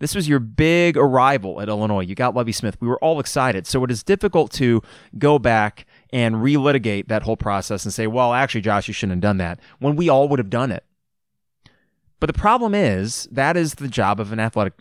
This 0.00 0.14
was 0.14 0.28
your 0.28 0.40
big 0.40 0.96
arrival 0.96 1.60
at 1.60 1.68
Illinois. 1.68 2.00
You 2.00 2.14
got 2.14 2.34
Lovie 2.34 2.52
Smith. 2.52 2.76
We 2.80 2.88
were 2.88 2.98
all 2.98 3.20
excited. 3.20 3.66
So 3.66 3.84
it 3.84 3.90
is 3.90 4.02
difficult 4.02 4.50
to 4.52 4.82
go 5.18 5.38
back 5.38 5.86
and 6.12 6.36
relitigate 6.36 7.08
that 7.08 7.22
whole 7.22 7.36
process 7.36 7.84
and 7.84 7.94
say, 7.94 8.06
well, 8.06 8.32
actually, 8.32 8.62
Josh, 8.62 8.88
you 8.88 8.94
shouldn't 8.94 9.16
have 9.16 9.20
done 9.20 9.36
that 9.36 9.60
when 9.78 9.96
we 9.96 10.08
all 10.08 10.28
would 10.28 10.38
have 10.38 10.50
done 10.50 10.72
it. 10.72 10.84
But 12.18 12.26
the 12.26 12.38
problem 12.38 12.74
is 12.74 13.28
that 13.30 13.56
is 13.56 13.74
the 13.74 13.88
job 13.88 14.18
of 14.18 14.32
an 14.32 14.40
athletic 14.40 14.74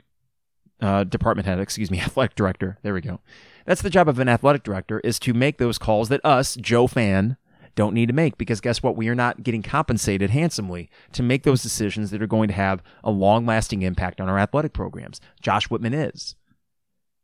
uh, 0.82 1.04
department 1.04 1.46
head, 1.46 1.60
excuse 1.60 1.92
me, 1.92 2.00
athletic 2.02 2.36
director. 2.36 2.78
There 2.82 2.94
we 2.94 3.02
go. 3.02 3.20
That's 3.66 3.82
the 3.82 3.90
job 3.90 4.08
of 4.08 4.20
an 4.20 4.30
athletic 4.30 4.64
director 4.64 5.00
is 5.02 5.20
to 5.20 5.34
make 5.34 5.58
those 5.58 5.78
calls 5.78 6.10
that 6.10 6.22
us, 6.24 6.56
Joe 6.56 6.88
fan, 6.88 7.38
don't 7.80 7.94
need 7.94 8.08
to 8.08 8.14
make 8.14 8.38
because 8.38 8.60
guess 8.60 8.84
what? 8.84 8.98
We 8.98 9.08
are 9.08 9.16
not 9.16 9.42
getting 9.42 9.64
compensated 9.64 10.32
handsomely 10.32 10.90
to 11.14 11.24
make 11.24 11.44
those 11.44 11.64
decisions 11.64 12.12
that 12.12 12.22
are 12.22 12.28
going 12.28 12.50
to 12.50 12.54
have 12.54 12.84
a 13.06 13.10
long 13.10 13.46
lasting 13.46 13.84
impact 13.84 14.20
on 14.20 14.28
our 14.28 14.38
athletic 14.38 14.74
programs. 14.74 15.22
Josh 15.42 15.70
Whitman 15.70 15.94
is. 15.94 16.36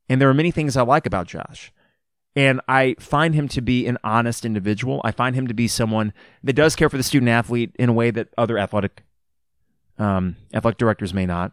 And 0.08 0.22
there 0.22 0.30
are 0.30 0.34
many 0.34 0.52
things 0.52 0.78
I 0.78 0.84
like 0.84 1.06
about 1.06 1.28
Josh. 1.28 1.74
And 2.38 2.62
I 2.70 2.96
find 3.00 3.36
him 3.36 3.50
to 3.50 3.60
be 3.60 3.86
an 3.86 3.98
honest 4.02 4.46
individual. 4.46 5.02
I 5.04 5.12
find 5.12 5.36
him 5.36 5.46
to 5.48 5.54
be 5.54 5.68
someone 5.68 6.14
that 6.42 6.54
does 6.54 6.78
care 6.78 6.90
for 6.90 6.96
the 6.96 7.04
student 7.04 7.30
athlete 7.30 7.76
in 7.78 7.90
a 7.90 7.94
way 7.94 8.10
that 8.12 8.30
other 8.38 8.58
athletic 8.58 9.04
um, 9.98 10.38
athletic 10.54 10.78
directors 10.78 11.14
may 11.14 11.26
not. 11.26 11.52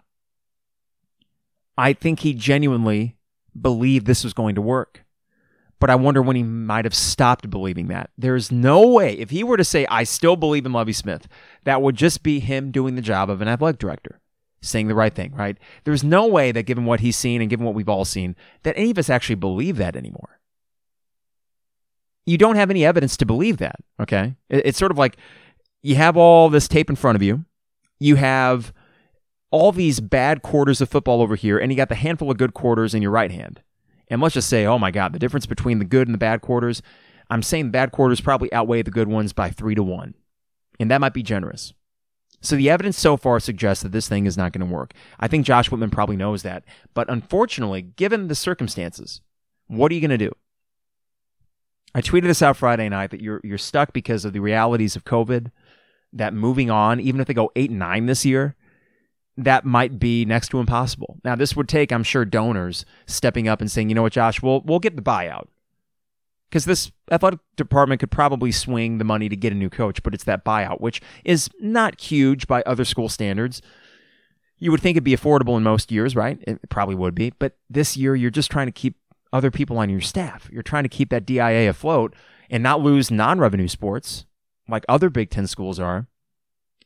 I 1.76 1.92
think 1.92 2.20
he 2.20 2.34
genuinely 2.34 3.16
believed 3.61 4.07
this 4.07 4.22
was 4.22 4.32
going 4.32 4.55
to 4.55 4.62
work 4.62 5.05
but 5.83 5.91
I 5.91 5.97
wonder 5.97 6.22
when 6.22 6.37
he 6.37 6.45
might 6.45 6.85
have 6.85 6.95
stopped 6.95 7.51
believing 7.51 7.89
that. 7.89 8.11
There's 8.16 8.53
no 8.53 8.87
way, 8.87 9.14
if 9.14 9.30
he 9.30 9.43
were 9.43 9.57
to 9.57 9.64
say, 9.64 9.85
I 9.87 10.05
still 10.05 10.37
believe 10.37 10.64
in 10.64 10.72
Lovie 10.72 10.93
Smith, 10.93 11.26
that 11.64 11.83
would 11.83 11.97
just 11.97 12.22
be 12.22 12.39
him 12.39 12.70
doing 12.70 12.95
the 12.95 13.03
job 13.03 13.28
of 13.28 13.43
an 13.43 13.49
athletic 13.49 13.80
director, 13.80 14.20
saying 14.61 14.87
the 14.87 14.95
right 14.95 15.12
thing, 15.12 15.35
right? 15.35 15.59
There's 15.83 16.05
no 16.05 16.28
way 16.28 16.53
that 16.53 16.66
given 16.66 16.85
what 16.85 17.01
he's 17.01 17.16
seen 17.16 17.41
and 17.41 17.51
given 17.51 17.66
what 17.66 17.74
we've 17.74 17.89
all 17.89 18.05
seen, 18.05 18.37
that 18.62 18.78
any 18.78 18.93
of 18.93 18.99
us 18.99 19.11
actually 19.11 19.35
believe 19.35 19.76
that 19.78 19.97
anymore. 19.97 20.39
You 22.26 22.39
don't 22.39 22.55
have 22.55 22.70
any 22.70 22.85
evidence 22.85 23.16
to 23.16 23.26
believe 23.26 23.57
that, 23.57 23.80
okay? 23.99 24.37
It's 24.49 24.78
sort 24.78 24.93
of 24.93 24.99
like 24.99 25.16
you 25.83 25.97
have 25.97 26.16
all 26.16 26.49
this 26.49 26.68
tape 26.68 26.91
in 26.91 26.97
front 26.97 27.16
of 27.16 27.22
you, 27.22 27.45
you 27.99 28.14
have 28.14 28.72
all 29.51 29.72
these 29.72 29.99
bad 29.99 30.43
quarters 30.43 30.80
of 30.80 30.89
football 30.89 31.20
over 31.22 31.35
here, 31.35 31.59
and 31.59 31.72
you 31.72 31.76
got 31.76 31.89
the 31.89 31.97
handful 31.97 32.30
of 32.30 32.39
good 32.39 32.55
quarters 32.55 32.95
in 32.95 33.03
your 33.03 33.11
right 33.11 33.33
hand. 33.33 33.62
And 34.12 34.20
let's 34.20 34.34
just 34.34 34.50
say, 34.50 34.66
oh 34.66 34.78
my 34.78 34.90
God, 34.90 35.14
the 35.14 35.18
difference 35.18 35.46
between 35.46 35.78
the 35.78 35.86
good 35.86 36.06
and 36.06 36.12
the 36.12 36.18
bad 36.18 36.42
quarters, 36.42 36.82
I'm 37.30 37.42
saying 37.42 37.70
bad 37.70 37.92
quarters 37.92 38.20
probably 38.20 38.52
outweigh 38.52 38.82
the 38.82 38.90
good 38.90 39.08
ones 39.08 39.32
by 39.32 39.48
three 39.48 39.74
to 39.74 39.82
one. 39.82 40.12
And 40.78 40.90
that 40.90 41.00
might 41.00 41.14
be 41.14 41.22
generous. 41.22 41.72
So 42.42 42.54
the 42.54 42.68
evidence 42.68 42.98
so 42.98 43.16
far 43.16 43.40
suggests 43.40 43.82
that 43.82 43.92
this 43.92 44.10
thing 44.10 44.26
is 44.26 44.36
not 44.36 44.52
going 44.52 44.68
to 44.68 44.70
work. 44.70 44.92
I 45.18 45.28
think 45.28 45.46
Josh 45.46 45.70
Whitman 45.70 45.88
probably 45.88 46.16
knows 46.16 46.42
that. 46.42 46.62
But 46.92 47.08
unfortunately, 47.08 47.80
given 47.80 48.28
the 48.28 48.34
circumstances, 48.34 49.22
what 49.66 49.90
are 49.90 49.94
you 49.94 50.02
going 50.02 50.10
to 50.10 50.18
do? 50.18 50.32
I 51.94 52.02
tweeted 52.02 52.24
this 52.24 52.42
out 52.42 52.58
Friday 52.58 52.90
night 52.90 53.12
that 53.12 53.22
you're 53.22 53.40
you're 53.42 53.56
stuck 53.56 53.94
because 53.94 54.26
of 54.26 54.34
the 54.34 54.40
realities 54.40 54.94
of 54.94 55.04
COVID. 55.04 55.50
That 56.12 56.34
moving 56.34 56.70
on, 56.70 57.00
even 57.00 57.18
if 57.22 57.26
they 57.26 57.32
go 57.34 57.50
eight 57.56 57.70
and 57.70 57.78
nine 57.78 58.04
this 58.04 58.26
year, 58.26 58.56
that 59.37 59.64
might 59.64 59.99
be 59.99 60.24
next 60.24 60.49
to 60.49 60.61
impossible. 60.61 61.18
Now, 61.24 61.35
this 61.35 61.57
would 61.57 61.68
take, 61.68 61.93
I'm 61.93 62.03
sure, 62.03 62.24
donors 62.24 62.85
stepping 63.07 63.49
up 63.49 63.61
and 63.61 63.70
saying, 63.70 63.89
you 63.89 63.95
know 63.95 64.03
what, 64.03 64.12
Josh, 64.12 64.43
we'll 64.43 64.61
we'll 64.62 64.78
get 64.78 64.97
the 64.97 65.03
buyout 65.03 65.47
because 66.53 66.66
this 66.66 66.93
athletic 67.11 67.41
department 67.57 67.99
could 67.99 68.11
probably 68.11 68.53
swing 68.53 68.99
the 68.99 69.05
money 69.05 69.30
to 69.30 69.37
get 69.37 69.55
a 69.55 69.57
new 69.57 69.70
coach, 69.70 70.03
but 70.03 70.12
it's 70.12 70.24
that 70.24 70.45
buyout, 70.45 70.83
which 70.83 71.01
is 71.24 71.49
not 71.61 71.99
huge 71.99 72.47
by 72.47 72.62
other 72.66 72.85
school 72.85 73.09
standards. 73.09 73.62
You 74.59 74.70
would 74.70 74.83
think 74.83 74.97
it'd 74.97 75.05
be 75.05 75.16
affordable 75.16 75.57
in 75.57 75.62
most 75.62 75.91
years, 75.91 76.14
right? 76.14 76.39
It 76.43 76.68
probably 76.68 76.95
would 76.95 77.14
be, 77.14 77.30
but 77.30 77.57
this 77.70 77.97
year 77.97 78.14
you're 78.14 78.30
just 78.30 78.51
trying 78.51 78.66
to 78.66 78.72
keep 78.72 78.97
other 79.33 79.51
people 79.51 79.78
on 79.78 79.89
your 79.89 80.03
staff. 80.03 80.51
You're 80.53 80.62
trying 80.62 80.83
to 80.83 80.91
keep 80.91 81.09
that 81.09 81.24
DIA 81.24 81.70
afloat 81.70 82.14
and 82.51 82.62
not 82.62 82.83
lose 82.83 83.11
non-revenue 83.11 83.66
sports 83.66 84.26
like 84.68 84.85
other 84.91 85.09
Big 85.09 85.30
Ten 85.30 85.47
schools 85.47 85.80
are. 85.80 86.07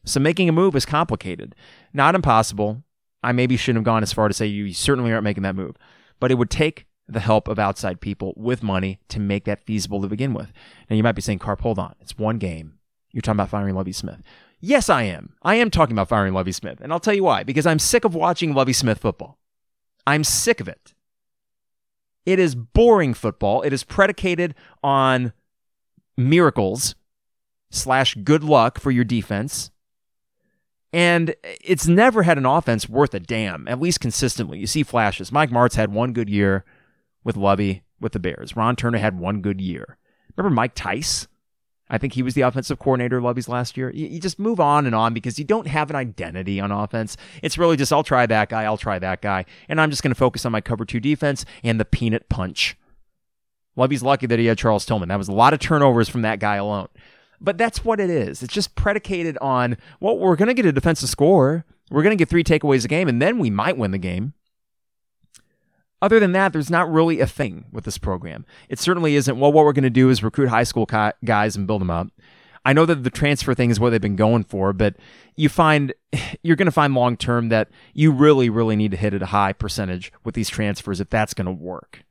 So 0.06 0.20
making 0.20 0.48
a 0.48 0.52
move 0.52 0.74
is 0.76 0.86
complicated, 0.86 1.54
not 1.92 2.14
impossible. 2.14 2.82
I 3.22 3.32
maybe 3.32 3.56
shouldn't 3.56 3.78
have 3.78 3.84
gone 3.84 4.02
as 4.02 4.12
far 4.12 4.28
to 4.28 4.34
say 4.34 4.46
you 4.46 4.72
certainly 4.72 5.12
aren't 5.12 5.24
making 5.24 5.42
that 5.42 5.56
move, 5.56 5.76
but 6.20 6.30
it 6.30 6.36
would 6.36 6.50
take 6.50 6.86
the 7.08 7.20
help 7.20 7.48
of 7.48 7.58
outside 7.58 8.00
people 8.00 8.32
with 8.36 8.62
money 8.62 9.00
to 9.08 9.20
make 9.20 9.44
that 9.44 9.64
feasible 9.64 10.00
to 10.02 10.08
begin 10.08 10.32
with. 10.32 10.52
Now 10.88 10.96
you 10.96 11.02
might 11.02 11.12
be 11.12 11.22
saying, 11.22 11.40
Carp, 11.40 11.60
hold 11.60 11.78
on. 11.78 11.94
It's 12.00 12.16
one 12.16 12.38
game. 12.38 12.78
You're 13.12 13.22
talking 13.22 13.36
about 13.36 13.50
firing 13.50 13.74
Lovie 13.74 13.92
Smith. 13.92 14.22
Yes, 14.60 14.88
I 14.88 15.02
am. 15.02 15.34
I 15.42 15.56
am 15.56 15.70
talking 15.70 15.94
about 15.94 16.08
firing 16.08 16.34
Lovie 16.34 16.52
Smith. 16.52 16.80
And 16.80 16.92
I'll 16.92 17.00
tell 17.00 17.14
you 17.14 17.24
why. 17.24 17.42
Because 17.42 17.66
I'm 17.66 17.78
sick 17.78 18.04
of 18.04 18.14
watching 18.14 18.54
Lovie 18.54 18.72
Smith 18.72 18.98
football. 18.98 19.38
I'm 20.06 20.24
sick 20.24 20.60
of 20.60 20.68
it. 20.68 20.94
It 22.24 22.38
is 22.38 22.54
boring 22.54 23.14
football. 23.14 23.62
It 23.62 23.72
is 23.72 23.84
predicated 23.84 24.54
on 24.82 25.32
miracles 26.16 26.94
slash 27.70 28.14
good 28.16 28.42
luck 28.42 28.80
for 28.80 28.90
your 28.90 29.04
defense. 29.04 29.70
And 30.92 31.34
it's 31.42 31.86
never 31.86 32.22
had 32.22 32.38
an 32.38 32.46
offense 32.46 32.88
worth 32.88 33.12
a 33.12 33.20
damn, 33.20 33.66
at 33.68 33.80
least 33.80 34.00
consistently. 34.00 34.58
You 34.58 34.66
see 34.66 34.82
flashes. 34.82 35.32
Mike 35.32 35.50
Martz 35.50 35.74
had 35.74 35.92
one 35.92 36.12
good 36.12 36.30
year 36.30 36.64
with 37.24 37.36
Lovie 37.36 37.82
with 38.00 38.12
the 38.12 38.18
Bears. 38.18 38.56
Ron 38.56 38.76
Turner 38.76 38.98
had 38.98 39.18
one 39.18 39.42
good 39.42 39.60
year. 39.60 39.98
Remember 40.36 40.54
Mike 40.54 40.74
Tice? 40.74 41.26
I 41.88 41.98
think 41.98 42.14
he 42.14 42.22
was 42.22 42.34
the 42.34 42.40
offensive 42.40 42.78
coordinator 42.78 43.18
of 43.18 43.24
Lovie's 43.24 43.48
last 43.48 43.76
year. 43.76 43.90
You, 43.90 44.06
you, 44.06 44.20
just 44.20 44.38
move 44.38 44.58
on 44.58 44.86
and 44.86 44.94
on 44.94 45.14
because 45.14 45.38
you 45.38 45.44
don't 45.44 45.68
have 45.68 45.88
an 45.88 45.96
identity 45.96 46.58
on 46.60 46.72
offense. 46.72 47.16
It's 47.42 47.58
really 47.58 47.76
just 47.76 47.92
I'll 47.92 48.02
try 48.02 48.26
that 48.26 48.48
guy, 48.48 48.64
I'll 48.64 48.76
try 48.76 48.98
that 48.98 49.22
guy, 49.22 49.44
and 49.68 49.80
I'm 49.80 49.90
just 49.90 50.02
going 50.02 50.10
to 50.10 50.18
focus 50.18 50.44
on 50.44 50.52
my 50.52 50.60
cover 50.60 50.84
two 50.84 50.98
defense 50.98 51.44
and 51.62 51.78
the 51.78 51.84
peanut 51.84 52.28
punch. 52.28 52.76
Lovie's 53.76 54.02
lucky 54.02 54.26
that 54.26 54.38
he 54.38 54.46
had 54.46 54.58
Charles 54.58 54.84
Tillman. 54.84 55.10
That 55.10 55.18
was 55.18 55.28
a 55.28 55.32
lot 55.32 55.52
of 55.52 55.60
turnovers 55.60 56.08
from 56.08 56.22
that 56.22 56.40
guy 56.40 56.56
alone. 56.56 56.88
But 57.40 57.58
that's 57.58 57.84
what 57.84 58.00
it 58.00 58.10
is. 58.10 58.42
It's 58.42 58.54
just 58.54 58.74
predicated 58.74 59.36
on 59.38 59.76
well, 60.00 60.18
we're 60.18 60.36
going 60.36 60.48
to 60.48 60.54
get 60.54 60.66
a 60.66 60.72
defensive 60.72 61.08
score. 61.08 61.64
We're 61.90 62.02
going 62.02 62.16
to 62.16 62.20
get 62.20 62.28
three 62.28 62.44
takeaways 62.44 62.84
a 62.84 62.88
game, 62.88 63.08
and 63.08 63.22
then 63.22 63.38
we 63.38 63.50
might 63.50 63.76
win 63.76 63.92
the 63.92 63.98
game. 63.98 64.34
Other 66.02 66.20
than 66.20 66.32
that, 66.32 66.52
there's 66.52 66.70
not 66.70 66.90
really 66.90 67.20
a 67.20 67.26
thing 67.26 67.66
with 67.72 67.84
this 67.84 67.96
program. 67.96 68.44
It 68.68 68.78
certainly 68.78 69.14
isn't, 69.14 69.38
well, 69.38 69.52
what 69.52 69.64
we're 69.64 69.72
going 69.72 69.84
to 69.84 69.90
do 69.90 70.10
is 70.10 70.22
recruit 70.22 70.48
high 70.48 70.64
school 70.64 70.86
guys 71.24 71.56
and 71.56 71.66
build 71.66 71.80
them 71.80 71.90
up. 71.90 72.08
I 72.66 72.72
know 72.72 72.84
that 72.84 73.04
the 73.04 73.10
transfer 73.10 73.54
thing 73.54 73.70
is 73.70 73.78
what 73.78 73.90
they've 73.90 74.00
been 74.00 74.16
going 74.16 74.42
for, 74.42 74.72
but 74.72 74.96
you 75.36 75.48
find 75.48 75.94
you're 76.42 76.56
going 76.56 76.66
to 76.66 76.72
find 76.72 76.94
long 76.94 77.16
term 77.16 77.48
that 77.48 77.68
you 77.94 78.10
really, 78.10 78.50
really 78.50 78.76
need 78.76 78.90
to 78.90 78.96
hit 78.96 79.14
at 79.14 79.22
a 79.22 79.26
high 79.26 79.52
percentage 79.52 80.12
with 80.24 80.34
these 80.34 80.48
transfers 80.48 81.00
if 81.00 81.08
that's 81.08 81.32
going 81.32 81.46
to 81.46 81.52
work. 81.52 82.02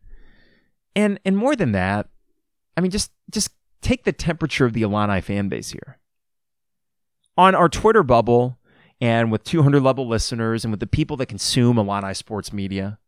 And 0.95 1.19
and 1.25 1.35
more 1.35 1.57
than 1.57 1.73
that, 1.73 2.07
I 2.77 2.81
mean, 2.81 2.89
just 2.89 3.11
just 3.29 3.51
take 3.81 4.03
the 4.03 4.11
temperature 4.11 4.65
of 4.65 4.73
the 4.73 4.81
Illini 4.81 5.21
fan 5.21 5.49
base 5.49 5.71
here. 5.71 5.97
On 7.37 7.53
our 7.53 7.69
Twitter 7.69 8.03
bubble, 8.03 8.57
and 9.01 9.31
with 9.31 9.43
200 9.43 9.81
level 9.81 10.07
listeners, 10.07 10.63
and 10.63 10.71
with 10.71 10.79
the 10.79 10.87
people 10.87 11.17
that 11.17 11.25
consume 11.25 11.77
Illini 11.77 12.13
sports 12.13 12.53
media, 12.53 12.99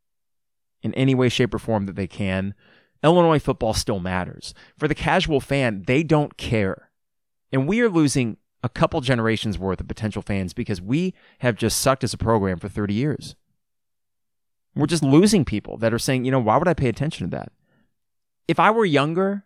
in 0.83 0.93
any 0.93 1.15
way, 1.15 1.29
shape, 1.29 1.53
or 1.53 1.59
form 1.59 1.85
that 1.85 1.95
they 1.95 2.07
can, 2.07 2.53
Illinois 3.03 3.39
football 3.39 3.73
still 3.73 3.99
matters. 3.99 4.53
For 4.77 4.87
the 4.87 4.95
casual 4.95 5.39
fan, 5.39 5.83
they 5.87 6.03
don't 6.03 6.37
care. 6.37 6.89
And 7.51 7.67
we 7.67 7.81
are 7.81 7.89
losing 7.89 8.37
a 8.63 8.69
couple 8.69 8.99
generations 9.01 9.57
worth 9.57 9.79
of 9.79 9.87
potential 9.87 10.21
fans 10.21 10.53
because 10.53 10.81
we 10.81 11.13
have 11.39 11.55
just 11.55 11.79
sucked 11.79 12.03
as 12.03 12.13
a 12.13 12.17
program 12.17 12.59
for 12.59 12.67
30 12.67 12.93
years. 12.93 13.35
We're 14.75 14.87
just 14.87 15.03
losing 15.03 15.45
people 15.45 15.77
that 15.77 15.93
are 15.93 15.99
saying, 15.99 16.25
you 16.25 16.31
know, 16.31 16.39
why 16.39 16.57
would 16.57 16.67
I 16.67 16.73
pay 16.73 16.89
attention 16.89 17.29
to 17.29 17.37
that? 17.37 17.51
If 18.47 18.59
I 18.59 18.71
were 18.71 18.85
younger, 18.85 19.45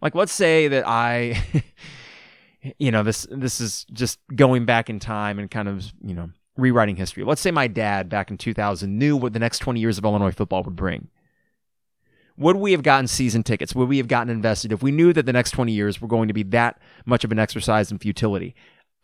like 0.00 0.14
let's 0.14 0.32
say 0.32 0.68
that 0.68 0.86
I 0.86 1.42
you 2.78 2.90
know, 2.90 3.02
this 3.02 3.26
this 3.30 3.60
is 3.60 3.86
just 3.92 4.18
going 4.34 4.64
back 4.64 4.90
in 4.90 4.98
time 4.98 5.38
and 5.38 5.50
kind 5.50 5.68
of, 5.68 5.92
you 6.04 6.14
know, 6.14 6.30
rewriting 6.56 6.96
history. 6.96 7.24
Let's 7.24 7.40
say 7.40 7.50
my 7.50 7.68
dad 7.68 8.08
back 8.08 8.30
in 8.30 8.38
2000 8.38 8.98
knew 8.98 9.16
what 9.16 9.32
the 9.32 9.38
next 9.38 9.60
20 9.60 9.80
years 9.80 9.98
of 9.98 10.04
Illinois 10.04 10.32
football 10.32 10.62
would 10.64 10.76
bring. 10.76 11.08
Would 12.36 12.56
we 12.56 12.72
have 12.72 12.82
gotten 12.82 13.08
season 13.08 13.42
tickets? 13.42 13.74
Would 13.74 13.88
we 13.88 13.98
have 13.98 14.08
gotten 14.08 14.30
invested 14.30 14.72
if 14.72 14.82
we 14.82 14.92
knew 14.92 15.12
that 15.12 15.26
the 15.26 15.32
next 15.32 15.52
20 15.52 15.72
years 15.72 16.00
were 16.00 16.08
going 16.08 16.28
to 16.28 16.34
be 16.34 16.44
that 16.44 16.80
much 17.04 17.24
of 17.24 17.32
an 17.32 17.38
exercise 17.38 17.90
in 17.90 17.98
futility? 17.98 18.54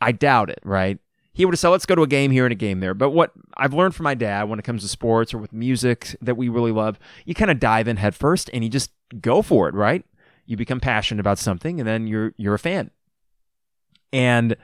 I 0.00 0.12
doubt 0.12 0.50
it, 0.50 0.60
right? 0.62 0.98
He 1.32 1.44
would 1.44 1.52
have 1.52 1.58
said, 1.58 1.70
let's 1.70 1.86
go 1.86 1.96
to 1.96 2.02
a 2.02 2.06
game 2.06 2.30
here 2.30 2.46
and 2.46 2.52
a 2.52 2.56
game 2.56 2.78
there. 2.78 2.94
But 2.94 3.10
what 3.10 3.32
I've 3.56 3.74
learned 3.74 3.96
from 3.96 4.04
my 4.04 4.14
dad 4.14 4.48
when 4.48 4.60
it 4.60 4.64
comes 4.64 4.82
to 4.82 4.88
sports 4.88 5.34
or 5.34 5.38
with 5.38 5.52
music 5.52 6.14
that 6.20 6.36
we 6.36 6.48
really 6.48 6.70
love, 6.70 7.00
you 7.24 7.34
kind 7.34 7.50
of 7.50 7.58
dive 7.58 7.88
in 7.88 7.96
headfirst 7.96 8.50
and 8.52 8.62
you 8.62 8.70
just 8.70 8.92
go 9.20 9.42
for 9.42 9.68
it, 9.68 9.74
right? 9.74 10.04
You 10.46 10.56
become 10.56 10.80
passionate 10.80 11.20
about 11.20 11.38
something 11.38 11.80
and 11.80 11.88
then 11.88 12.06
you're 12.06 12.34
you're 12.36 12.54
a 12.54 12.58
fan. 12.58 12.90
And 14.12 14.56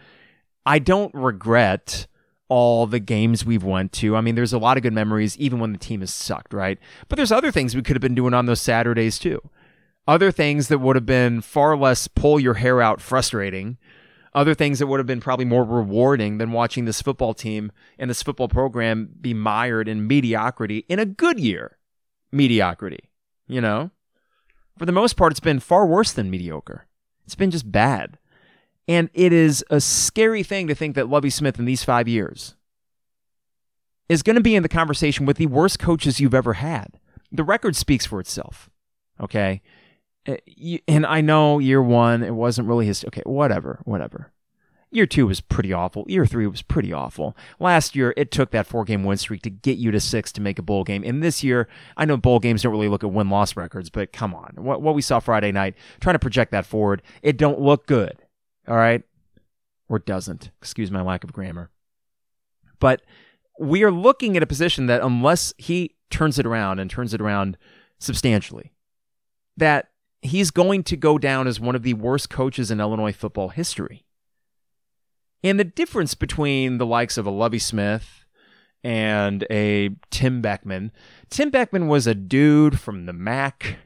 I 0.65 0.79
don't 0.79 1.13
regret 1.15 2.07
all 2.49 2.87
the 2.87 2.99
games 2.99 3.45
we've 3.45 3.65
went 3.65 3.93
to. 3.93 4.17
I 4.17 4.21
mean, 4.21 4.35
there's 4.35 4.53
a 4.53 4.59
lot 4.59 4.77
of 4.77 4.83
good 4.83 4.93
memories, 4.93 5.39
even 5.39 5.61
when 5.61 5.73
the 5.73 5.79
team 5.79 6.01
has 6.01 6.13
sucked, 6.13 6.53
right? 6.53 6.79
But 7.09 7.17
there's 7.17 7.33
other 7.33 7.53
things 7.53 7.75
we 7.75 7.83
could 7.83 7.97
have 7.97 8.03
been 8.03 8.15
doing 8.15 8.35
on 8.35 8.47
those 8.47 8.61
Saturdays 8.61 9.19
too. 9.19 9.41
Other 10.07 10.33
things 10.33 10.69
that 10.69 10.79
would 10.79 10.97
have 10.97 11.07
been 11.07 11.41
far 11.41 11.77
less 11.77 12.09
pull 12.09 12.41
your 12.41 12.55
hair 12.55 12.83
out 12.83 13.01
frustrating. 13.01 13.79
Other 14.35 14.55
things 14.55 14.81
that 14.81 14.89
would 14.89 14.99
have 14.99 15.07
been 15.07 15.21
probably 15.21 15.45
more 15.45 15.65
rewarding 15.65 16.39
than 16.39 16.53
watching 16.53 16.85
this 16.85 17.03
football 17.03 17.35
team 17.35 17.71
and 17.99 18.11
this 18.11 18.23
football 18.23 18.49
program 18.49 19.11
be 19.21 19.35
mired 19.35 19.89
in 19.89 20.07
mediocrity 20.07 20.85
in 20.89 20.99
a 20.99 21.07
good 21.07 21.39
year. 21.39 21.79
Mediocrity, 22.33 23.11
you 23.47 23.61
know? 23.61 23.91
For 24.81 24.87
the 24.87 24.93
most 24.93 25.19
part, 25.19 25.31
it's 25.31 25.41
been 25.41 25.61
far 25.61 25.85
worse 25.85 26.11
than 26.11 26.31
mediocre. 26.31 26.87
It's 27.27 27.35
been 27.35 27.51
just 27.51 27.71
bad. 27.71 28.17
And 28.89 29.11
it 29.13 29.31
is 29.31 29.63
a 29.69 29.79
scary 29.79 30.43
thing 30.43 30.69
to 30.69 30.75
think 30.75 30.95
that 30.95 31.07
Lovie 31.07 31.29
Smith 31.29 31.59
in 31.59 31.67
these 31.67 31.85
five 31.85 32.09
years 32.09 32.55
is 34.09 34.23
going 34.23 34.37
to 34.37 34.43
be 34.43 34.55
in 34.55 34.63
the 34.63 34.71
conversation 34.71 35.27
with 35.27 35.37
the 35.37 35.49
worst 35.49 35.79
coaches 35.79 36.19
you've 36.19 36.33
ever 36.33 36.55
had. 36.55 36.99
The 37.31 37.45
record 37.45 37.77
speaks 37.77 38.07
for 38.07 38.21
itself. 38.21 38.71
Okay. 39.21 39.61
Uh, 40.27 40.37
and 40.89 41.05
I 41.05 41.21
know 41.21 41.59
year 41.59 41.83
one, 41.83 42.23
it 42.23 42.35
wasn't 42.35 42.67
really 42.67 42.87
his. 42.87 43.05
Okay, 43.05 43.23
whatever, 43.27 43.81
whatever. 43.85 44.33
Year 44.93 45.07
two 45.07 45.29
was 45.29 45.41
pretty 45.41 45.73
awful. 45.73 46.05
Year 46.09 46.27
three 46.27 46.49
was 46.49 46.63
pretty 46.63 46.93
awful. 46.93 47.37
Last 47.61 47.95
year, 47.95 48.13
it 48.17 48.33
took 48.33 48.51
that 48.51 48.67
four 48.67 48.85
game 48.85 49.05
win 49.05 49.19
streak 49.19 49.43
to 49.43 49.51
get 49.51 49.79
you 49.79 49.93
to 49.93 50.01
six 50.01 50.33
to 50.33 50.41
make 50.41 50.59
a 50.59 50.63
bowl 50.63 50.83
game. 50.83 51.05
And 51.05 51.23
this 51.23 51.45
year, 51.45 51.69
I 51.97 52.05
know 52.05 52.17
bowl 52.17 52.41
games 52.41 52.63
don't 52.63 52.73
really 52.73 52.89
look 52.89 53.05
at 53.05 53.13
win 53.13 53.31
loss 53.31 53.55
records, 53.57 53.89
but 53.89 54.13
come 54.13 54.35
on. 54.35 54.55
What, 54.57 54.83
what 54.83 54.97
we 54.97 55.03
saw 55.03 55.21
Friday 55.21 55.53
night, 55.53 55.77
trying 56.01 56.15
to 56.15 56.19
project 56.19 56.51
that 56.51 56.67
forward, 56.67 57.03
it 57.23 57.37
don't 57.37 57.61
look 57.61 57.87
good. 57.87 58.19
All 58.67 58.77
right. 58.77 59.03
Or 59.89 60.01
doesn't. 60.01 60.51
Excuse 60.61 60.91
my 60.91 61.03
lack 61.03 61.23
of 61.23 61.33
grammar. 61.33 61.71
But 62.81 63.03
we 63.61 63.85
are 63.85 63.93
looking 63.93 64.37
at 64.37 64.43
a 64.43 64.47
position 64.47 64.87
that, 64.87 65.03
unless 65.03 65.55
he 65.57 65.95
turns 66.11 66.39
it 66.39 66.47
around 66.47 66.81
and 66.81 66.91
turns 66.91 67.15
it 67.15 67.21
around 67.21 67.57
substantially, 68.01 68.73
that 69.57 69.91
he's 70.21 70.51
going 70.51 70.83
to 70.85 70.97
go 70.97 71.17
down 71.17 71.47
as 71.47 71.61
one 71.61 71.77
of 71.77 71.85
the 71.85 71.95
worst 71.95 72.29
coaches 72.29 72.73
in 72.73 72.81
Illinois 72.81 73.13
football 73.13 73.51
history. 73.51 74.05
And 75.43 75.59
the 75.59 75.65
difference 75.65 76.15
between 76.15 76.79
the 76.79 76.87
likes 76.87 77.17
of 77.17 77.27
a 77.27 77.31
Lovie 77.31 77.59
Smith 77.59 78.25
and 78.85 79.47
a 79.51 79.91
Tim 80.11 80.43
Beckman, 80.43 80.93
Tim 81.31 81.51
Beckman 81.51 81.89
was 81.89 82.07
a 82.07 82.15
dude 82.15 82.79
from 82.79 83.07
the 83.07 83.13
MAC 83.13 83.77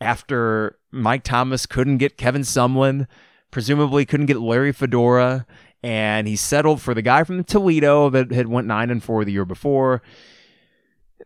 after 0.00 0.78
Mike 0.90 1.24
Thomas 1.24 1.66
couldn't 1.66 1.98
get 1.98 2.16
Kevin 2.16 2.42
Sumlin 2.42 3.06
presumably 3.50 4.04
couldn't 4.04 4.26
get 4.26 4.40
Larry 4.40 4.72
Fedora, 4.72 5.46
and 5.82 6.28
he 6.28 6.36
settled 6.36 6.82
for 6.82 6.94
the 6.94 7.02
guy 7.02 7.24
from 7.24 7.44
Toledo 7.44 8.10
that 8.10 8.30
had 8.30 8.48
went 8.48 8.66
nine 8.66 8.90
and 8.90 9.02
four 9.02 9.24
the 9.24 9.32
year 9.32 9.44
before. 9.44 10.02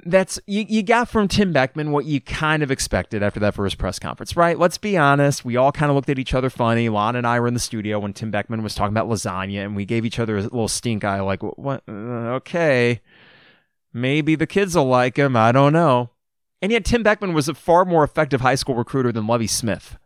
That's 0.05 0.39
you, 0.47 0.65
you 0.69 0.83
got 0.83 1.09
from 1.09 1.29
Tim 1.29 1.53
Beckman 1.53 1.93
what 1.93 2.05
you 2.05 2.21
kind 2.21 2.63
of 2.63 2.71
expected 2.71 3.23
after 3.23 3.41
that 3.41 3.55
first 3.55 3.79
press 3.79 3.99
conference, 3.99 4.37
right? 4.37 4.59
Let's 4.59 4.79
be 4.79 4.97
honest. 4.97 5.45
We 5.45 5.57
all 5.57 5.73
kind 5.73 5.91
of 5.91 5.97
looked 5.97 6.11
at 6.11 6.19
each 6.19 6.35
other 6.35 6.51
funny. 6.51 6.89
Lon 6.89 7.17
and 7.17 7.27
I 7.27 7.39
were 7.41 7.49
in 7.49 7.55
the 7.55 7.61
studio 7.61 7.99
when 8.01 8.13
Tim 8.13 8.31
Beckman 8.31 8.63
was 8.63 8.75
talking 8.75 8.93
about 8.93 9.09
lasagna, 9.09 9.65
and 9.65 9.77
we 9.77 9.85
gave 9.85 10.05
each 10.05 10.19
other 10.19 10.39
a 10.39 10.43
little 10.43 10.69
stink 10.69 11.05
eye, 11.05 11.21
like, 11.21 11.43
"What? 11.43 11.83
Uh, 11.89 12.35
okay, 12.37 13.01
maybe 13.93 14.35
the 14.35 14.47
kids 14.47 14.75
will 14.75 14.87
like 14.87 15.17
him. 15.17 15.37
I 15.37 15.53
don't 15.53 15.73
know." 15.73 16.11
And 16.61 16.73
yet, 16.73 16.85
Tim 16.85 17.03
Beckman 17.03 17.33
was 17.33 17.49
a 17.49 17.55
far 17.55 17.85
more 17.85 18.05
effective 18.05 18.41
high 18.41 18.55
school 18.55 18.75
recruiter 18.75 19.13
than 19.13 19.27
Lovie 19.27 19.47
Smith. 19.47 19.99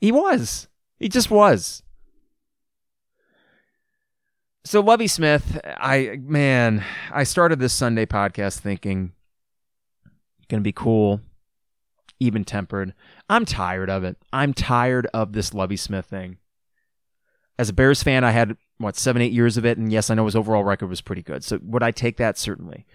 He 0.00 0.10
was. 0.10 0.68
He 0.98 1.08
just 1.08 1.30
was. 1.30 1.82
So 4.64 4.80
Lovie 4.80 5.08
Smith, 5.08 5.60
I 5.64 6.18
man, 6.22 6.84
I 7.10 7.24
started 7.24 7.58
this 7.58 7.72
Sunday 7.72 8.06
podcast 8.06 8.60
thinking 8.60 9.12
gonna 10.48 10.62
be 10.62 10.72
cool, 10.72 11.20
even 12.20 12.44
tempered. 12.44 12.94
I'm 13.28 13.44
tired 13.44 13.90
of 13.90 14.04
it. 14.04 14.16
I'm 14.32 14.54
tired 14.54 15.08
of 15.12 15.32
this 15.32 15.52
Lovie 15.52 15.76
Smith 15.76 16.06
thing. 16.06 16.38
As 17.58 17.70
a 17.70 17.72
Bears 17.72 18.02
fan, 18.02 18.22
I 18.22 18.30
had 18.30 18.56
what 18.78 18.96
seven, 18.96 19.20
eight 19.20 19.32
years 19.32 19.56
of 19.56 19.66
it, 19.66 19.78
and 19.78 19.90
yes, 19.90 20.10
I 20.10 20.14
know 20.14 20.26
his 20.26 20.36
overall 20.36 20.62
record 20.62 20.88
was 20.88 21.00
pretty 21.00 21.22
good. 21.22 21.42
So 21.42 21.58
would 21.62 21.82
I 21.82 21.90
take 21.90 22.16
that? 22.18 22.38
Certainly. 22.38 22.86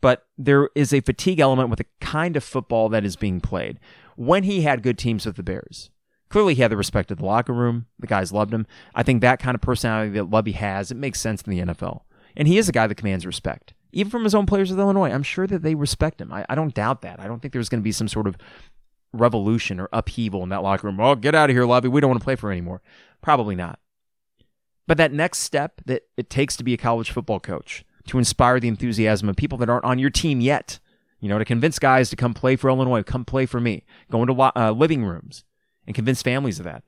But 0.00 0.24
there 0.38 0.70
is 0.74 0.94
a 0.94 1.00
fatigue 1.00 1.40
element 1.40 1.68
with 1.68 1.78
the 1.78 1.86
kind 2.00 2.34
of 2.34 2.42
football 2.42 2.88
that 2.88 3.04
is 3.04 3.16
being 3.16 3.40
played. 3.42 3.78
When 4.16 4.44
he 4.44 4.62
had 4.62 4.82
good 4.82 4.96
teams 4.96 5.26
with 5.26 5.36
the 5.36 5.42
Bears, 5.42 5.90
Clearly, 6.30 6.54
he 6.54 6.62
had 6.62 6.70
the 6.70 6.76
respect 6.76 7.10
of 7.10 7.18
the 7.18 7.24
locker 7.24 7.52
room. 7.52 7.86
The 7.98 8.06
guys 8.06 8.32
loved 8.32 8.54
him. 8.54 8.66
I 8.94 9.02
think 9.02 9.20
that 9.20 9.40
kind 9.40 9.54
of 9.54 9.60
personality 9.60 10.12
that 10.12 10.30
Lovie 10.30 10.52
has, 10.52 10.90
it 10.90 10.96
makes 10.96 11.20
sense 11.20 11.42
in 11.42 11.50
the 11.50 11.74
NFL. 11.74 12.02
And 12.36 12.46
he 12.46 12.56
is 12.56 12.68
a 12.68 12.72
guy 12.72 12.86
that 12.86 12.94
commands 12.94 13.26
respect, 13.26 13.74
even 13.92 14.10
from 14.10 14.22
his 14.22 14.34
own 14.34 14.46
players 14.46 14.70
with 14.70 14.78
Illinois. 14.78 15.10
I'm 15.10 15.24
sure 15.24 15.48
that 15.48 15.62
they 15.62 15.74
respect 15.74 16.20
him. 16.20 16.32
I, 16.32 16.46
I 16.48 16.54
don't 16.54 16.72
doubt 16.72 17.02
that. 17.02 17.18
I 17.18 17.26
don't 17.26 17.42
think 17.42 17.52
there's 17.52 17.68
going 17.68 17.80
to 17.80 17.84
be 17.84 17.92
some 17.92 18.06
sort 18.06 18.28
of 18.28 18.36
revolution 19.12 19.80
or 19.80 19.88
upheaval 19.92 20.44
in 20.44 20.48
that 20.50 20.62
locker 20.62 20.86
room. 20.86 21.00
Oh, 21.00 21.16
get 21.16 21.34
out 21.34 21.50
of 21.50 21.56
here, 21.56 21.66
Lovie. 21.66 21.88
We 21.88 22.00
don't 22.00 22.10
want 22.10 22.20
to 22.20 22.24
play 22.24 22.36
for 22.36 22.52
anymore. 22.52 22.80
Probably 23.20 23.56
not. 23.56 23.80
But 24.86 24.98
that 24.98 25.12
next 25.12 25.38
step 25.38 25.80
that 25.86 26.02
it 26.16 26.30
takes 26.30 26.56
to 26.56 26.64
be 26.64 26.74
a 26.74 26.78
college 26.78 27.10
football 27.10 27.40
coach, 27.40 27.84
to 28.06 28.18
inspire 28.18 28.60
the 28.60 28.68
enthusiasm 28.68 29.28
of 29.28 29.36
people 29.36 29.58
that 29.58 29.70
aren't 29.70 29.84
on 29.84 29.98
your 29.98 30.10
team 30.10 30.40
yet, 30.40 30.78
you 31.18 31.28
know, 31.28 31.38
to 31.38 31.44
convince 31.44 31.78
guys 31.78 32.08
to 32.10 32.16
come 32.16 32.34
play 32.34 32.56
for 32.56 32.70
Illinois, 32.70 33.02
come 33.02 33.24
play 33.24 33.46
for 33.46 33.60
me, 33.60 33.84
go 34.10 34.22
into 34.22 34.40
uh, 34.40 34.72
living 34.72 35.04
rooms, 35.04 35.44
and 35.90 35.94
convince 35.96 36.22
families 36.22 36.60
of 36.60 36.64
that. 36.64 36.84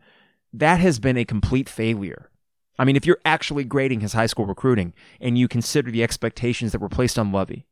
That 0.53 0.79
has 0.79 1.01
been 1.01 1.17
a 1.17 1.25
complete 1.25 1.69
failure. 1.69 2.31
I 2.79 2.85
mean, 2.85 2.95
if 2.95 3.05
you're 3.05 3.19
actually 3.25 3.65
grading 3.65 3.99
his 3.99 4.13
high 4.13 4.27
school 4.27 4.47
recruiting 4.47 4.95
and 5.21 5.37
you 5.37 5.49
consider 5.49 5.91
the 5.91 6.05
expectations 6.05 6.71
that 6.71 6.81
were 6.81 6.89
placed 6.89 7.19
on 7.19 7.33
Lovie 7.33 7.67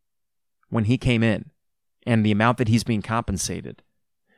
when 0.71 0.87
he 0.87 0.99
came 0.99 1.23
in 1.23 1.51
and 2.05 2.27
the 2.27 2.33
amount 2.33 2.59
that 2.59 2.67
he's 2.67 2.83
being 2.83 3.01
compensated, 3.01 3.85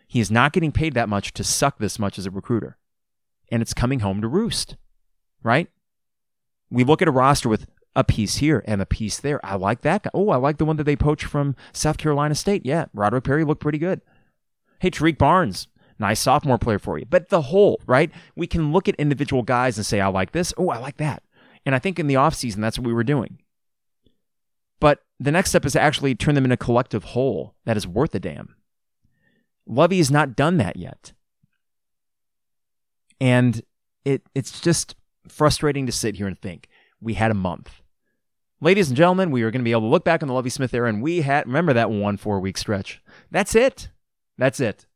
he 0.06 0.20
is 0.20 0.30
not 0.30 0.52
getting 0.52 0.70
paid 0.70 0.92
that 0.92 1.08
much 1.08 1.32
to 1.32 1.42
suck 1.42 1.78
this 1.78 1.98
much 1.98 2.18
as 2.18 2.26
a 2.26 2.30
recruiter. 2.30 2.76
And 3.50 3.62
it's 3.62 3.72
coming 3.72 4.00
home 4.00 4.20
to 4.20 4.28
roost, 4.28 4.76
right? 5.42 5.70
We 6.70 6.84
look 6.84 7.00
at 7.00 7.08
a 7.08 7.12
roster 7.12 7.48
with 7.48 7.68
a 7.96 8.04
piece 8.04 8.36
here 8.36 8.62
and 8.66 8.82
a 8.82 8.86
piece 8.86 9.18
there. 9.18 9.40
I 9.42 9.54
like 9.54 9.80
that 9.80 10.02
guy. 10.02 10.10
Oh, 10.12 10.28
I 10.28 10.36
like 10.36 10.58
the 10.58 10.66
one 10.66 10.76
that 10.76 10.84
they 10.84 10.96
poached 10.96 11.24
from 11.24 11.56
South 11.72 11.96
Carolina 11.96 12.34
State. 12.34 12.66
Yeah, 12.66 12.84
Roderick 12.92 13.24
Perry 13.24 13.44
looked 13.44 13.62
pretty 13.62 13.78
good. 13.78 14.02
Hey, 14.78 14.90
Tarique 14.90 15.16
Barnes, 15.16 15.68
Nice 15.98 16.20
sophomore 16.20 16.58
player 16.58 16.78
for 16.78 16.98
you. 16.98 17.06
But 17.08 17.28
the 17.28 17.42
whole, 17.42 17.80
right? 17.86 18.10
We 18.34 18.46
can 18.46 18.72
look 18.72 18.88
at 18.88 18.94
individual 18.96 19.42
guys 19.42 19.76
and 19.76 19.86
say, 19.86 20.00
I 20.00 20.08
like 20.08 20.32
this. 20.32 20.52
Oh, 20.56 20.70
I 20.70 20.78
like 20.78 20.96
that. 20.96 21.22
And 21.64 21.74
I 21.74 21.78
think 21.78 21.98
in 21.98 22.06
the 22.06 22.14
offseason, 22.14 22.56
that's 22.56 22.78
what 22.78 22.86
we 22.86 22.92
were 22.92 23.04
doing. 23.04 23.38
But 24.80 25.04
the 25.20 25.30
next 25.30 25.50
step 25.50 25.64
is 25.64 25.74
to 25.74 25.80
actually 25.80 26.14
turn 26.16 26.34
them 26.34 26.44
into 26.44 26.54
a 26.54 26.56
collective 26.56 27.04
whole 27.04 27.54
that 27.64 27.76
is 27.76 27.86
worth 27.86 28.14
a 28.14 28.20
damn. 28.20 28.56
Lovie 29.66 29.98
has 29.98 30.10
not 30.10 30.34
done 30.34 30.56
that 30.56 30.76
yet. 30.76 31.12
And 33.20 33.62
it 34.04 34.22
it's 34.34 34.60
just 34.60 34.96
frustrating 35.28 35.86
to 35.86 35.92
sit 35.92 36.16
here 36.16 36.26
and 36.26 36.36
think 36.36 36.68
we 37.00 37.14
had 37.14 37.30
a 37.30 37.34
month. 37.34 37.82
Ladies 38.60 38.88
and 38.88 38.96
gentlemen, 38.96 39.30
we 39.30 39.42
are 39.42 39.52
going 39.52 39.60
to 39.60 39.64
be 39.64 39.70
able 39.70 39.82
to 39.82 39.86
look 39.86 40.04
back 40.04 40.22
on 40.22 40.28
the 40.28 40.34
Lovie 40.34 40.50
Smith 40.50 40.74
era 40.74 40.88
and 40.88 41.00
we 41.00 41.20
had 41.20 41.46
remember 41.46 41.72
that 41.72 41.90
one 41.90 42.16
four 42.16 42.40
week 42.40 42.58
stretch. 42.58 43.00
That's 43.30 43.54
it. 43.54 43.90
That's 44.36 44.58
it. 44.58 44.86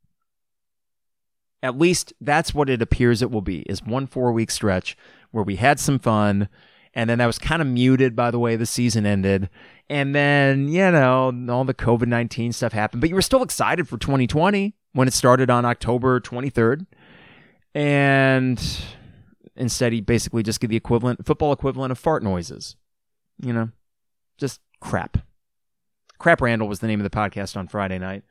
At 1.67 1.77
least 1.77 2.13
that's 2.21 2.55
what 2.55 2.71
it 2.71 2.81
appears 2.81 3.23
it 3.23 3.31
will 3.31 3.43
be 3.43 3.63
is 3.63 3.83
one 3.83 4.07
four 4.07 4.31
week 4.31 4.53
stretch 4.53 4.97
where 5.33 5.43
we 5.43 5.57
had 5.57 5.81
some 5.81 5.99
fun 5.99 6.49
and 6.95 7.11
then 7.11 7.19
that 7.19 7.27
was 7.27 7.41
kind 7.41 7.61
of 7.61 7.67
muted 7.67 8.15
by 8.15 8.31
the 8.31 8.39
way 8.39 8.55
the 8.55 8.65
season 8.65 9.05
ended. 9.05 9.51
And 9.91 10.15
then, 10.15 10.69
you 10.69 10.91
know, 10.93 11.33
all 11.51 11.65
the 11.65 11.75
COVID 11.75 12.07
19 12.07 12.53
stuff 12.53 12.73
happened, 12.73 13.01
but 13.01 13.11
you 13.11 13.17
were 13.17 13.23
still 13.23 13.43
excited 13.43 13.89
for 13.89 13.99
2020 13.99 14.75
when 14.93 15.09
it 15.09 15.13
started 15.13 15.51
on 15.51 15.65
October 15.65 16.21
23rd. 16.21 16.87
And 17.75 18.81
instead, 19.57 19.93
he 19.93 20.01
basically 20.01 20.43
just 20.43 20.61
gave 20.61 20.71
the 20.71 20.77
equivalent, 20.77 21.27
football 21.27 21.53
equivalent 21.53 21.91
of 21.93 21.99
fart 21.99 22.23
noises. 22.23 22.77
You 23.43 23.53
know, 23.53 23.71
just 24.39 24.61
crap. 24.81 25.19
Crap 26.19 26.41
Randall 26.41 26.69
was 26.69 26.79
the 26.79 26.87
name 26.87 27.01
of 27.01 27.05
the 27.05 27.11
podcast 27.11 27.57
on 27.57 27.69
Friday 27.69 27.99
night. 27.99 28.23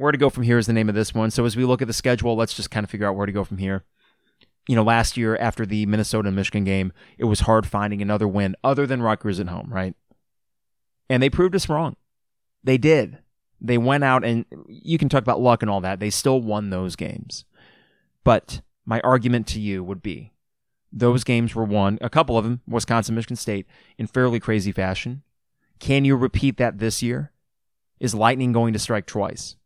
Where 0.00 0.12
to 0.12 0.16
go 0.16 0.30
from 0.30 0.44
here 0.44 0.56
is 0.56 0.66
the 0.66 0.72
name 0.72 0.88
of 0.88 0.94
this 0.94 1.12
one. 1.12 1.30
So 1.30 1.44
as 1.44 1.58
we 1.58 1.66
look 1.66 1.82
at 1.82 1.86
the 1.86 1.92
schedule, 1.92 2.34
let's 2.34 2.54
just 2.54 2.70
kind 2.70 2.84
of 2.84 2.88
figure 2.88 3.06
out 3.06 3.16
where 3.16 3.26
to 3.26 3.32
go 3.32 3.44
from 3.44 3.58
here. 3.58 3.84
You 4.66 4.74
know, 4.74 4.82
last 4.82 5.18
year 5.18 5.36
after 5.36 5.66
the 5.66 5.84
Minnesota 5.84 6.28
and 6.28 6.36
Michigan 6.36 6.64
game, 6.64 6.94
it 7.18 7.24
was 7.24 7.40
hard 7.40 7.66
finding 7.66 8.00
another 8.00 8.26
win 8.26 8.56
other 8.64 8.86
than 8.86 9.02
Rutgers 9.02 9.38
at 9.40 9.48
home, 9.48 9.70
right? 9.70 9.94
And 11.10 11.22
they 11.22 11.28
proved 11.28 11.54
us 11.54 11.68
wrong. 11.68 11.96
They 12.64 12.78
did. 12.78 13.18
They 13.60 13.76
went 13.76 14.02
out 14.02 14.24
and 14.24 14.46
you 14.68 14.96
can 14.96 15.10
talk 15.10 15.20
about 15.20 15.42
luck 15.42 15.60
and 15.60 15.70
all 15.70 15.82
that. 15.82 16.00
They 16.00 16.08
still 16.08 16.40
won 16.40 16.70
those 16.70 16.96
games. 16.96 17.44
But 18.24 18.62
my 18.86 19.00
argument 19.00 19.48
to 19.48 19.60
you 19.60 19.84
would 19.84 20.00
be 20.00 20.32
those 20.90 21.24
games 21.24 21.54
were 21.54 21.64
won, 21.64 21.98
a 22.00 22.08
couple 22.08 22.38
of 22.38 22.44
them, 22.44 22.62
Wisconsin, 22.66 23.16
Michigan 23.16 23.36
State, 23.36 23.66
in 23.98 24.06
fairly 24.06 24.40
crazy 24.40 24.72
fashion. 24.72 25.24
Can 25.78 26.06
you 26.06 26.16
repeat 26.16 26.56
that 26.56 26.78
this 26.78 27.02
year? 27.02 27.32
Is 27.98 28.14
lightning 28.14 28.52
going 28.52 28.72
to 28.72 28.78
strike 28.78 29.04
twice? 29.04 29.56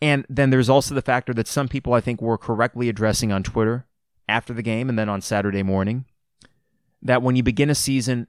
And 0.00 0.24
then 0.28 0.50
there's 0.50 0.68
also 0.68 0.94
the 0.94 1.02
factor 1.02 1.34
that 1.34 1.48
some 1.48 1.68
people 1.68 1.92
I 1.92 2.00
think 2.00 2.22
were 2.22 2.38
correctly 2.38 2.88
addressing 2.88 3.32
on 3.32 3.42
Twitter 3.42 3.86
after 4.28 4.52
the 4.52 4.62
game 4.62 4.88
and 4.88 4.98
then 4.98 5.08
on 5.08 5.20
Saturday 5.20 5.62
morning 5.62 6.04
that 7.02 7.22
when 7.22 7.36
you 7.36 7.42
begin 7.42 7.70
a 7.70 7.74
season 7.74 8.26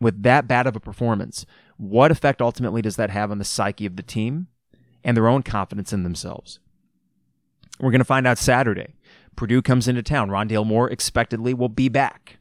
with 0.00 0.22
that 0.22 0.48
bad 0.48 0.66
of 0.66 0.76
a 0.76 0.80
performance, 0.80 1.44
what 1.76 2.10
effect 2.10 2.42
ultimately 2.42 2.82
does 2.82 2.96
that 2.96 3.10
have 3.10 3.30
on 3.30 3.38
the 3.38 3.44
psyche 3.44 3.86
of 3.86 3.96
the 3.96 4.02
team 4.02 4.48
and 5.04 5.16
their 5.16 5.28
own 5.28 5.42
confidence 5.42 5.92
in 5.92 6.02
themselves? 6.02 6.58
We're 7.80 7.90
going 7.90 8.00
to 8.00 8.04
find 8.04 8.26
out 8.26 8.38
Saturday. 8.38 8.94
Purdue 9.36 9.62
comes 9.62 9.86
into 9.86 10.02
town. 10.02 10.30
Rondale 10.30 10.66
Moore 10.66 10.90
expectedly 10.90 11.54
will 11.54 11.68
be 11.68 11.88
back. 11.88 12.38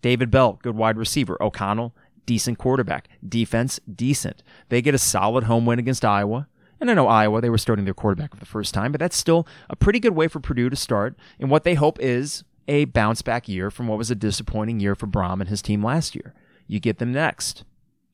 David 0.00 0.30
Bell, 0.30 0.58
good 0.62 0.74
wide 0.74 0.96
receiver. 0.96 1.36
O'Connell, 1.42 1.94
decent 2.24 2.58
quarterback. 2.58 3.08
Defense, 3.26 3.78
decent. 3.94 4.42
They 4.70 4.80
get 4.80 4.94
a 4.94 4.98
solid 4.98 5.44
home 5.44 5.66
win 5.66 5.78
against 5.78 6.04
Iowa. 6.04 6.48
And 6.82 6.90
I 6.90 6.94
know 6.94 7.06
Iowa, 7.06 7.40
they 7.40 7.48
were 7.48 7.58
starting 7.58 7.84
their 7.84 7.94
quarterback 7.94 8.34
for 8.34 8.40
the 8.40 8.44
first 8.44 8.74
time, 8.74 8.90
but 8.90 8.98
that's 8.98 9.16
still 9.16 9.46
a 9.70 9.76
pretty 9.76 10.00
good 10.00 10.16
way 10.16 10.26
for 10.26 10.40
Purdue 10.40 10.68
to 10.68 10.74
start 10.74 11.16
And 11.38 11.48
what 11.48 11.62
they 11.62 11.74
hope 11.74 12.00
is 12.00 12.42
a 12.66 12.86
bounce 12.86 13.22
back 13.22 13.48
year 13.48 13.70
from 13.70 13.86
what 13.86 13.98
was 13.98 14.10
a 14.10 14.16
disappointing 14.16 14.80
year 14.80 14.96
for 14.96 15.06
Brohm 15.06 15.38
and 15.38 15.48
his 15.48 15.62
team 15.62 15.84
last 15.84 16.16
year. 16.16 16.34
You 16.66 16.80
get 16.80 16.98
them 16.98 17.12
next. 17.12 17.62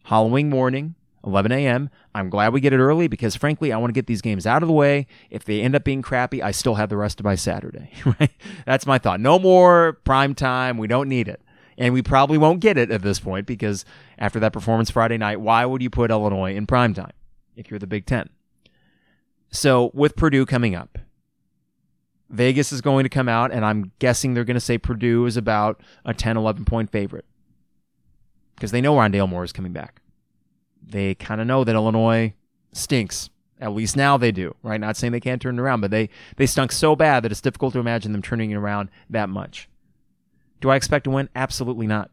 Halloween 0.04 0.50
morning, 0.50 0.96
11 1.24 1.50
a.m. 1.50 1.88
I'm 2.14 2.28
glad 2.28 2.52
we 2.52 2.60
get 2.60 2.74
it 2.74 2.78
early 2.78 3.08
because, 3.08 3.34
frankly, 3.34 3.72
I 3.72 3.78
want 3.78 3.88
to 3.88 3.94
get 3.94 4.06
these 4.06 4.20
games 4.20 4.46
out 4.46 4.62
of 4.62 4.66
the 4.66 4.74
way. 4.74 5.06
If 5.30 5.44
they 5.44 5.62
end 5.62 5.74
up 5.74 5.84
being 5.84 6.02
crappy, 6.02 6.42
I 6.42 6.50
still 6.50 6.74
have 6.74 6.90
the 6.90 6.98
rest 6.98 7.20
of 7.20 7.24
my 7.24 7.36
Saturday. 7.36 7.90
That's 8.66 8.84
my 8.84 8.98
thought. 8.98 9.18
No 9.18 9.38
more 9.38 9.94
prime 10.04 10.34
time. 10.34 10.76
We 10.76 10.88
don't 10.88 11.08
need 11.08 11.26
it. 11.26 11.40
And 11.78 11.94
we 11.94 12.02
probably 12.02 12.36
won't 12.36 12.60
get 12.60 12.76
it 12.76 12.90
at 12.90 13.00
this 13.00 13.18
point 13.18 13.46
because 13.46 13.86
after 14.18 14.38
that 14.40 14.52
performance 14.52 14.90
Friday 14.90 15.16
night, 15.16 15.40
why 15.40 15.64
would 15.64 15.80
you 15.80 15.88
put 15.88 16.10
Illinois 16.10 16.54
in 16.54 16.66
prime 16.66 16.92
time 16.92 17.14
if 17.56 17.70
you're 17.70 17.78
the 17.78 17.86
Big 17.86 18.04
Ten? 18.04 18.28
So 19.50 19.90
with 19.94 20.16
Purdue 20.16 20.46
coming 20.46 20.74
up, 20.74 20.98
Vegas 22.30 22.72
is 22.72 22.80
going 22.80 23.04
to 23.04 23.08
come 23.08 23.28
out, 23.28 23.52
and 23.52 23.64
I'm 23.64 23.92
guessing 23.98 24.34
they're 24.34 24.44
going 24.44 24.54
to 24.54 24.60
say 24.60 24.76
Purdue 24.76 25.24
is 25.26 25.36
about 25.36 25.80
a 26.04 26.12
10, 26.12 26.36
11 26.36 26.64
point 26.64 26.90
favorite 26.90 27.24
because 28.54 28.70
they 28.70 28.80
know 28.80 28.94
Rondale 28.94 29.28
Moore 29.28 29.44
is 29.44 29.52
coming 29.52 29.72
back. 29.72 30.02
They 30.84 31.14
kind 31.14 31.40
of 31.40 31.46
know 31.46 31.64
that 31.64 31.74
Illinois 31.74 32.34
stinks. 32.72 33.30
At 33.60 33.72
least 33.72 33.96
now 33.96 34.16
they 34.16 34.30
do, 34.30 34.54
right? 34.62 34.80
Not 34.80 34.96
saying 34.96 35.12
they 35.12 35.20
can't 35.20 35.42
turn 35.42 35.58
it 35.58 35.62
around, 35.62 35.80
but 35.80 35.90
they, 35.90 36.10
they 36.36 36.46
stunk 36.46 36.70
so 36.70 36.94
bad 36.94 37.24
that 37.24 37.32
it's 37.32 37.40
difficult 37.40 37.72
to 37.72 37.80
imagine 37.80 38.12
them 38.12 38.22
turning 38.22 38.50
it 38.50 38.56
around 38.56 38.88
that 39.10 39.28
much. 39.28 39.68
Do 40.60 40.70
I 40.70 40.76
expect 40.76 41.04
to 41.04 41.10
win? 41.10 41.28
Absolutely 41.34 41.86
not. 41.86 42.10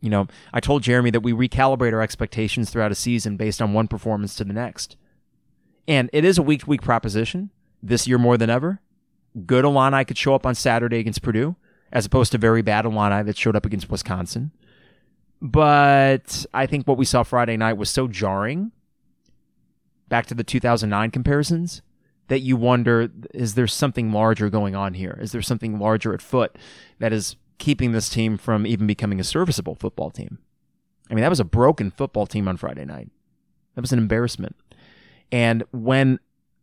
You 0.00 0.10
know, 0.10 0.26
I 0.52 0.60
told 0.60 0.82
Jeremy 0.82 1.10
that 1.10 1.20
we 1.20 1.32
recalibrate 1.32 1.94
our 1.94 2.02
expectations 2.02 2.68
throughout 2.68 2.92
a 2.92 2.96
season 2.96 3.36
based 3.36 3.62
on 3.62 3.72
one 3.72 3.88
performance 3.88 4.34
to 4.36 4.44
the 4.44 4.52
next. 4.52 4.96
And 5.88 6.10
it 6.12 6.24
is 6.24 6.38
a 6.38 6.42
week 6.42 6.60
to 6.60 6.66
week 6.66 6.82
proposition 6.82 7.50
this 7.82 8.06
year 8.06 8.18
more 8.18 8.36
than 8.36 8.50
ever. 8.50 8.80
Good 9.44 9.64
Illini 9.64 10.04
could 10.04 10.18
show 10.18 10.34
up 10.34 10.46
on 10.46 10.54
Saturday 10.54 10.98
against 10.98 11.22
Purdue, 11.22 11.56
as 11.92 12.06
opposed 12.06 12.32
to 12.32 12.38
very 12.38 12.62
bad 12.62 12.84
Illini 12.84 13.22
that 13.22 13.36
showed 13.36 13.56
up 13.56 13.66
against 13.66 13.90
Wisconsin. 13.90 14.50
But 15.42 16.46
I 16.54 16.66
think 16.66 16.88
what 16.88 16.96
we 16.96 17.04
saw 17.04 17.22
Friday 17.22 17.56
night 17.56 17.74
was 17.74 17.90
so 17.90 18.08
jarring, 18.08 18.72
back 20.08 20.26
to 20.26 20.34
the 20.34 20.44
2009 20.44 21.10
comparisons, 21.10 21.82
that 22.28 22.40
you 22.40 22.56
wonder 22.56 23.08
is 23.34 23.54
there 23.54 23.66
something 23.66 24.10
larger 24.10 24.50
going 24.50 24.74
on 24.74 24.94
here? 24.94 25.16
Is 25.20 25.32
there 25.32 25.42
something 25.42 25.78
larger 25.78 26.14
at 26.14 26.22
foot 26.22 26.56
that 26.98 27.12
is 27.12 27.36
keeping 27.58 27.92
this 27.92 28.08
team 28.08 28.36
from 28.36 28.66
even 28.66 28.86
becoming 28.86 29.20
a 29.20 29.24
serviceable 29.24 29.74
football 29.74 30.10
team? 30.10 30.38
I 31.10 31.14
mean, 31.14 31.22
that 31.22 31.30
was 31.30 31.40
a 31.40 31.44
broken 31.44 31.90
football 31.90 32.26
team 32.26 32.48
on 32.48 32.56
Friday 32.56 32.84
night. 32.84 33.10
That 33.74 33.82
was 33.82 33.92
an 33.92 33.98
embarrassment. 33.98 34.56
And 35.32 35.64
when 35.72 36.18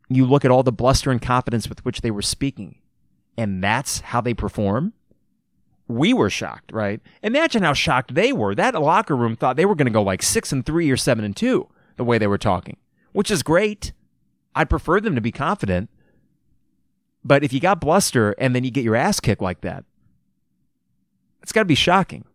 you 0.09 0.25
look 0.25 0.45
at 0.45 0.51
all 0.51 0.63
the 0.63 0.71
bluster 0.71 1.11
and 1.11 1.21
confidence 1.21 1.67
with 1.67 1.83
which 1.85 2.01
they 2.01 2.11
were 2.11 2.21
speaking, 2.21 2.79
and 3.37 3.63
that's 3.63 4.01
how 4.01 4.21
they 4.21 4.33
perform, 4.33 4.93
we 5.87 6.13
were 6.13 6.29
shocked, 6.29 6.71
right? 6.71 7.01
Imagine 7.21 7.63
how 7.63 7.73
shocked 7.73 8.15
they 8.15 8.31
were. 8.31 8.55
That 8.55 8.79
locker 8.79 9.15
room 9.15 9.35
thought 9.35 9.57
they 9.57 9.65
were 9.65 9.75
going 9.75 9.87
to 9.87 9.91
go 9.91 10.01
like 10.01 10.21
six 10.21 10.51
and 10.51 10.65
three 10.65 10.89
or 10.89 10.97
seven 10.97 11.25
and 11.25 11.35
two, 11.35 11.67
the 11.97 12.03
way 12.03 12.17
they 12.17 12.27
were 12.27 12.37
talking, 12.37 12.77
which 13.11 13.29
is 13.29 13.43
great. 13.43 13.91
I'd 14.55 14.69
prefer 14.69 14.99
them 15.01 15.15
to 15.15 15.21
be 15.21 15.31
confident. 15.31 15.89
But 17.23 17.43
if 17.43 17.53
you 17.53 17.59
got 17.59 17.81
bluster 17.81 18.35
and 18.37 18.55
then 18.55 18.63
you 18.63 18.71
get 18.71 18.83
your 18.83 18.95
ass 18.95 19.19
kicked 19.19 19.41
like 19.41 19.61
that, 19.61 19.83
it's 21.41 21.51
got 21.51 21.61
to 21.61 21.65
be 21.65 21.75
shocking. 21.75 22.25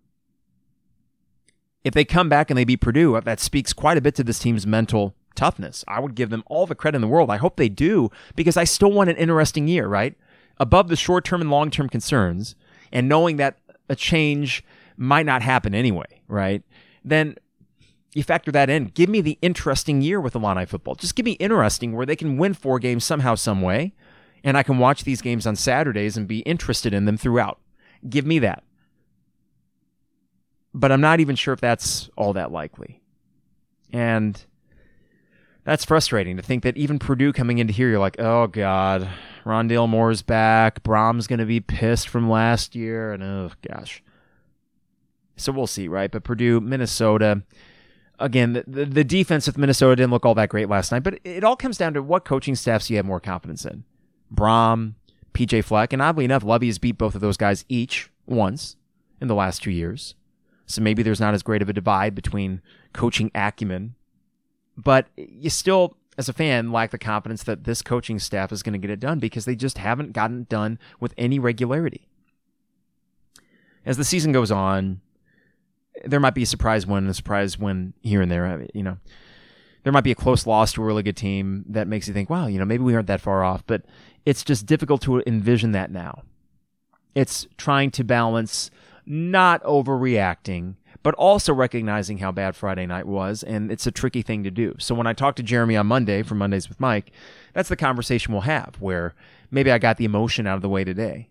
If 1.85 1.95
they 1.95 2.05
come 2.05 2.29
back 2.29 2.51
and 2.51 2.59
they 2.59 2.65
beat 2.65 2.81
Purdue, 2.81 3.19
that 3.21 3.41
speaks 3.41 3.73
quite 3.73 3.97
a 3.97 4.01
bit 4.01 4.15
to 4.17 4.25
this 4.25 4.39
team's 4.39 4.67
mental 4.67 5.15
toughness. 5.39 5.85
I 5.87 6.01
would 6.01 6.15
give 6.15 6.31
them 6.31 6.43
all 6.47 6.67
the 6.67 6.75
credit 6.75 6.97
in 6.97 7.01
the 7.01 7.09
world. 7.09 7.31
I 7.31 7.37
hope 7.37 7.57
they 7.57 7.69
do 7.69 8.11
because 8.35 8.57
I 8.57 8.65
still 8.65 8.91
want 8.91 9.09
an 9.09 9.17
interesting 9.17 9.69
year, 9.69 9.87
right? 9.87 10.15
Above 10.59 10.89
the 10.89 10.97
short 10.97 11.25
term 11.25 11.41
and 11.41 11.51
long 11.51 11.71
term 11.71 11.89
concerns, 11.89 12.57
and 12.93 13.09
knowing 13.09 13.37
that 13.37 13.59
a 13.89 13.95
change 13.95 14.65
might 14.97 15.25
not 15.25 15.41
happen 15.43 15.75
anyway, 15.75 16.21
right? 16.27 16.63
Then 17.05 17.37
you 18.15 18.25
factor 18.25 18.51
that 18.51 18.69
in. 18.69 18.87
Give 18.87 19.09
me 19.09 19.21
the 19.21 19.39
interesting 19.41 20.03
year 20.03 20.21
with 20.21 20.35
Illini 20.35 20.67
football. 20.67 20.97
Just 20.97 21.15
give 21.15 21.25
me 21.25 21.33
interesting 21.33 21.93
where 21.95 22.07
they 22.07 22.17
can 22.17 22.37
win 22.37 22.53
four 22.53 22.81
games 22.81 23.05
somehow, 23.05 23.37
some 23.37 23.63
way, 23.63 23.95
and 24.43 24.59
I 24.59 24.65
can 24.65 24.79
watch 24.79 25.05
these 25.05 25.23
games 25.23 25.47
on 25.47 25.55
Saturdays 25.55 26.17
and 26.17 26.27
be 26.27 26.41
interested 26.41 26.93
in 26.93 27.05
them 27.05 27.17
throughout. 27.17 27.61
Give 28.09 28.27
me 28.27 28.41
that. 28.41 28.65
But 30.75 30.91
I'm 30.91 31.01
not 31.01 31.21
even 31.21 31.37
sure 31.37 31.55
if 31.55 31.61
that's 31.61 32.11
all 32.17 32.33
that 32.33 32.51
likely. 32.51 33.01
And 33.93 34.45
that's 35.69 35.85
frustrating 35.85 36.39
to 36.39 36.43
think 36.43 36.63
that 36.63 36.79
even 36.79 36.99
Purdue 36.99 37.31
coming 37.31 37.59
into 37.59 37.75
here, 37.75 37.91
you're 37.91 37.99
like, 37.99 38.19
oh 38.19 38.47
God, 38.47 39.07
Rondale 39.45 39.87
Moore's 39.87 40.23
back. 40.23 40.83
Brohm's 40.83 41.27
to 41.27 41.45
be 41.45 41.61
pissed 41.61 42.09
from 42.09 42.31
last 42.31 42.75
year. 42.75 43.13
And 43.13 43.23
oh 43.23 43.51
gosh. 43.61 44.03
So 45.37 45.53
we'll 45.53 45.67
see, 45.67 45.87
right? 45.87 46.11
But 46.11 46.25
Purdue, 46.25 46.63
Minnesota, 46.63 47.43
again, 48.19 48.65
the, 48.67 48.87
the, 48.87 49.05
defense 49.05 49.47
with 49.47 49.59
Minnesota 49.59 49.97
didn't 49.97 50.11
look 50.11 50.25
all 50.25 50.35
that 50.37 50.49
great 50.49 50.71
last 50.71 50.91
night, 50.91 51.03
but 51.03 51.15
it, 51.17 51.21
it 51.25 51.45
all 51.45 51.55
comes 51.55 51.77
down 51.77 51.93
to 51.93 52.03
what 52.03 52.25
coaching 52.25 52.55
staffs 52.55 52.89
you 52.89 52.97
have 52.97 53.05
more 53.05 53.21
confidence 53.21 53.67
in. 53.67 53.85
Brom, 54.31 54.95
PJ 55.35 55.65
Fleck, 55.65 55.93
and 55.93 56.01
oddly 56.01 56.25
enough, 56.25 56.45
Lovie 56.45 56.69
has 56.69 56.79
beat 56.79 56.97
both 56.97 57.15
of 57.15 57.21
those 57.21 57.37
guys 57.37 57.67
each 57.69 58.11
once 58.25 58.77
in 59.21 59.29
the 59.29 59.35
last 59.35 59.63
two 59.63 59.71
years. 59.71 60.15
So 60.65 60.81
maybe 60.81 61.03
there's 61.03 61.21
not 61.21 61.35
as 61.35 61.43
great 61.43 61.61
of 61.61 61.69
a 61.69 61.75
divide 61.75 62.15
between 62.15 62.63
coaching 62.95 63.31
acumen, 63.35 63.97
but 64.79 65.09
you 65.17 65.51
still, 65.51 65.97
as 66.17 66.29
a 66.29 66.33
fan, 66.33 66.71
lack 66.71 66.93
the 66.93 66.99
confidence 66.99 67.43
that 67.43 67.65
this 67.65 67.83
coaching 67.83 68.21
staff 68.21 68.53
is 68.53 68.63
going 68.63 68.75
to 68.75 68.79
get 68.79 68.91
it 68.91 69.01
done 69.01 69.19
because 69.19 69.45
they 69.45 69.57
just 69.57 69.79
haven't 69.79 70.13
gotten 70.13 70.43
it 70.43 70.49
done 70.49 70.79
with 71.01 71.13
any 71.19 71.39
regularity. 71.39 72.09
As 73.85 73.97
the 73.97 74.05
season 74.05 74.31
goes 74.31 74.53
on, 74.53 75.01
there 76.05 76.21
might 76.21 76.35
be 76.35 76.45
a 76.45 76.47
surprise 76.47 76.87
win, 76.87 76.99
and 76.99 77.11
a 77.11 77.15
surprise 77.15 77.59
win 77.59 77.93
here 78.03 78.23
and 78.23 78.31
there. 78.31 78.47
Uh, 78.47 78.67
you 78.73 78.85
know, 78.85 78.99
there 79.83 79.93
might 79.93 80.05
be 80.05 80.13
a 80.13 80.17
close 80.17 80.47
loss 80.47 80.73
to 80.73 80.83
a 80.83 80.85
really 80.85 81.03
good 81.03 81.17
team 81.17 81.65
that 81.69 81.89
makes 81.89 82.07
you 82.07 82.15
think, 82.15 82.31
wow, 82.31 82.47
you 82.47 82.59
know, 82.59 82.65
maybe 82.65 82.85
we 82.85 82.95
aren't 82.95 83.09
that 83.09 83.21
far 83.21 83.43
off. 83.43 83.67
But 83.67 83.83
it's 84.25 84.45
just 84.45 84.67
difficult 84.67 85.03
to 85.03 85.23
envision 85.27 85.73
that 85.73 85.91
now. 85.91 86.23
It's 87.17 87.49
trying 87.57 87.91
to 87.93 88.05
balance 88.05 88.71
not 89.07 89.63
overreacting, 89.65 90.75
but 91.03 91.15
also 91.15 91.53
recognizing 91.53 92.19
how 92.19 92.33
bad 92.33 92.57
Friday 92.57 92.87
night 92.87 93.07
was. 93.07 93.43
And 93.43 93.71
it's 93.71 93.87
a 93.87 93.93
tricky 93.93 94.23
thing 94.23 94.45
to 94.45 94.51
do. 94.51 94.75
So 94.79 94.95
when 94.95 95.07
I 95.07 95.13
talk 95.13 95.37
to 95.37 95.43
Jeremy 95.43 95.77
on 95.77 95.87
Monday 95.87 96.23
for 96.23 96.35
Mondays 96.35 96.69
with 96.69 96.81
Mike, 96.81 97.13
that's 97.55 97.69
the 97.69 97.77
conversation 97.77 98.33
we'll 98.33 98.43
have 98.43 98.77
where 98.81 99.15
maybe 99.51 99.71
I 99.71 99.79
got 99.79 99.97
the 99.97 100.05
emotion 100.05 100.47
out 100.47 100.57
of 100.57 100.63
the 100.63 100.69
way 100.69 100.85
today 100.85 101.29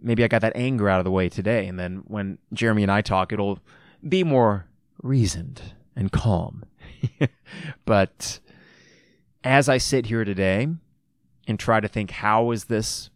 maybe 0.00 0.24
I 0.24 0.28
got 0.28 0.42
that 0.42 0.56
anger 0.56 0.88
out 0.88 1.00
of 1.00 1.04
the 1.04 1.10
way 1.10 1.28
today. 1.28 1.66
And 1.66 1.78
then 1.78 2.02
when 2.06 2.38
Jeremy 2.52 2.82
and 2.82 2.92
I 2.92 3.00
talk, 3.00 3.32
it'll 3.32 3.60
be 4.06 4.24
more 4.24 4.66
reasoned 5.02 5.74
and 5.96 6.12
calm. 6.12 6.64
but 7.84 8.40
as 9.44 9.68
I 9.68 9.78
sit 9.78 10.06
here 10.06 10.24
today 10.24 10.68
and 11.46 11.58
try 11.58 11.80
to 11.80 11.88
think, 11.88 12.10
how 12.10 12.50
is 12.50 12.64
this 12.64 13.10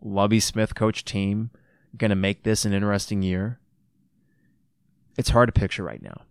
Lovie 0.00 0.40
Smith 0.40 0.74
coach 0.74 1.04
team 1.04 1.50
going 1.96 2.10
to 2.10 2.16
make 2.16 2.44
this 2.44 2.64
an 2.64 2.72
interesting 2.72 3.22
year? 3.22 3.58
It's 5.18 5.30
hard 5.30 5.52
to 5.52 5.60
picture 5.60 5.82
right 5.82 6.00
now. 6.00 6.22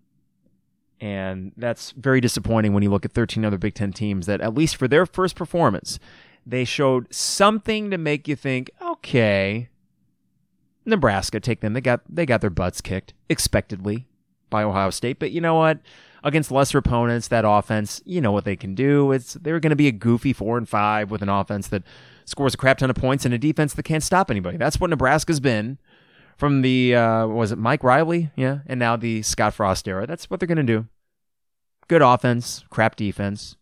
And 1.00 1.52
that's 1.56 1.92
very 1.92 2.22
disappointing 2.22 2.74
when 2.74 2.82
you 2.82 2.90
look 2.90 3.06
at 3.06 3.12
13 3.12 3.46
other 3.46 3.60
Big 3.60 3.76
Ten 3.76 3.94
teams 3.94 4.26
that, 4.26 4.42
at 4.42 4.56
least 4.56 4.78
for 4.78 4.88
their 4.88 5.06
first 5.06 5.36
performance, 5.36 6.00
they 6.46 6.64
showed 6.64 7.14
something 7.14 7.92
to 7.92 7.98
make 7.98 8.28
you 8.28 8.36
think, 8.36 8.72
okay, 8.82 9.70
Nebraska, 10.86 11.40
take 11.40 11.60
them. 11.60 11.74
They 11.74 11.82
got 11.82 12.02
they 12.10 12.26
got 12.26 12.42
their 12.42 12.50
butts 12.50 12.82
kicked 12.82 13.14
expectedly 13.30 14.08
by 14.50 14.64
Ohio 14.64 14.90
State, 14.90 15.20
but 15.20 15.32
you 15.32 15.42
know 15.42 15.56
what? 15.56 15.80
Against 16.24 16.50
lesser 16.50 16.78
opponents, 16.78 17.28
that 17.28 17.44
offense, 17.46 18.02
you 18.06 18.22
know 18.22 18.32
what 18.32 18.46
they 18.46 18.56
can 18.56 18.74
do. 18.74 19.12
It's 19.12 19.34
they're 19.34 19.60
going 19.60 19.72
to 19.72 19.76
be 19.76 19.88
a 19.88 19.92
goofy 19.92 20.32
four 20.32 20.58
and 20.58 20.68
five 20.68 21.12
with 21.12 21.22
an 21.22 21.30
offense 21.30 21.68
that 21.68 21.84
scores 22.26 22.54
a 22.54 22.58
crap 22.58 22.78
ton 22.78 22.90
of 22.90 22.96
points 22.96 23.26
and 23.26 23.34
a 23.34 23.38
defense 23.38 23.74
that 23.74 23.84
can't 23.84 24.04
stop 24.04 24.32
anybody. 24.32 24.58
That's 24.58 24.80
what 24.80 24.90
Nebraska's 24.90 25.42
been 25.42 25.78
from 26.38 26.62
the 26.62 26.96
uh, 26.96 27.28
was 27.28 27.52
it 27.52 27.58
Mike 27.58 27.84
Riley, 27.84 28.32
yeah, 28.36 28.60
and 28.68 28.80
now 28.80 28.96
the 28.96 29.22
Scott 29.22 29.54
Frost 29.54 29.88
era. 29.88 30.08
That's 30.08 30.30
what 30.30 30.40
they're 30.40 30.48
going 30.48 30.58
to 30.58 30.64
do. 30.64 30.88
Good 31.88 32.02
offense, 32.02 32.64
crap 32.70 32.96
defense. 32.96 33.56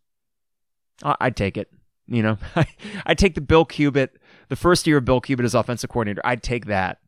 I'd 1.03 1.35
take 1.35 1.57
it. 1.57 1.71
You 2.07 2.21
know, 2.21 2.37
I'd 3.05 3.17
take 3.17 3.35
the 3.35 3.41
Bill 3.41 3.65
Cubit, 3.65 4.17
the 4.49 4.55
first 4.55 4.85
year 4.87 4.97
of 4.97 5.05
Bill 5.05 5.21
Cubit 5.21 5.45
as 5.45 5.55
offensive 5.55 5.89
coordinator. 5.89 6.21
I'd 6.23 6.43
take 6.43 6.65
that 6.65 6.99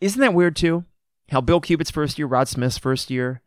isn't 0.00 0.20
that 0.20 0.34
weird 0.34 0.56
too? 0.56 0.84
How 1.30 1.40
Bill 1.40 1.60
Cubit's 1.60 1.90
first 1.90 2.18
year, 2.18 2.26
Rod 2.26 2.48
Smith's 2.48 2.78
first 2.78 3.10
year, 3.10 3.42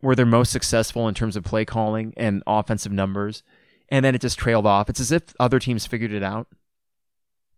were 0.00 0.14
their 0.14 0.26
most 0.26 0.52
successful 0.52 1.08
in 1.08 1.14
terms 1.14 1.36
of 1.36 1.44
play 1.44 1.64
calling 1.64 2.12
and 2.16 2.42
offensive 2.46 2.92
numbers, 2.92 3.42
and 3.88 4.04
then 4.04 4.14
it 4.14 4.20
just 4.20 4.38
trailed 4.38 4.66
off. 4.66 4.90
It's 4.90 5.00
as 5.00 5.12
if 5.12 5.22
other 5.40 5.58
teams 5.58 5.86
figured 5.86 6.12
it 6.12 6.22
out. 6.22 6.48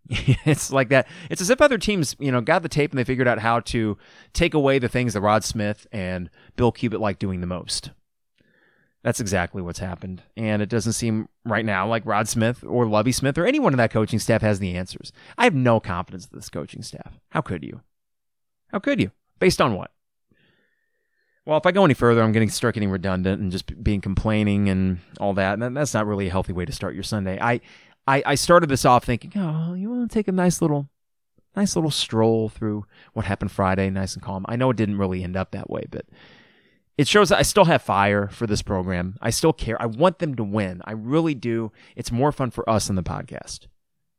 it's 0.45 0.71
like 0.71 0.91
that. 0.91 1.07
It's 1.31 1.41
as 1.41 1.51
if 1.51 1.61
other 1.61 1.79
teams, 1.79 2.15
you 2.19 2.31
know, 2.31 2.41
got 2.41 2.63
the 2.63 2.69
tape 2.69 2.91
and 2.91 2.99
they 2.99 3.05
figured 3.05 3.29
out 3.29 3.39
how 3.39 3.61
to 3.61 3.97
take 4.33 4.55
away 4.55 4.79
the 4.79 4.89
things 4.89 5.15
that 5.15 5.21
Rod 5.21 5.45
Smith 5.45 5.87
and 5.93 6.31
Bill 6.57 6.73
Cubit 6.73 7.01
like 7.01 7.19
doing 7.19 7.41
the 7.41 7.47
most. 7.47 7.91
That's 9.03 9.21
exactly 9.21 9.61
what's 9.61 9.79
happened. 9.79 10.23
And 10.37 10.63
it 10.63 10.69
doesn't 10.69 10.95
seem 10.95 11.29
right 11.45 11.65
now 11.65 11.87
like 11.87 12.07
Rod 12.07 12.27
Smith 12.27 12.65
or 12.67 12.87
Lovie 12.87 13.13
Smith 13.13 13.37
or 13.37 13.47
anyone 13.47 13.73
in 13.73 13.79
that 13.79 13.91
coaching 13.91 14.19
staff 14.19 14.41
has 14.41 14.59
the 14.59 14.77
answers. 14.77 15.13
I 15.37 15.45
have 15.45 15.55
no 15.55 15.79
confidence 15.79 16.27
in 16.31 16.39
this 16.39 16.49
coaching 16.49 16.83
staff. 16.83 17.19
How 17.31 17.43
could 17.43 17.65
you? 17.65 17.83
How 18.69 18.79
could 18.79 19.01
you? 19.01 19.11
Based 19.39 19.61
on 19.61 19.75
what? 19.75 19.91
Well, 21.47 21.59
if 21.59 21.67
I 21.67 21.73
go 21.73 21.85
any 21.85 21.93
further, 21.93 22.23
I'm 22.23 22.33
getting 22.33 22.49
start 22.49 22.75
getting 22.75 22.91
redundant 22.91 23.43
and 23.43 23.53
just 23.53 23.83
being 23.83 24.01
complaining 24.01 24.71
and 24.71 24.99
all 25.21 25.35
that. 25.35 25.59
And 25.59 25.77
that's 25.77 25.93
not 25.93 26.07
really 26.07 26.29
a 26.29 26.31
healthy 26.31 26.55
way 26.55 26.65
to 26.65 26.73
start 26.73 26.95
your 26.95 27.03
Sunday. 27.03 27.39
I, 27.39 27.61
I, 28.07 28.23
I 28.27 28.35
started 28.35 28.69
this 28.69 28.85
off 28.85 29.05
thinking, 29.05 29.33
oh, 29.37 29.75
you 29.75 29.91
want 29.91 30.11
to 30.11 30.15
take 30.15 30.29
a 30.29 30.33
nice 30.33 30.61
little, 30.61 30.89
nice 31.57 31.75
little 31.75 31.91
stroll 31.91 32.49
through 32.49 32.85
what 33.13 33.25
happened 33.25 33.51
Friday, 33.51 33.89
nice 33.91 34.15
and 34.15 34.23
calm. 34.23 34.45
I 34.49 34.57
know 34.57 34.71
it 34.71 34.77
didn't 34.77 34.99
really 34.99 35.23
end 35.23 35.37
up 35.37 35.53
that 35.53 35.71
way, 35.71 35.85
but 35.91 36.07
it 36.97 37.09
shows 37.09 37.31
that 37.31 37.39
I 37.39 37.43
still 37.43 37.65
have 37.65 37.83
fire 37.83 38.29
for 38.29 38.47
this 38.47 38.63
program. 38.63 39.17
I 39.21 39.31
still 39.31 39.53
care. 39.53 39.81
I 39.81 39.87
want 39.87 40.19
them 40.19 40.35
to 40.37 40.45
win. 40.45 40.83
I 40.85 40.93
really 40.93 41.35
do. 41.35 41.73
It's 41.97 42.13
more 42.13 42.31
fun 42.31 42.51
for 42.51 42.69
us 42.69 42.89
in 42.89 42.97
the 42.97 43.03
podcast. 43.03 43.67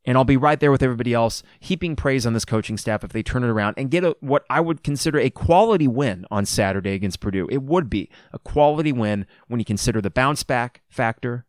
And 0.08 0.18
I'll 0.18 0.24
be 0.24 0.38
right 0.38 0.60
there 0.60 0.72
with 0.72 0.84
everybody 0.84 1.14
else, 1.14 1.42
heaping 1.60 1.96
praise 1.96 2.28
on 2.28 2.34
this 2.34 2.46
coaching 2.46 2.78
staff 2.78 3.04
if 3.04 3.12
they 3.12 3.24
turn 3.24 3.44
it 3.44 3.50
around 3.50 3.76
and 3.78 3.90
get 3.90 4.04
a, 4.04 4.16
what 4.20 4.46
I 4.50 4.60
would 4.60 4.84
consider 4.84 5.20
a 5.20 5.32
quality 5.32 5.88
win 5.88 6.26
on 6.30 6.46
Saturday 6.46 6.94
against 6.94 7.20
Purdue. 7.20 7.48
It 7.50 7.64
would 7.64 7.90
be 7.90 8.10
a 8.32 8.38
quality 8.40 8.92
win 8.92 9.26
when 9.48 9.60
you 9.60 9.66
consider 9.66 10.02
the 10.02 10.12
bounce 10.12 10.44
back 10.44 10.84
factor, 10.90 11.46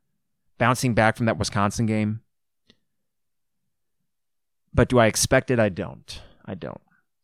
bouncing 0.59 0.95
back 0.95 1.17
from 1.17 1.27
that 1.27 1.39
Wisconsin 1.39 1.85
game. 1.85 2.23
But 4.77 4.89
do 4.89 4.99
I 4.99 5.07
expect 5.07 5.51
it? 5.51 5.59
I 5.59 5.71
don't. 5.71 6.21
I 6.45 6.55
don't. 6.55 6.81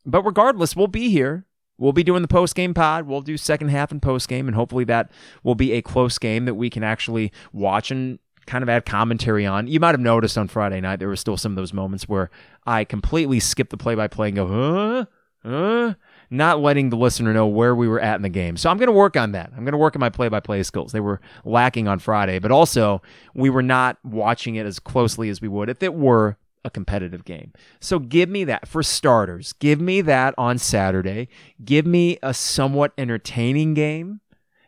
But 0.06 0.24
regardless, 0.24 0.74
we'll 0.74 0.88
be 0.88 1.10
here. 1.10 1.44
We'll 1.78 1.92
be 1.92 2.02
doing 2.02 2.22
the 2.22 2.28
post 2.28 2.54
game 2.54 2.74
pod. 2.74 3.06
We'll 3.06 3.20
do 3.20 3.36
second 3.36 3.68
half 3.68 3.92
and 3.92 4.00
post 4.00 4.28
game, 4.28 4.48
and 4.48 4.54
hopefully 4.54 4.84
that 4.84 5.10
will 5.42 5.54
be 5.54 5.72
a 5.72 5.82
close 5.82 6.18
game 6.18 6.46
that 6.46 6.54
we 6.54 6.70
can 6.70 6.82
actually 6.82 7.30
watch 7.52 7.90
and 7.90 8.18
kind 8.46 8.62
of 8.62 8.68
add 8.68 8.86
commentary 8.86 9.44
on. 9.44 9.68
You 9.68 9.80
might 9.80 9.92
have 9.92 10.00
noticed 10.00 10.38
on 10.38 10.48
Friday 10.48 10.80
night 10.80 10.98
there 10.98 11.08
were 11.08 11.16
still 11.16 11.36
some 11.36 11.52
of 11.52 11.56
those 11.56 11.72
moments 11.72 12.08
where 12.08 12.30
I 12.66 12.84
completely 12.84 13.38
skipped 13.38 13.70
the 13.70 13.76
play 13.76 13.94
by 13.94 14.08
play 14.08 14.28
and 14.28 14.36
go, 14.36 14.46
huh? 14.48 15.04
Huh? 15.44 15.94
not 16.32 16.62
letting 16.62 16.88
the 16.88 16.96
listener 16.96 17.34
know 17.34 17.46
where 17.46 17.74
we 17.74 17.86
were 17.86 18.00
at 18.00 18.16
in 18.16 18.22
the 18.22 18.28
game. 18.30 18.56
So 18.56 18.70
I'm 18.70 18.78
going 18.78 18.86
to 18.86 18.92
work 18.92 19.18
on 19.18 19.32
that. 19.32 19.52
I'm 19.54 19.64
going 19.64 19.72
to 19.72 19.78
work 19.78 19.94
on 19.94 20.00
my 20.00 20.08
play 20.08 20.30
by 20.30 20.40
play 20.40 20.62
skills. 20.62 20.90
They 20.90 21.00
were 21.00 21.20
lacking 21.44 21.88
on 21.88 21.98
Friday, 21.98 22.38
but 22.38 22.50
also 22.50 23.02
we 23.34 23.50
were 23.50 23.62
not 23.62 23.98
watching 24.02 24.54
it 24.54 24.64
as 24.64 24.78
closely 24.78 25.28
as 25.28 25.42
we 25.42 25.48
would 25.48 25.68
if 25.68 25.82
it 25.82 25.92
were 25.92 26.38
a 26.64 26.70
competitive 26.70 27.24
game. 27.24 27.52
So 27.80 27.98
give 27.98 28.28
me 28.28 28.44
that 28.44 28.68
for 28.68 28.82
starters. 28.82 29.52
Give 29.54 29.80
me 29.80 30.00
that 30.02 30.34
on 30.38 30.58
Saturday. 30.58 31.28
Give 31.64 31.86
me 31.86 32.18
a 32.22 32.32
somewhat 32.32 32.92
entertaining 32.96 33.74
game. 33.74 34.20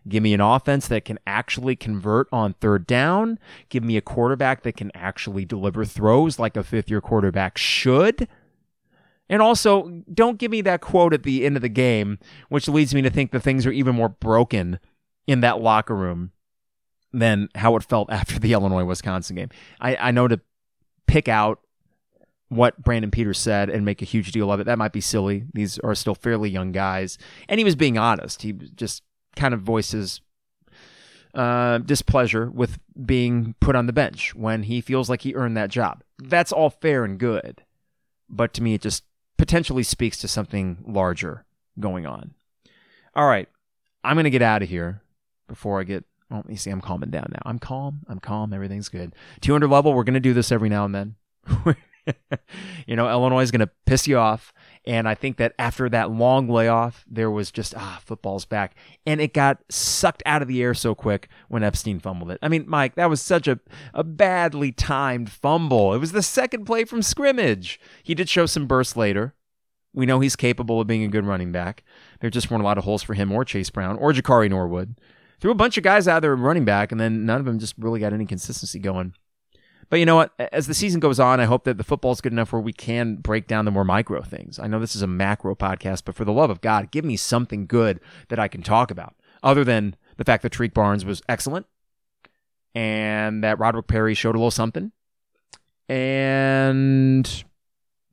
Give 0.07 0.23
me 0.23 0.35
an 0.35 0.41
offense 0.41 0.87
that 0.89 1.05
can 1.05 1.19
actually 1.27 1.77
convert 1.77 2.29
on 2.31 2.55
third 2.55 2.87
down. 2.87 3.39
Give 3.71 3.83
me 3.83 3.97
a 3.97 4.03
quarterback 4.03 4.63
that 4.63 4.77
can 4.77 4.91
actually 4.95 5.45
deliver 5.45 5.85
throws 5.85 6.39
like 6.39 6.57
a 6.57 6.63
fifth 6.63 6.91
year 6.91 7.01
quarterback 7.01 7.57
should. 7.57 8.29
And 9.31 9.41
also, 9.41 10.03
don't 10.13 10.39
give 10.39 10.51
me 10.51 10.61
that 10.63 10.83
quote 10.83 11.15
at 11.15 11.23
the 11.23 11.47
end 11.47 11.57
of 11.57 11.63
the 11.63 11.71
game, 11.71 12.19
which 12.51 12.69
leads 12.69 12.95
me 12.95 13.01
to 13.03 13.11
think 13.11 13.31
that 13.31 13.41
things 13.41 13.65
are 13.65 13.73
even 13.73 13.95
more 13.95 14.11
broken 14.11 14.79
in 15.27 15.41
that 15.41 15.63
locker 15.63 15.95
room 15.95 16.33
than 17.13 17.49
how 17.55 17.75
it 17.77 17.83
felt 17.83 18.11
after 18.13 18.39
the 18.39 18.53
Illinois 18.53 18.85
Wisconsin 18.85 19.37
game. 19.37 19.49
I, 19.81 19.97
I 19.97 20.11
know 20.11 20.29
to 20.29 20.41
pick 21.07 21.29
out 21.29 21.61
what 22.55 22.83
Brandon 22.83 23.11
Peters 23.11 23.39
said 23.39 23.69
and 23.71 23.85
make 23.85 24.03
a 24.03 24.07
huge 24.07 24.33
deal 24.33 24.51
of 24.53 24.61
it. 24.61 24.65
That 24.65 24.79
might 24.79 24.93
be 24.93 25.01
silly. 25.01 25.45
These 25.53 25.79
are 25.81 25.95
still 25.95 26.15
fairly 26.15 26.51
young 26.51 26.73
guys. 26.73 27.19
And 27.49 27.59
he 27.59 27.65
was 27.65 27.77
being 27.77 27.99
honest. 27.99 28.43
He 28.43 28.53
just 28.53 29.03
kind 29.37 29.55
of 29.55 29.61
voices 29.61 30.21
uh, 31.35 31.79
displeasure 31.79 32.51
with 32.51 32.79
being 33.05 33.55
put 33.61 33.75
on 33.75 33.87
the 33.87 33.93
bench 33.93 34.35
when 34.35 34.65
he 34.65 34.81
feels 34.81 35.11
like 35.11 35.23
he 35.23 35.35
earned 35.35 35.57
that 35.57 35.71
job. 35.71 36.03
That's 36.19 36.53
all 36.53 36.71
fair 36.71 37.05
and 37.05 37.19
good. 37.19 37.63
But 38.29 38.55
to 38.55 38.63
me, 38.63 38.75
it 38.75 38.81
just 38.81 39.05
potentially 39.37 39.83
speaks 39.83 40.19
to 40.19 40.29
something 40.29 40.85
larger 40.87 41.45
going 41.79 42.07
on. 42.07 42.35
All 43.15 43.27
right. 43.27 43.49
I'm 44.03 44.17
going 44.17 44.25
to 44.25 44.31
get 44.31 44.43
out 44.43 44.63
of 44.63 44.69
here 44.69 45.03
before 45.49 45.81
I 45.81 45.85
get. 45.85 46.05
Well, 46.31 46.45
you 46.49 46.57
see, 46.57 46.71
I'm 46.71 46.81
calming 46.81 47.11
down 47.11 47.29
now. 47.31 47.43
I'm 47.45 47.59
calm. 47.59 48.01
I'm 48.09 48.19
calm. 48.19 48.53
Everything's 48.53 48.89
good. 48.89 49.15
200 49.41 49.69
level, 49.69 49.93
we're 49.93 50.05
going 50.05 50.15
to 50.15 50.21
do 50.21 50.35
this 50.35 50.53
every 50.53 50.69
now 50.69 50.85
and 50.85 50.95
then. 50.95 51.15
you 52.87 52.97
know, 52.97 53.09
Illinois 53.09 53.43
is 53.43 53.51
going 53.51 53.61
to 53.61 53.71
piss 53.87 54.07
you 54.07 54.19
off. 54.19 54.53
And 54.87 55.09
I 55.09 55.15
think 55.15 55.39
that 55.39 55.55
after 55.59 55.89
that 55.89 56.11
long 56.11 56.49
layoff, 56.49 57.05
there 57.11 57.31
was 57.31 57.51
just, 57.51 57.75
ah, 57.77 58.01
football's 58.05 58.45
back. 58.45 58.75
And 59.07 59.21
it 59.21 59.33
got 59.33 59.61
sucked 59.71 60.23
out 60.27 60.43
of 60.43 60.49
the 60.49 60.63
air 60.63 60.75
so 60.75 60.95
quick 60.95 61.29
when 61.49 61.63
Epstein 61.63 62.01
fumbled 62.01 62.31
it. 62.31 62.39
I 62.43 62.49
mean, 62.49 62.65
Mike, 62.69 62.95
that 62.97 63.09
was 63.09 63.23
such 63.23 63.49
a, 63.49 63.59
a 63.95 64.05
badly 64.05 64.73
timed 64.73 65.31
fumble. 65.31 65.95
It 65.95 65.99
was 65.99 66.13
the 66.13 66.23
second 66.23 66.67
play 66.67 66.85
from 66.85 67.01
scrimmage. 67.01 67.81
He 68.03 68.15
did 68.15 68.29
show 68.29 68.47
some 68.47 68.67
bursts 68.67 68.97
later. 68.97 69.35
We 69.95 70.07
know 70.07 70.21
he's 70.21 70.37
capable 70.37 70.81
of 70.81 70.87
being 70.87 71.05
a 71.05 71.09
good 71.09 71.25
running 71.25 71.53
back. 71.53 71.85
There 72.21 72.29
just 72.29 72.51
weren't 72.51 72.63
a 72.63 72.67
lot 72.67 72.79
of 72.79 72.85
holes 72.85 73.03
for 73.03 73.15
him 73.15 73.33
or 73.33 73.45
Chase 73.45 73.71
Brown 73.71 73.97
or 73.97 74.13
Jakari 74.13 74.51
Norwood. 74.51 74.97
Threw 75.41 75.53
a 75.53 75.55
bunch 75.55 75.77
of 75.79 75.85
guys 75.85 76.09
out 76.09 76.23
there 76.23 76.35
running 76.35 76.65
back, 76.65 76.91
and 76.91 77.01
then 77.01 77.27
none 77.27 77.39
of 77.39 77.45
them 77.45 77.59
just 77.59 77.75
really 77.79 78.01
got 78.01 78.13
any 78.13 78.27
consistency 78.27 78.79
going. 78.79 79.15
But 79.91 79.99
you 79.99 80.07
know 80.07 80.17
what? 80.17 80.33
As 80.39 80.67
the 80.67 80.75
season 80.75 81.01
goes 81.01 81.21
on, 81.21 81.41
I 81.41 81.45
hope 81.45 81.65
that 81.65 81.79
the 81.79 81.85
football's 81.85 82.21
good 82.21 82.33
enough 82.33 82.53
where 82.53 82.61
we 82.61 82.73
can 82.73 83.17
break 83.17 83.47
down 83.47 83.65
the 83.65 83.71
more 83.71 83.85
micro 83.85 84.23
things. 84.23 84.59
I 84.59 84.67
know 84.67 84.81
this 84.81 84.97
is 84.97 85.03
a 85.03 85.07
macro 85.07 85.55
podcast, 85.55 86.05
but 86.05 86.15
for 86.15 86.25
the 86.25 86.33
love 86.33 86.51
of 86.51 86.61
God, 86.61 86.91
give 86.91 87.05
me 87.05 87.17
something 87.17 87.67
good 87.67 88.01
that 88.29 88.39
I 88.39 88.49
can 88.49 88.63
talk 88.63 88.91
about 88.91 89.15
other 89.43 89.65
than 89.65 89.97
the 90.17 90.25
fact 90.25 90.43
that 90.43 90.53
Tarique 90.53 90.75
Barnes 90.75 91.05
was 91.05 91.23
excellent 91.29 91.67
and 92.75 93.45
that 93.45 93.59
Roderick 93.59 93.87
Perry 93.87 94.15
showed 94.15 94.35
a 94.35 94.39
little 94.39 94.51
something. 94.51 94.93
And 95.89 97.45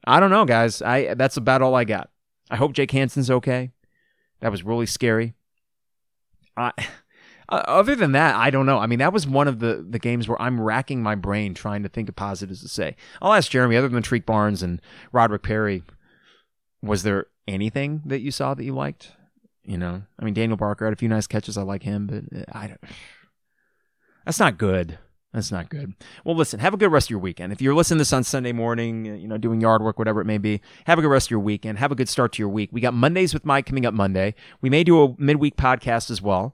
I 0.06 0.20
don't 0.20 0.32
know, 0.32 0.46
guys. 0.46 0.82
I 0.82 1.14
that's 1.14 1.38
about 1.38 1.62
all 1.62 1.76
I 1.76 1.84
got. 1.86 2.10
I 2.50 2.58
hope 2.58 2.74
Jake 2.74 2.92
Hansen's 2.92 3.32
okay. 3.32 3.72
That 4.42 4.52
was 4.52 4.64
really 4.64 4.86
scary. 4.86 5.36
I 6.58 6.74
uh, 7.52 7.64
other 7.68 7.96
than 7.96 8.14
that, 8.14 8.36
I 8.36 8.50
don't 8.50 8.66
know. 8.66 8.78
I 8.78 8.88
mean, 8.88 9.00
that 9.00 9.12
was 9.12 9.28
one 9.28 9.48
of 9.48 9.60
the, 9.60 9.86
the 9.88 10.00
games 10.00 10.28
where 10.28 10.42
I'm 10.42 10.60
racking 10.60 11.04
my 11.04 11.16
brain 11.16 11.54
trying 11.54 11.84
to 11.84 11.90
think 11.90 12.08
of 12.08 12.16
positives 12.16 12.62
to 12.62 12.70
say. 12.70 12.96
I'll 13.22 13.34
ask 13.34 13.52
Jeremy, 13.52 13.76
other 13.76 13.90
than 13.90 14.02
Tarique 14.02 14.26
Barnes 14.26 14.64
and 14.64 14.82
Roderick 15.12 15.44
Perry, 15.44 15.84
was 16.82 17.04
there 17.04 17.28
anything 17.48 18.02
that 18.06 18.22
you 18.22 18.32
saw 18.32 18.54
that 18.54 18.64
you 18.64 18.74
liked? 18.74 19.12
You 19.64 19.78
know, 19.78 20.04
I 20.18 20.26
mean, 20.26 20.34
Daniel 20.34 20.58
Barker 20.58 20.86
had 20.86 20.94
a 20.94 20.98
few 20.98 21.10
nice 21.10 21.28
catches. 21.28 21.58
I 21.58 21.62
like 21.64 21.84
him, 21.84 22.08
but 22.08 22.40
uh, 22.40 22.46
I 22.54 22.68
don't. 22.68 22.82
That's 24.26 24.40
not 24.40 24.58
good. 24.58 24.98
That's 25.34 25.52
not 25.52 25.70
good. 25.70 25.94
Well, 26.26 26.36
listen, 26.36 26.60
have 26.60 26.74
a 26.74 26.78
good 26.78 26.92
rest 26.92 27.08
of 27.08 27.12
your 27.12 27.20
weekend. 27.20 27.54
If 27.54 27.62
you're 27.62 27.74
listening 27.74 27.98
to 27.98 28.02
this 28.02 28.14
on 28.14 28.24
Sunday 28.24 28.52
morning, 28.52 29.06
you 29.06 29.28
know, 29.28 29.38
doing 29.38 29.62
yard 29.62 29.82
work, 29.82 29.98
whatever 29.98 30.20
it 30.20 30.26
may 30.26 30.38
be, 30.38 30.62
have 30.86 31.00
a 31.00 31.02
good 31.02 31.08
rest 31.08 31.28
of 31.28 31.32
your 31.32 31.40
weekend. 31.40 31.80
Have 31.80 31.92
a 31.92 31.96
good 31.96 32.10
start 32.10 32.34
to 32.34 32.42
your 32.42 32.50
week. 32.50 32.70
We 32.72 32.82
got 32.82 32.94
Mondays 32.94 33.34
with 33.34 33.46
Mike 33.46 33.66
coming 33.66 33.86
up 33.86 33.94
Monday. 33.94 34.36
We 34.62 34.70
may 34.70 34.84
do 34.84 35.04
a 35.04 35.16
midweek 35.18 35.56
podcast 35.56 36.12
as 36.12 36.22
well 36.22 36.54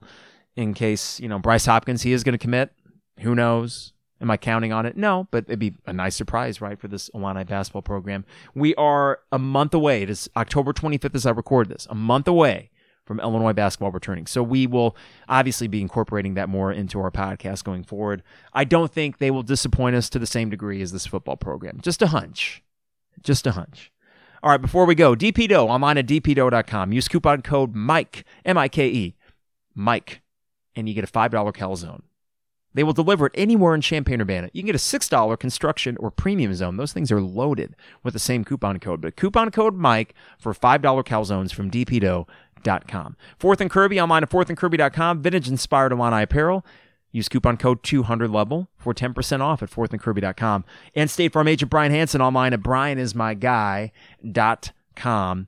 in 0.58 0.74
case, 0.74 1.20
you 1.20 1.30
know, 1.30 1.40
Bryce 1.40 1.68
Hopkins, 1.68 2.02
he 2.02 2.12
is 2.12 2.24
going 2.24 2.34
to 2.34 2.40
commit. 2.40 2.74
Who 3.20 3.36
knows? 3.36 3.94
Am 4.20 4.32
I 4.32 4.38
counting 4.38 4.74
on 4.74 4.88
it? 4.88 4.98
No, 4.98 5.28
but 5.30 5.46
it'd 5.48 5.60
be 5.60 5.76
a 5.86 5.94
nice 5.94 6.16
surprise, 6.16 6.60
right, 6.60 6.80
for 6.80 6.88
this 6.88 7.10
Illini 7.14 7.44
basketball 7.44 7.84
program. 7.84 8.26
We 8.56 8.74
are 8.76 9.20
a 9.32 9.38
month 9.38 9.76
away. 9.76 10.02
It 10.02 10.10
is 10.10 10.28
October 10.36 10.74
25th 10.74 11.14
as 11.14 11.26
I 11.28 11.30
record 11.30 11.70
this, 11.70 11.86
a 11.92 11.96
month 11.96 12.28
away 12.28 12.72
from 13.06 13.20
Illinois 13.20 13.54
basketball 13.54 13.92
returning. 13.92 14.26
So 14.26 14.42
we 14.42 14.66
will 14.66 14.98
obviously 15.30 15.68
be 15.68 15.82
incorporating 15.82 16.34
that 16.34 16.50
more 16.50 16.72
into 16.72 17.00
our 17.00 17.12
podcast 17.12 17.64
going 17.64 17.84
forward. 17.84 18.24
I 18.52 18.64
don't 18.64 18.92
think 18.92 19.20
they 19.20 19.30
will 19.30 19.44
disappoint 19.44 19.96
us 19.96 20.10
to 20.10 20.20
the 20.20 20.26
same 20.26 20.50
degree 20.50 20.82
as 20.82 20.92
this 20.92 21.06
football 21.06 21.38
program. 21.38 21.80
Just 21.82 22.02
a 22.02 22.08
hunch. 22.08 22.64
Just 23.22 23.46
a 23.46 23.52
hunch. 23.52 23.92
All 24.42 24.50
right, 24.50 24.62
before 24.62 24.86
we 24.86 24.96
go, 24.96 25.16
DP 25.16 25.48
Dough 25.48 25.68
online 25.68 26.00
at 26.00 26.08
dpdough.com. 26.08 26.92
Use 26.92 27.08
coupon 27.08 27.44
code 27.44 27.76
MIKE, 27.76 28.24
M 28.46 28.58
I 28.58 28.68
K 28.68 28.88
E, 28.88 29.16
Mike 29.76 30.22
and 30.78 30.88
you 30.88 30.96
get 30.96 31.04
a 31.04 31.08
$5 31.08 31.54
calzone. 31.54 32.04
They 32.74 32.84
will 32.84 32.94
deliver 32.94 33.26
it 33.26 33.34
anywhere 33.36 33.74
in 33.74 33.82
Champaign-Urbana. 33.82 34.52
You 34.54 34.62
can 34.62 34.68
get 34.68 34.76
a 34.76 34.78
$6 34.78 35.40
construction 35.40 35.98
or 35.98 36.12
premium 36.12 36.54
zone. 36.54 36.78
Those 36.78 36.94
things 36.94 37.12
are 37.12 37.20
loaded 37.20 37.76
with 38.04 38.14
the 38.14 38.20
same 38.20 38.46
coupon 38.46 38.80
code. 38.80 39.02
But 39.02 39.16
coupon 39.16 39.50
code 39.50 39.74
Mike 39.76 40.14
for 40.38 40.54
$5 40.54 41.04
calzones 41.04 41.52
from 41.52 41.72
dpdough.com. 41.72 43.18
Fourth 43.40 43.62
and 43.62 43.72
Kirby 43.72 44.00
online 44.00 44.22
at 44.22 44.30
fourthandkirby.com. 44.30 45.24
Vintage 45.24 45.50
inspired 45.50 45.92
Illini 45.92 46.22
apparel. 46.24 46.64
Use 47.12 47.28
coupon 47.28 47.58
code 47.58 47.82
200level 47.82 48.68
for 48.78 48.94
10% 48.94 49.42
off 49.42 49.64
at 49.64 49.72
fourthandkirby.com. 49.72 50.64
And 50.94 51.10
State 51.10 51.34
Farm 51.34 51.48
agent 51.48 51.72
Brian 51.72 51.92
Hanson 51.92 52.22
online 52.22 52.54
at 52.54 52.62
brianismyguy.com. 52.62 55.48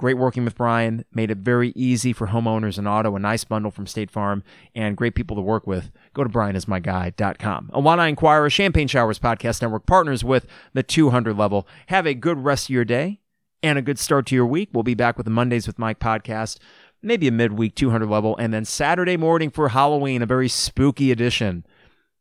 Great 0.00 0.16
working 0.16 0.46
with 0.46 0.56
Brian, 0.56 1.04
made 1.12 1.30
it 1.30 1.36
very 1.36 1.74
easy 1.76 2.14
for 2.14 2.28
homeowners 2.28 2.78
and 2.78 2.88
auto, 2.88 3.14
a 3.16 3.18
nice 3.18 3.44
bundle 3.44 3.70
from 3.70 3.86
State 3.86 4.10
Farm, 4.10 4.42
and 4.74 4.96
great 4.96 5.14
people 5.14 5.36
to 5.36 5.42
work 5.42 5.66
with. 5.66 5.90
Go 6.14 6.24
to 6.24 6.30
brianismyguy.com. 6.30 7.70
Illini 7.74 8.08
Inquirer, 8.08 8.48
Champagne 8.48 8.88
Showers 8.88 9.18
Podcast 9.18 9.60
Network 9.60 9.84
partners 9.84 10.24
with 10.24 10.46
the 10.72 10.82
200 10.82 11.36
level. 11.36 11.68
Have 11.88 12.06
a 12.06 12.14
good 12.14 12.38
rest 12.38 12.64
of 12.64 12.70
your 12.70 12.86
day 12.86 13.20
and 13.62 13.78
a 13.78 13.82
good 13.82 13.98
start 13.98 14.24
to 14.28 14.34
your 14.34 14.46
week. 14.46 14.70
We'll 14.72 14.84
be 14.84 14.94
back 14.94 15.18
with 15.18 15.26
the 15.26 15.30
Mondays 15.30 15.66
with 15.66 15.78
Mike 15.78 16.00
podcast, 16.00 16.56
maybe 17.02 17.28
a 17.28 17.32
midweek 17.32 17.74
200 17.74 18.08
level, 18.08 18.34
and 18.38 18.54
then 18.54 18.64
Saturday 18.64 19.18
morning 19.18 19.50
for 19.50 19.68
Halloween, 19.68 20.22
a 20.22 20.26
very 20.26 20.48
spooky 20.48 21.12
edition. 21.12 21.66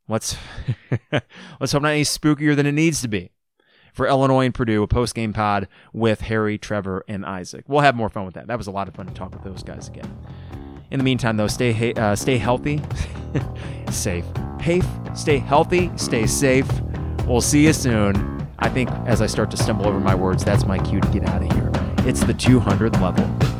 Let's 0.09 0.35
let's 1.61 1.71
hope 1.71 1.83
not 1.83 1.91
any 1.91 2.03
spookier 2.03 2.57
than 2.57 2.65
it 2.65 2.73
needs 2.73 3.01
to 3.03 3.07
be 3.07 3.31
for 3.93 4.07
Illinois 4.07 4.45
and 4.45 4.53
Purdue, 4.53 4.83
a 4.83 4.87
post 4.87 5.15
game 5.15 5.33
pod 5.33 5.67
with 5.93 6.21
Harry, 6.21 6.57
Trevor, 6.57 7.03
and 7.07 7.25
Isaac. 7.25 7.65
We'll 7.67 7.81
have 7.81 7.95
more 7.95 8.09
fun 8.09 8.25
with 8.25 8.35
that. 8.35 8.47
That 8.47 8.57
was 8.57 8.67
a 8.67 8.71
lot 8.71 8.87
of 8.87 8.95
fun 8.95 9.07
to 9.07 9.13
talk 9.13 9.31
with 9.31 9.43
those 9.43 9.63
guys 9.63 9.87
again. 9.87 10.17
In 10.91 10.97
the 10.97 11.03
meantime, 11.03 11.37
though, 11.37 11.47
stay 11.47 11.93
uh, 11.93 12.15
stay 12.15 12.37
healthy, 12.37 12.81
safe, 13.91 14.25
safe, 14.63 14.85
stay 15.15 15.37
healthy, 15.37 15.91
stay 15.95 16.25
safe. 16.25 16.67
We'll 17.25 17.41
see 17.41 17.65
you 17.65 17.73
soon. 17.73 18.47
I 18.59 18.69
think 18.69 18.89
as 19.05 19.21
I 19.21 19.27
start 19.27 19.51
to 19.51 19.57
stumble 19.57 19.87
over 19.87 19.99
my 19.99 20.15
words, 20.15 20.43
that's 20.43 20.65
my 20.65 20.79
cue 20.79 20.99
to 20.99 21.07
get 21.09 21.23
out 21.29 21.43
of 21.43 21.51
here. 21.53 21.71
It's 22.07 22.23
the 22.23 22.33
200 22.33 22.99
level. 22.99 23.58